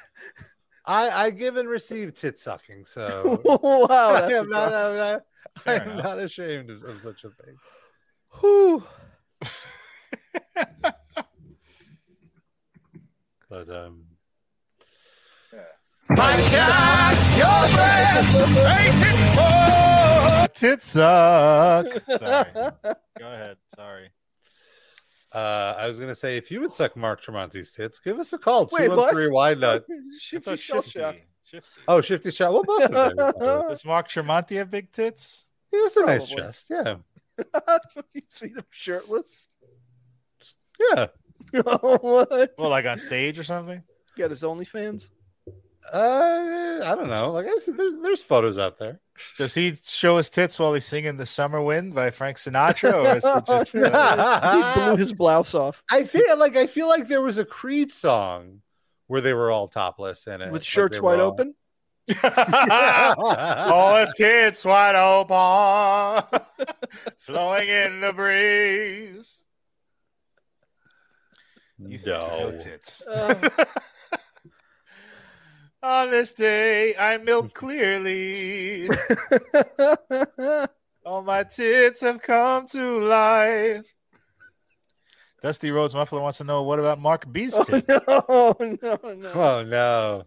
[0.85, 5.21] I I give and receive tit sucking, so wow, I am not, I'm not,
[5.65, 7.55] I'm not ashamed of, of such a thing.
[8.41, 8.83] Whew.
[13.49, 14.05] But um,
[20.55, 21.87] Tits suck.
[22.17, 22.51] Sorry.
[22.53, 22.73] Go
[23.19, 23.57] ahead.
[23.75, 24.09] Sorry.
[25.33, 28.37] uh, I was gonna say if you would suck Mark Tremonti's tits, give us a
[28.37, 28.69] call.
[28.71, 28.97] Wait, Two what?
[28.97, 29.85] one three wide nut.
[30.19, 31.23] Shifty thought Shifty.
[31.45, 31.69] Shifty.
[31.87, 32.53] Oh, shifty shot.
[32.53, 33.33] Well, both of them.
[33.69, 35.47] Does Mark Tremonti have big tits?
[35.71, 36.67] He has a nice chest.
[36.69, 36.95] Yeah,
[38.13, 39.47] you seen him shirtless?
[40.79, 41.07] yeah.
[41.51, 42.53] what?
[42.57, 43.83] Well, like on stage or something?
[44.17, 45.09] Got his OnlyFans?
[45.91, 47.31] Uh, I don't know.
[47.31, 48.99] Like I said, there's there's photos out there.
[49.37, 53.17] Does he show his tits while he's singing "The Summer Wind" by Frank Sinatra, or
[53.17, 53.75] is it just?
[53.93, 57.45] Uh, he blew his blouse off I feel like I feel like there was a
[57.45, 58.61] Creed song
[59.07, 61.55] where they were all topless in it, with shirts they wide all- open?
[62.23, 66.41] all the tits wide open,
[67.19, 69.45] flowing in the breeze.
[71.79, 72.49] You think No.
[72.51, 73.05] no tits.
[73.07, 73.49] Uh,
[75.83, 78.87] On this day, I milk clearly.
[81.05, 83.85] All my tits have come to life.
[85.41, 88.97] Dusty Rhodes Muffler wants to know what about Mark B's oh, no, no, no.
[89.35, 90.23] Oh no,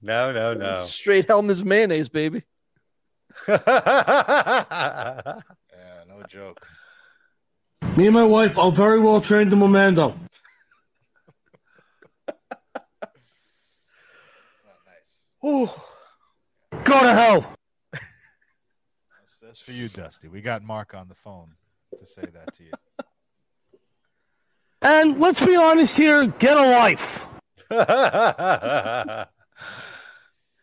[0.00, 0.76] no, no, no.
[0.76, 2.42] Straight Hellmann's mayonnaise, baby.
[3.46, 3.58] Yeah,
[6.08, 6.66] no joke.
[7.94, 10.16] Me and my wife are very well trained in Momando.
[15.44, 15.68] Ooh.
[16.84, 17.54] Go to hell.
[17.92, 20.28] That's, that's for you, Dusty.
[20.28, 21.54] We got Mark on the phone
[21.98, 22.70] to say that to you.
[24.80, 27.26] And let's be honest here, get a life.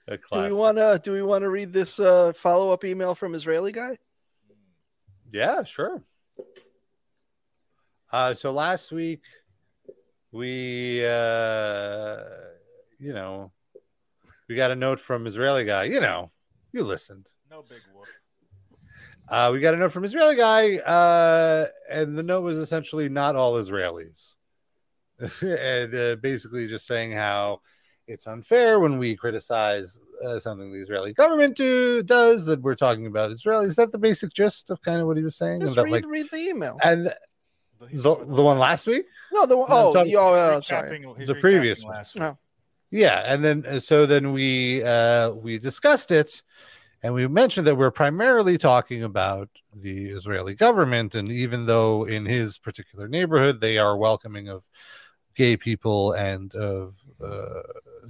[0.09, 0.99] A Do we want to?
[1.03, 3.97] Do we want to read this uh, follow up email from Israeli guy?
[5.31, 6.01] Yeah, sure.
[8.11, 9.21] Uh, so last week
[10.31, 12.23] we, uh,
[12.99, 13.51] you know,
[14.49, 15.83] we got a note from Israeli guy.
[15.85, 16.31] You know,
[16.73, 17.27] you listened.
[17.49, 18.07] No big whoop.
[19.29, 23.35] Uh, we got a note from Israeli guy, uh, and the note was essentially not
[23.35, 24.35] all Israelis.
[25.41, 27.61] and uh, basically just saying how
[28.07, 33.05] it's unfair when we criticize uh, something the Israeli government do, does that we're talking
[33.05, 33.61] about Israel.
[33.61, 35.61] Is that the basic gist of kind of what he was saying?
[35.61, 36.79] Just That, read, like, read the email.
[36.81, 37.13] and
[37.79, 39.05] the the one last week.
[39.31, 40.89] No, the one No, I'm oh, talking- the, oh, uh, sorry.
[40.89, 42.29] The recapping previous last one.
[42.29, 42.33] week.
[42.33, 42.48] Oh.
[42.91, 46.41] Yeah, and then uh, so then we uh we discussed it
[47.03, 52.25] and we mentioned that we're primarily talking about the Israeli government and even though in
[52.25, 54.63] his particular neighborhood they are welcoming of
[55.35, 57.61] gay people and of uh,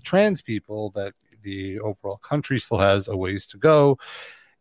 [0.03, 3.97] trans people that the overall country still has a ways to go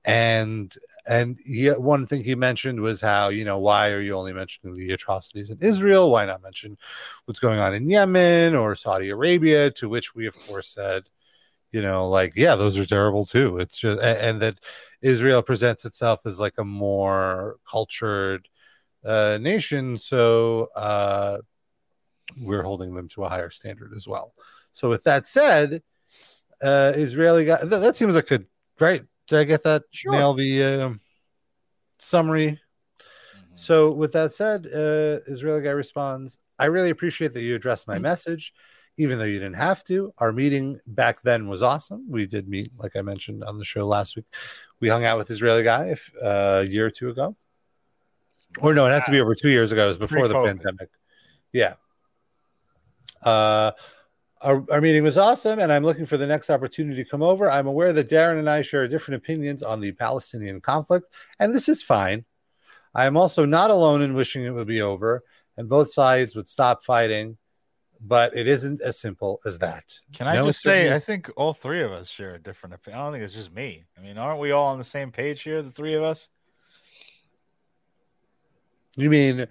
[0.04, 0.74] and
[1.06, 4.74] and he, one thing he mentioned was how you know why are you only mentioning
[4.76, 6.10] the atrocities in Israel?
[6.10, 6.78] Why not mention
[7.24, 9.70] what's going on in Yemen or Saudi Arabia?
[9.72, 11.04] To which we of course said
[11.72, 13.58] you know like yeah those are terrible too.
[13.58, 14.60] It's just a- and, that
[15.02, 18.48] Israel presents itself as like a more cultured
[19.04, 19.98] uh nation.
[19.98, 21.38] So uh
[22.40, 24.34] we're holding them to a higher standard as well.
[24.72, 25.82] So with that said
[26.62, 28.44] uh Israeli guy that seems like a
[28.78, 30.12] great did I get that Sure.
[30.12, 31.00] nail the um
[31.98, 32.60] summary
[33.58, 37.98] so with that said, uh, Israeli guy responds, I really appreciate that you addressed my
[37.98, 38.54] message,
[38.98, 40.14] even though you didn't have to.
[40.18, 42.08] Our meeting back then was awesome.
[42.08, 44.26] We did meet, like I mentioned on the show last week.
[44.78, 47.34] We hung out with Israeli guy if, uh, a year or two ago.
[48.60, 49.86] Or no, it had to be over two years ago.
[49.86, 50.46] It was before the Pre-COVID.
[50.62, 50.90] pandemic.
[51.52, 51.74] Yeah.
[53.24, 53.72] Uh,
[54.40, 57.50] our, our meeting was awesome, and I'm looking for the next opportunity to come over.
[57.50, 61.68] I'm aware that Darren and I share different opinions on the Palestinian conflict, and this
[61.68, 62.24] is fine.
[62.94, 65.22] I am also not alone in wishing it would be over
[65.58, 67.36] and both sides would stop fighting,
[68.00, 69.84] but it isn't as simple as that.
[70.12, 73.00] Can I No, just say, I think all three of us share a different opinion.
[73.00, 73.84] I don't think it's just me.
[73.98, 76.28] I mean, aren't we all on the same page here, the three of us?
[78.96, 79.46] you mean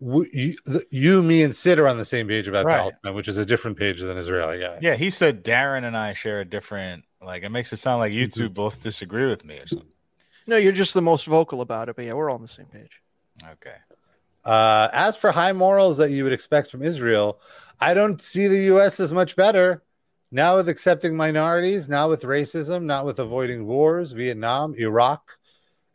[0.00, 0.56] w- you,
[0.90, 2.78] you, me, and Sid are on the same page about Right.
[2.78, 4.78] Palestine, which is a different page than Israeli guy.
[4.80, 7.04] Yeah, he said Darren and I share a different.
[7.22, 9.88] Like, it makes it sound like you two both disagree with me or something.
[10.46, 12.66] No, you're just the most vocal about it, but yeah, we're all on the same
[12.66, 13.02] page.
[13.44, 13.74] Okay.
[14.44, 17.40] Uh, as for high morals that you would expect from Israel,
[17.80, 19.00] I don't see the U.S.
[19.00, 19.82] as much better.
[20.30, 25.22] Now with accepting minorities, now with racism, not with avoiding wars, Vietnam, Iraq,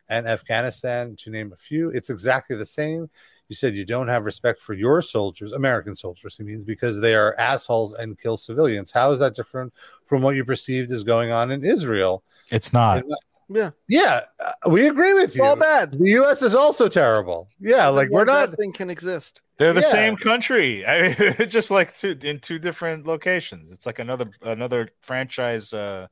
[0.08, 3.08] and Afghanistan, to name a few, it's exactly the same.
[3.52, 7.14] You said you don't have respect for your soldiers, American soldiers, he means because they
[7.14, 8.90] are assholes and kill civilians.
[8.90, 9.74] How is that different
[10.06, 12.24] from what you perceived is going on in Israel?
[12.50, 13.04] It's not.
[13.50, 15.44] Yeah, Yeah, uh, we agree with it's you.
[15.44, 15.92] all bad.
[15.92, 16.40] The U.S.
[16.40, 17.48] is also terrible.
[17.60, 18.56] Yeah, like we're not.
[18.56, 19.42] thing can exist.
[19.58, 19.90] They're the Yeah.
[19.90, 20.86] same country.
[20.86, 23.70] I mean, just like two in two different locations.
[23.70, 25.74] It's like another another franchise.
[25.74, 26.06] Uh,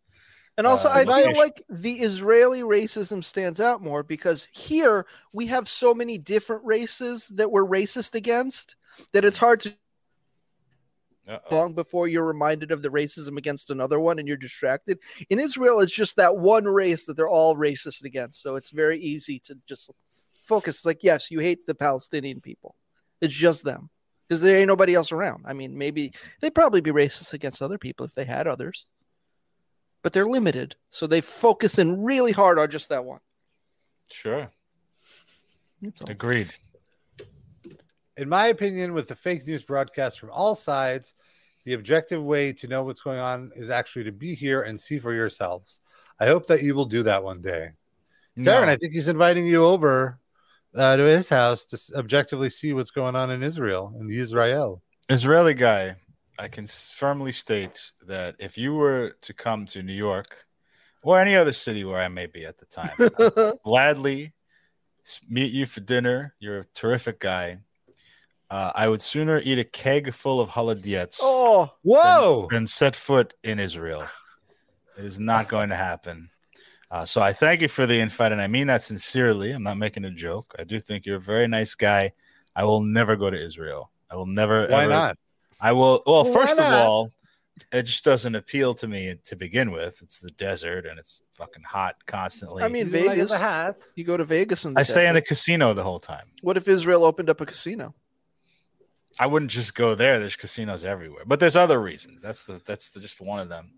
[0.60, 1.36] And also, uh, I feel location.
[1.36, 7.28] like the Israeli racism stands out more because here we have so many different races
[7.28, 8.76] that we're racist against
[9.14, 9.74] that it's hard to
[11.26, 11.56] uh-oh.
[11.56, 14.98] long before you're reminded of the racism against another one and you're distracted.
[15.30, 18.42] In Israel, it's just that one race that they're all racist against.
[18.42, 19.90] So it's very easy to just
[20.44, 20.76] focus.
[20.76, 22.76] It's like, yes, you hate the Palestinian people.
[23.22, 23.88] It's just them
[24.28, 25.46] because there ain't nobody else around.
[25.46, 26.12] I mean, maybe
[26.42, 28.84] they'd probably be racist against other people if they had others,
[30.02, 30.76] but they're limited.
[30.90, 33.20] So they focus in really hard on just that one.
[34.10, 34.50] Sure.
[35.82, 36.10] That's all.
[36.10, 36.52] Agreed.
[38.16, 41.14] in my opinion, with the fake news broadcast from all sides,
[41.64, 44.98] the objective way to know what's going on is actually to be here and see
[44.98, 45.80] for yourselves.
[46.18, 47.70] I hope that you will do that one day.
[48.36, 48.52] No.
[48.52, 50.18] Darren, I think he's inviting you over
[50.74, 54.82] uh, to his house to objectively see what's going on in Israel and Israel.
[55.08, 55.96] Israeli guy,
[56.40, 60.46] I can firmly state that if you were to come to New York
[61.02, 64.32] or any other city where I may be at the time, gladly
[65.28, 66.34] meet you for dinner.
[66.38, 67.58] You're a terrific guy.
[68.48, 72.48] Uh, I would sooner eat a keg full of haladiets oh, Whoa!
[72.50, 74.04] than set foot in Israel.
[74.96, 76.30] It is not going to happen.
[76.90, 79.52] Uh, so I thank you for the invite, and I mean that sincerely.
[79.52, 80.54] I'm not making a joke.
[80.58, 82.12] I do think you're a very nice guy.
[82.56, 83.92] I will never go to Israel.
[84.10, 84.66] I will never.
[84.66, 85.18] Why ever- not?
[85.60, 86.02] I will.
[86.06, 87.12] Well, Why first of all,
[87.72, 90.00] it just doesn't appeal to me to begin with.
[90.02, 92.62] It's the desert and it's fucking hot constantly.
[92.62, 93.30] I mean, You Vegas.
[93.30, 93.76] the hat?
[93.94, 96.28] You go to Vegas and I stay in a casino the whole time.
[96.42, 97.94] What if Israel opened up a casino?
[99.18, 100.18] I wouldn't just go there.
[100.18, 102.22] There's casinos everywhere, but there's other reasons.
[102.22, 103.72] That's the that's the, just one of them.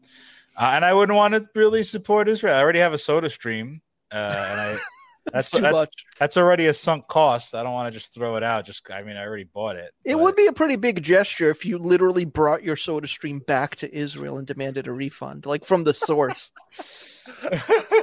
[0.57, 2.55] Uh, and I wouldn't want to really support Israel.
[2.55, 3.81] I already have a Soda Stream,
[4.11, 4.77] uh, and I
[5.33, 5.95] that's too that's, much.
[6.19, 7.55] that's already a sunk cost.
[7.55, 8.65] I don't want to just throw it out.
[8.65, 9.93] Just I mean, I already bought it.
[10.05, 13.39] It but- would be a pretty big gesture if you literally brought your soda stream
[13.41, 16.51] back to Israel and demanded a refund, like from the source.
[17.43, 18.03] that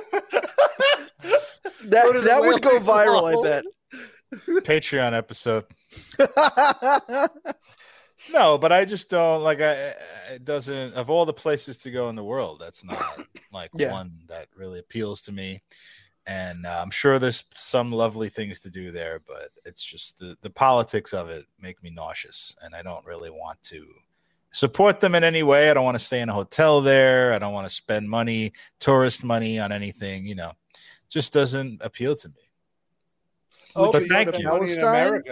[1.91, 3.63] Go that would go whale viral, I bet.
[4.63, 5.65] Patreon episode.
[8.31, 9.61] No, but I just don't like.
[9.61, 9.95] I
[10.31, 12.59] it doesn't of all the places to go in the world.
[12.59, 13.19] That's not
[13.51, 13.91] like Yeah.
[13.91, 15.61] one that really appeals to me.
[16.29, 20.37] And uh, I'm sure there's some lovely things to do there, but it's just the
[20.43, 23.87] the politics of it make me nauseous, and I don't really want to
[24.51, 25.71] support them in any way.
[25.71, 27.33] I don't want to stay in a hotel there.
[27.33, 30.27] I don't want to spend money, tourist money, on anything.
[30.27, 30.51] You know,
[31.09, 32.51] just doesn't appeal to me.
[33.75, 34.47] Oh, but you thank to you.
[34.47, 35.23] Palestine?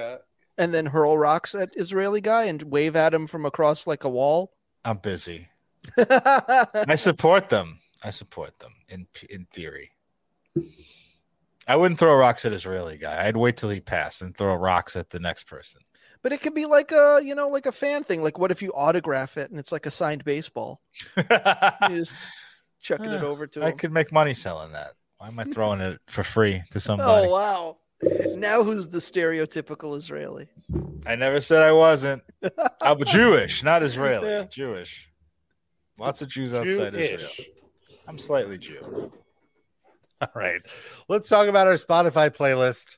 [0.57, 4.09] and then hurl rocks at Israeli guy and wave at him from across like a
[4.09, 4.51] wall.
[4.83, 5.49] I'm busy.
[5.99, 7.81] I support them.
[8.03, 9.91] I support them in in theory.
[11.67, 13.27] I wouldn't throw rocks at Israeli guy.
[13.27, 15.81] I'd wait till he passed and throw rocks at the next person.
[16.23, 18.21] But it could be like a you know like a fan thing.
[18.21, 20.81] Like what if you autograph it and it's like a signed baseball?
[21.17, 21.23] you
[21.89, 22.15] just
[22.81, 23.65] chucking it over to him.
[23.65, 23.77] I him.
[23.77, 24.93] could make money selling that.
[25.17, 27.27] Why am I throwing it for free to oh, somebody?
[27.27, 27.77] Oh wow!
[28.35, 30.47] Now who's the stereotypical Israeli?
[31.05, 32.23] I never said I wasn't.
[32.81, 34.29] I'm Jewish, not Israeli.
[34.29, 34.43] Yeah.
[34.43, 35.09] Jewish.
[35.99, 37.39] Lots of Jews outside Jewish.
[37.39, 37.55] Israel.
[38.07, 39.11] I'm slightly Jew.
[40.21, 40.61] All right.
[41.07, 42.97] Let's talk about our Spotify playlist.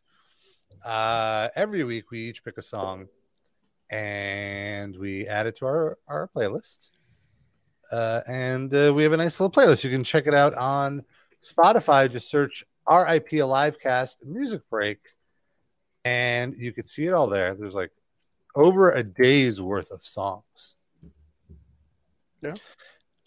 [0.85, 3.07] Uh, every week we each pick a song
[3.89, 6.89] and we add it to our, our playlist.
[7.91, 9.83] Uh, and uh, we have a nice little playlist.
[9.83, 11.03] You can check it out on
[11.41, 12.09] Spotify.
[12.09, 14.99] Just search RIP Alivecast Music Break
[16.05, 17.53] and you can see it all there.
[17.55, 17.91] There's like
[18.55, 20.77] over a day's worth of songs.
[22.41, 22.55] Yeah.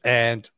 [0.04, 0.48] And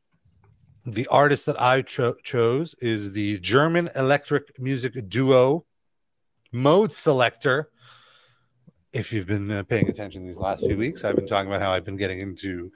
[0.85, 5.65] the artist that I cho- chose is the German electric music duo
[6.53, 7.65] Modeselektor.
[8.93, 11.71] If you've been uh, paying attention these last few weeks, I've been talking about how
[11.71, 12.71] I've been getting into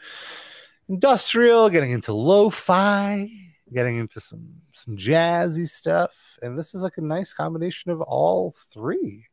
[0.90, 3.30] industrial, getting into lo-fi,
[3.72, 8.56] getting into some some jazzy stuff, and this is like a nice combination of all
[8.73, 9.28] three.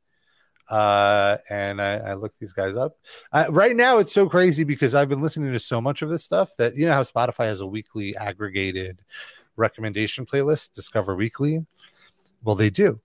[0.69, 2.97] Uh, and I, I looked these guys up.
[3.33, 6.25] Uh, right now, it's so crazy because I've been listening to so much of this
[6.25, 9.01] stuff that you know how Spotify has a weekly aggregated
[9.57, 11.65] recommendation playlist, Discover Weekly.
[12.43, 13.01] Well, they do,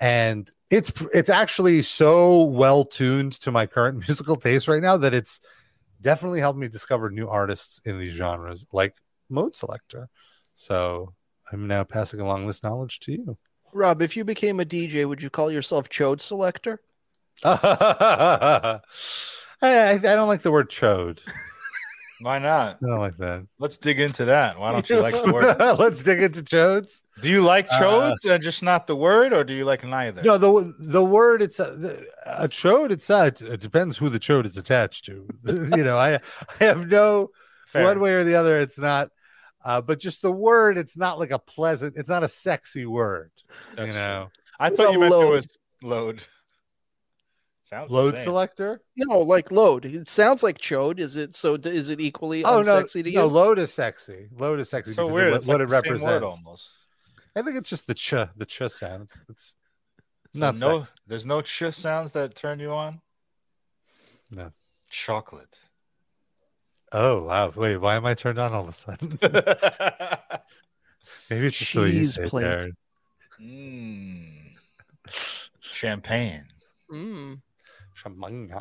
[0.00, 5.14] and it's it's actually so well tuned to my current musical taste right now that
[5.14, 5.40] it's
[6.00, 8.94] definitely helped me discover new artists in these genres, like
[9.30, 10.06] Modeselektor.
[10.54, 11.14] So
[11.50, 13.38] I'm now passing along this knowledge to you.
[13.72, 16.80] Rob, if you became a DJ, would you call yourself Chode Selector?
[17.44, 18.80] I,
[19.62, 21.20] I I don't like the word chode.
[22.20, 22.78] Why not?
[22.82, 23.46] I don't like that.
[23.58, 24.58] Let's dig into that.
[24.58, 25.58] Why don't you like the word?
[25.78, 27.02] Let's dig into chodes.
[27.20, 30.22] Do you like Uh, chodes and just not the word, or do you like neither?
[30.22, 32.92] No, the the word it's a, a chode.
[32.92, 35.26] It's a, it depends who the chode is attached to.
[35.44, 36.20] you know, I I
[36.64, 37.30] have no
[37.66, 37.84] Fair.
[37.84, 38.60] one way or the other.
[38.60, 39.10] It's not.
[39.64, 41.94] Uh, but just the word, it's not like a pleasant.
[41.96, 43.32] It's not a sexy word.
[43.74, 44.00] That's you true.
[44.00, 44.30] know,
[44.60, 45.48] I What thought you meant it was
[45.82, 46.22] load.
[47.74, 48.24] Sounds load same.
[48.24, 48.80] selector.
[48.96, 49.84] No, like load.
[49.84, 51.00] It sounds like Chode.
[51.00, 51.54] Is it so?
[51.54, 53.18] Is it equally Oh no, to you?
[53.18, 54.28] no, load is sexy.
[54.38, 54.92] Load is sexy.
[54.92, 55.32] So weird.
[55.32, 56.40] What, It's what like it the same word represents.
[56.46, 56.86] almost.
[57.34, 59.10] I think it's just the ch, the ch sound.
[59.28, 59.54] It's,
[60.26, 60.92] it's So not no, sexy.
[61.08, 63.00] there's no ch sounds that turn you on.
[64.30, 64.52] No.
[64.90, 65.58] Chocolate.
[66.92, 67.52] Oh wow!
[67.56, 69.18] Wait, why am I turned on all of a sudden?
[71.28, 72.70] Maybe it's just the way Cheese say plate.
[73.42, 74.52] Mm.
[75.60, 76.44] Champagne.
[76.92, 77.40] Mm.
[78.04, 78.52] Champagne.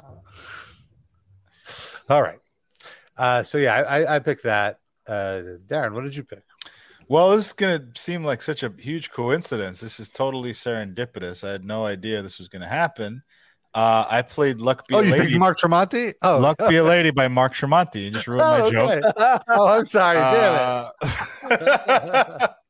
[2.10, 2.40] All right.
[3.18, 4.80] Uh, so yeah, I, I, I picked that.
[5.08, 6.44] Uh, Darren, what did you pick?
[7.10, 9.82] Well, this is gonna seem like such a huge coincidence.
[9.82, 11.48] This is totally serendipitous.
[11.48, 13.22] I had no idea this was gonna happen.
[13.74, 16.14] Uh, I played "Luck Be Oh, a Lady." picked Mark Tremonti?
[16.22, 18.06] Oh, "Luck Be a Lady" by Mark Tremonti.
[18.06, 19.04] You just ruined my oh, joke.
[19.50, 20.18] oh, I'm sorry.
[20.18, 20.86] Damn
[21.52, 22.48] Uh,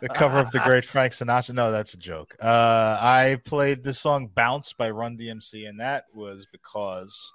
[0.00, 1.54] the cover of the great Frank Sinatra.
[1.54, 2.36] No, that's a joke.
[2.40, 7.32] Uh, I played the song "Bounce" by Run DMC, and that was because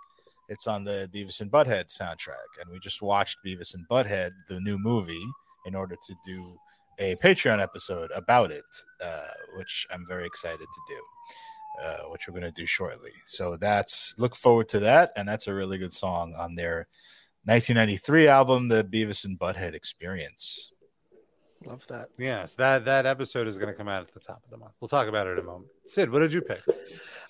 [0.49, 4.59] it's on the Beavis and Butthead soundtrack, and we just watched Beavis and Butthead, the
[4.59, 5.25] new movie,
[5.65, 6.57] in order to do
[6.99, 8.63] a Patreon episode about it,
[9.03, 9.27] uh,
[9.57, 11.01] which I'm very excited to do.
[11.83, 13.11] Uh, which we're going to do shortly.
[13.25, 16.87] So that's look forward to that, and that's a really good song on their
[17.47, 20.71] 1993 album, The Beavis and Butthead Experience.
[21.65, 22.07] Love that.
[22.17, 24.73] Yes, that that episode is going to come out at the top of the month.
[24.79, 25.69] We'll talk about it in a moment.
[25.87, 26.61] Sid, what did you pick?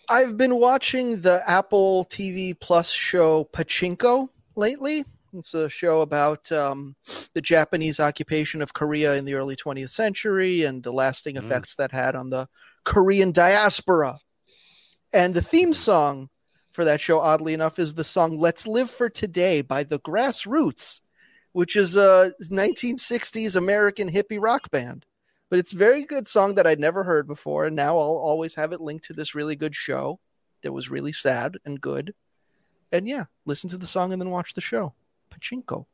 [0.09, 5.05] I've been watching the Apple TV Plus show Pachinko lately.
[5.37, 6.95] It's a show about um,
[7.33, 11.39] the Japanese occupation of Korea in the early 20th century and the lasting Mm.
[11.43, 12.47] effects that had on the
[12.85, 14.19] Korean diaspora.
[15.11, 16.29] And the theme song
[16.71, 21.01] for that show, oddly enough, is the song Let's Live for Today by the Grassroots,
[21.55, 25.05] which is a 1960s American hippie rock band.
[25.49, 27.63] But it's a very good song that I'd never heard before.
[27.63, 30.19] And now I'll always have it linked to this really good show
[30.63, 32.13] that was really sad and good.
[32.91, 34.95] and yeah, listen to the song and then watch the show.
[35.33, 35.85] Pachinko.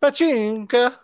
[0.00, 0.94] Pachinko.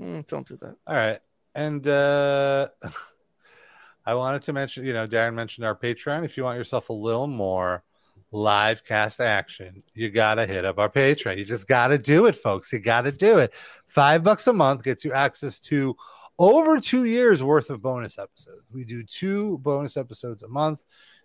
[0.00, 0.76] Mm, don't do that.
[0.86, 1.20] All right.
[1.54, 2.68] And uh
[4.06, 6.24] I wanted to mention, you know, Darren mentioned our Patreon.
[6.24, 7.84] If you want yourself a little more
[8.36, 11.38] live cast action, you gotta hit up our Patreon.
[11.38, 12.72] You just gotta do it, folks.
[12.72, 13.54] You gotta do it.
[13.86, 15.96] Five bucks a month gets you access to
[16.38, 18.62] over two years worth of bonus episodes.
[18.70, 20.80] We do two bonus episodes a month.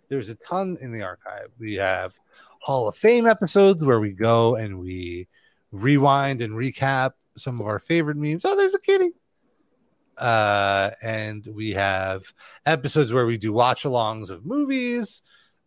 [0.08, 1.48] There's a ton in the archive.
[1.58, 2.14] We have
[2.60, 5.28] Hall of Fame episodes where we go and we
[5.70, 8.44] rewind and recap some of our favorite memes.
[8.44, 9.10] Oh, there's a kitty.
[10.16, 12.22] Uh, and we have
[12.66, 15.22] episodes where we do watch alongs of movies,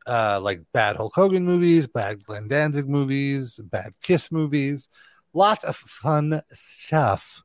[0.06, 4.90] uh, like bad Hulk Hogan movies, bad Glenn Danzig movies, bad Kiss movies,
[5.34, 7.42] lots of fun stuff.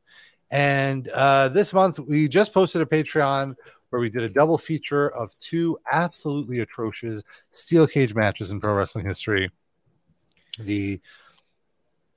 [0.51, 3.55] And uh, this month we just posted a Patreon
[3.91, 8.75] where we did a double feature of two absolutely atrocious steel cage matches in pro
[8.75, 9.51] wrestling history.
[10.59, 11.01] The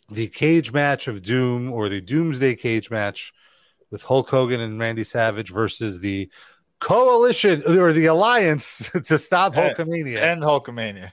[0.10, 3.34] the cage match of doom or the doomsday cage match
[3.90, 6.30] with Hulk Hogan and Randy Savage versus the
[6.84, 11.12] coalition or the alliance to stop Hulkamania and Hulkamania.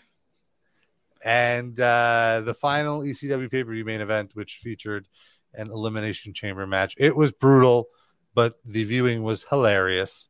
[1.24, 5.06] And uh, the final ECW pay per view main event, which featured
[5.54, 6.94] an elimination chamber match.
[6.98, 7.88] It was brutal,
[8.34, 10.28] but the viewing was hilarious.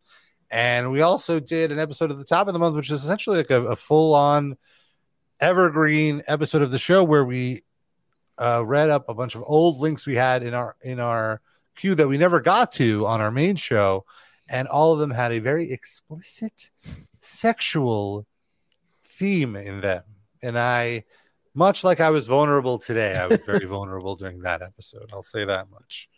[0.50, 3.38] And we also did an episode at the top of the month, which is essentially
[3.38, 4.56] like a, a full on
[5.38, 7.62] evergreen episode of the show where we
[8.36, 11.40] uh, read up a bunch of old links we had in our in our
[11.76, 14.04] queue that we never got to on our main show,
[14.51, 16.70] and all of them had a very explicit
[17.20, 18.27] sexual
[19.06, 20.02] theme in them.
[20.43, 21.05] And I,
[21.55, 25.09] much like I was vulnerable today, I was very vulnerable during that episode.
[25.12, 26.09] I'll say that much.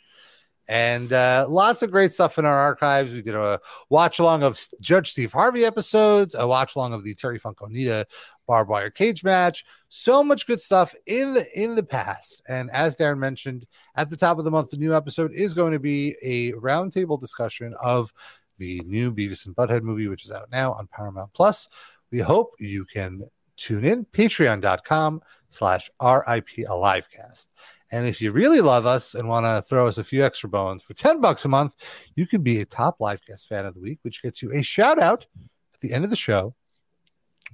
[0.67, 3.13] And uh, lots of great stuff in our archives.
[3.13, 3.61] We did a
[3.91, 8.07] watch along of Judge Steve Harvey episodes, a watch along of the Terry Funk Onita
[8.47, 9.65] barbed wire cage match.
[9.89, 12.43] So much good stuff in the in the past.
[12.49, 13.67] And as Darren mentioned
[13.97, 17.21] at the top of the month, the new episode is going to be a roundtable
[17.21, 18.13] discussion of
[18.59, 21.69] the new Beavis and Butthead movie, which is out now on Paramount Plus.
[22.11, 23.23] We hope you can
[23.57, 27.47] tune in patreon.com slash RIP Alivecast.
[27.91, 30.83] And if you really love us and want to throw us a few extra bones
[30.83, 31.75] for 10 bucks a month,
[32.17, 34.99] you can be a top Livecast fan of the week, which gets you a shout
[34.99, 35.27] out
[35.75, 36.55] at the end of the show,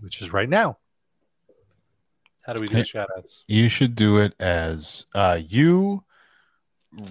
[0.01, 0.79] which is right now.
[2.43, 3.45] How do we do Hey, shout outs?
[3.47, 6.05] You should do it as uh, you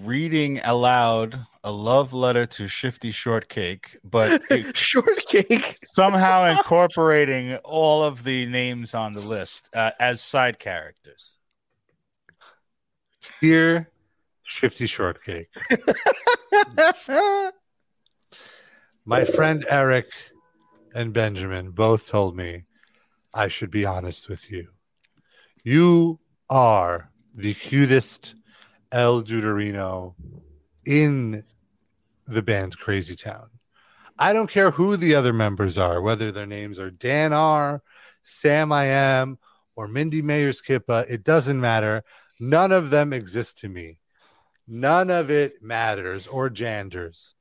[0.02, 4.42] reading aloud a love letter to Shifty Shortcake, but
[4.76, 11.36] Shortcake somehow incorporating all of the names on the list uh, as side characters.
[13.42, 13.92] Dear
[14.44, 15.50] Shifty Shortcake,
[19.06, 20.08] my friend Eric
[20.96, 22.64] and Benjamin both told me
[23.38, 24.70] I should be honest with you.
[25.64, 26.20] You
[26.50, 28.34] are the cutest
[28.92, 30.16] El Deuterino
[30.88, 31.44] in
[32.26, 33.50] the band Crazy Town.
[34.18, 37.84] I don't care who the other members are, whether their names are Dan R,
[38.24, 39.38] Sam I Am,
[39.76, 41.08] or Mindy Mayers Kippa.
[41.08, 42.04] It doesn't matter.
[42.40, 44.00] None of them exist to me.
[44.68, 47.36] None of it matters or janders.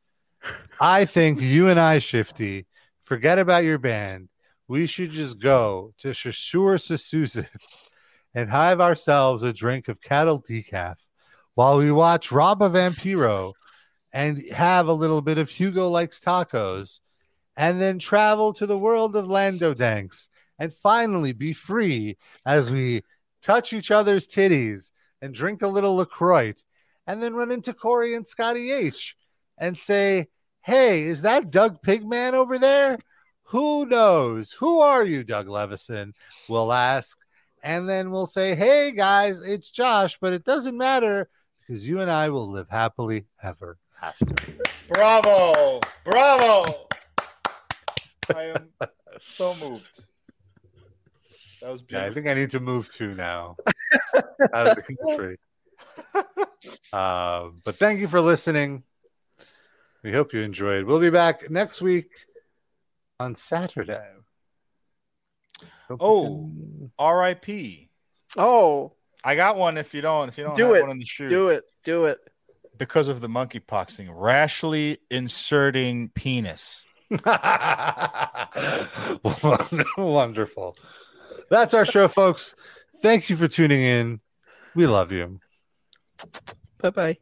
[0.78, 2.66] I think you and I, Shifty,
[3.02, 4.28] forget about your band.
[4.68, 7.47] We should just go to Shashur Sasusa
[8.34, 10.97] and have ourselves a drink of cattle decaf
[11.55, 13.52] while we watch Rob Vampiro
[14.12, 17.01] and have a little bit of Hugo Likes Tacos
[17.56, 20.28] and then travel to the world of Lando Danks
[20.59, 23.02] and finally be free as we
[23.43, 24.90] touch each other's titties
[25.22, 26.55] and drink a little LaCroix
[27.06, 29.16] and then run into Corey and Scotty H
[29.59, 30.28] and say,
[30.60, 32.98] Hey, is that Doug Pigman over there?
[33.51, 34.51] Who knows?
[34.52, 36.14] Who are you, Doug Levison?
[36.48, 37.16] We'll ask.
[37.62, 41.28] And then we'll say, Hey, guys, it's Josh, but it doesn't matter
[41.60, 44.35] because you and I will live happily ever after.
[44.89, 45.81] Bravo!
[46.05, 46.89] Bravo!
[48.35, 48.68] I am
[49.20, 50.05] so moved.
[51.62, 52.05] That was beautiful.
[52.05, 53.56] Yeah, I think I need to move to now
[54.55, 55.39] out of the country.
[56.93, 58.82] Um, but thank you for listening.
[60.02, 60.85] We hope you enjoyed.
[60.85, 62.26] We'll be back next week
[63.20, 64.06] on Saturday.
[65.88, 67.88] Hope Oh, can- R.I.P.
[68.36, 68.93] Oh,
[69.24, 69.78] I got one.
[69.78, 70.82] If you don't, if you don't do have it.
[70.82, 71.64] one in the shoe, Do it.
[71.84, 72.18] Do it.
[72.76, 74.10] because of the monkeypox thing.
[74.10, 76.84] Rashly inserting penis.
[79.97, 80.76] Wonderful.
[81.51, 82.55] That's our show, folks.
[83.02, 84.20] Thank you for tuning in.
[84.74, 85.40] We love you.
[86.78, 87.16] Bye bye.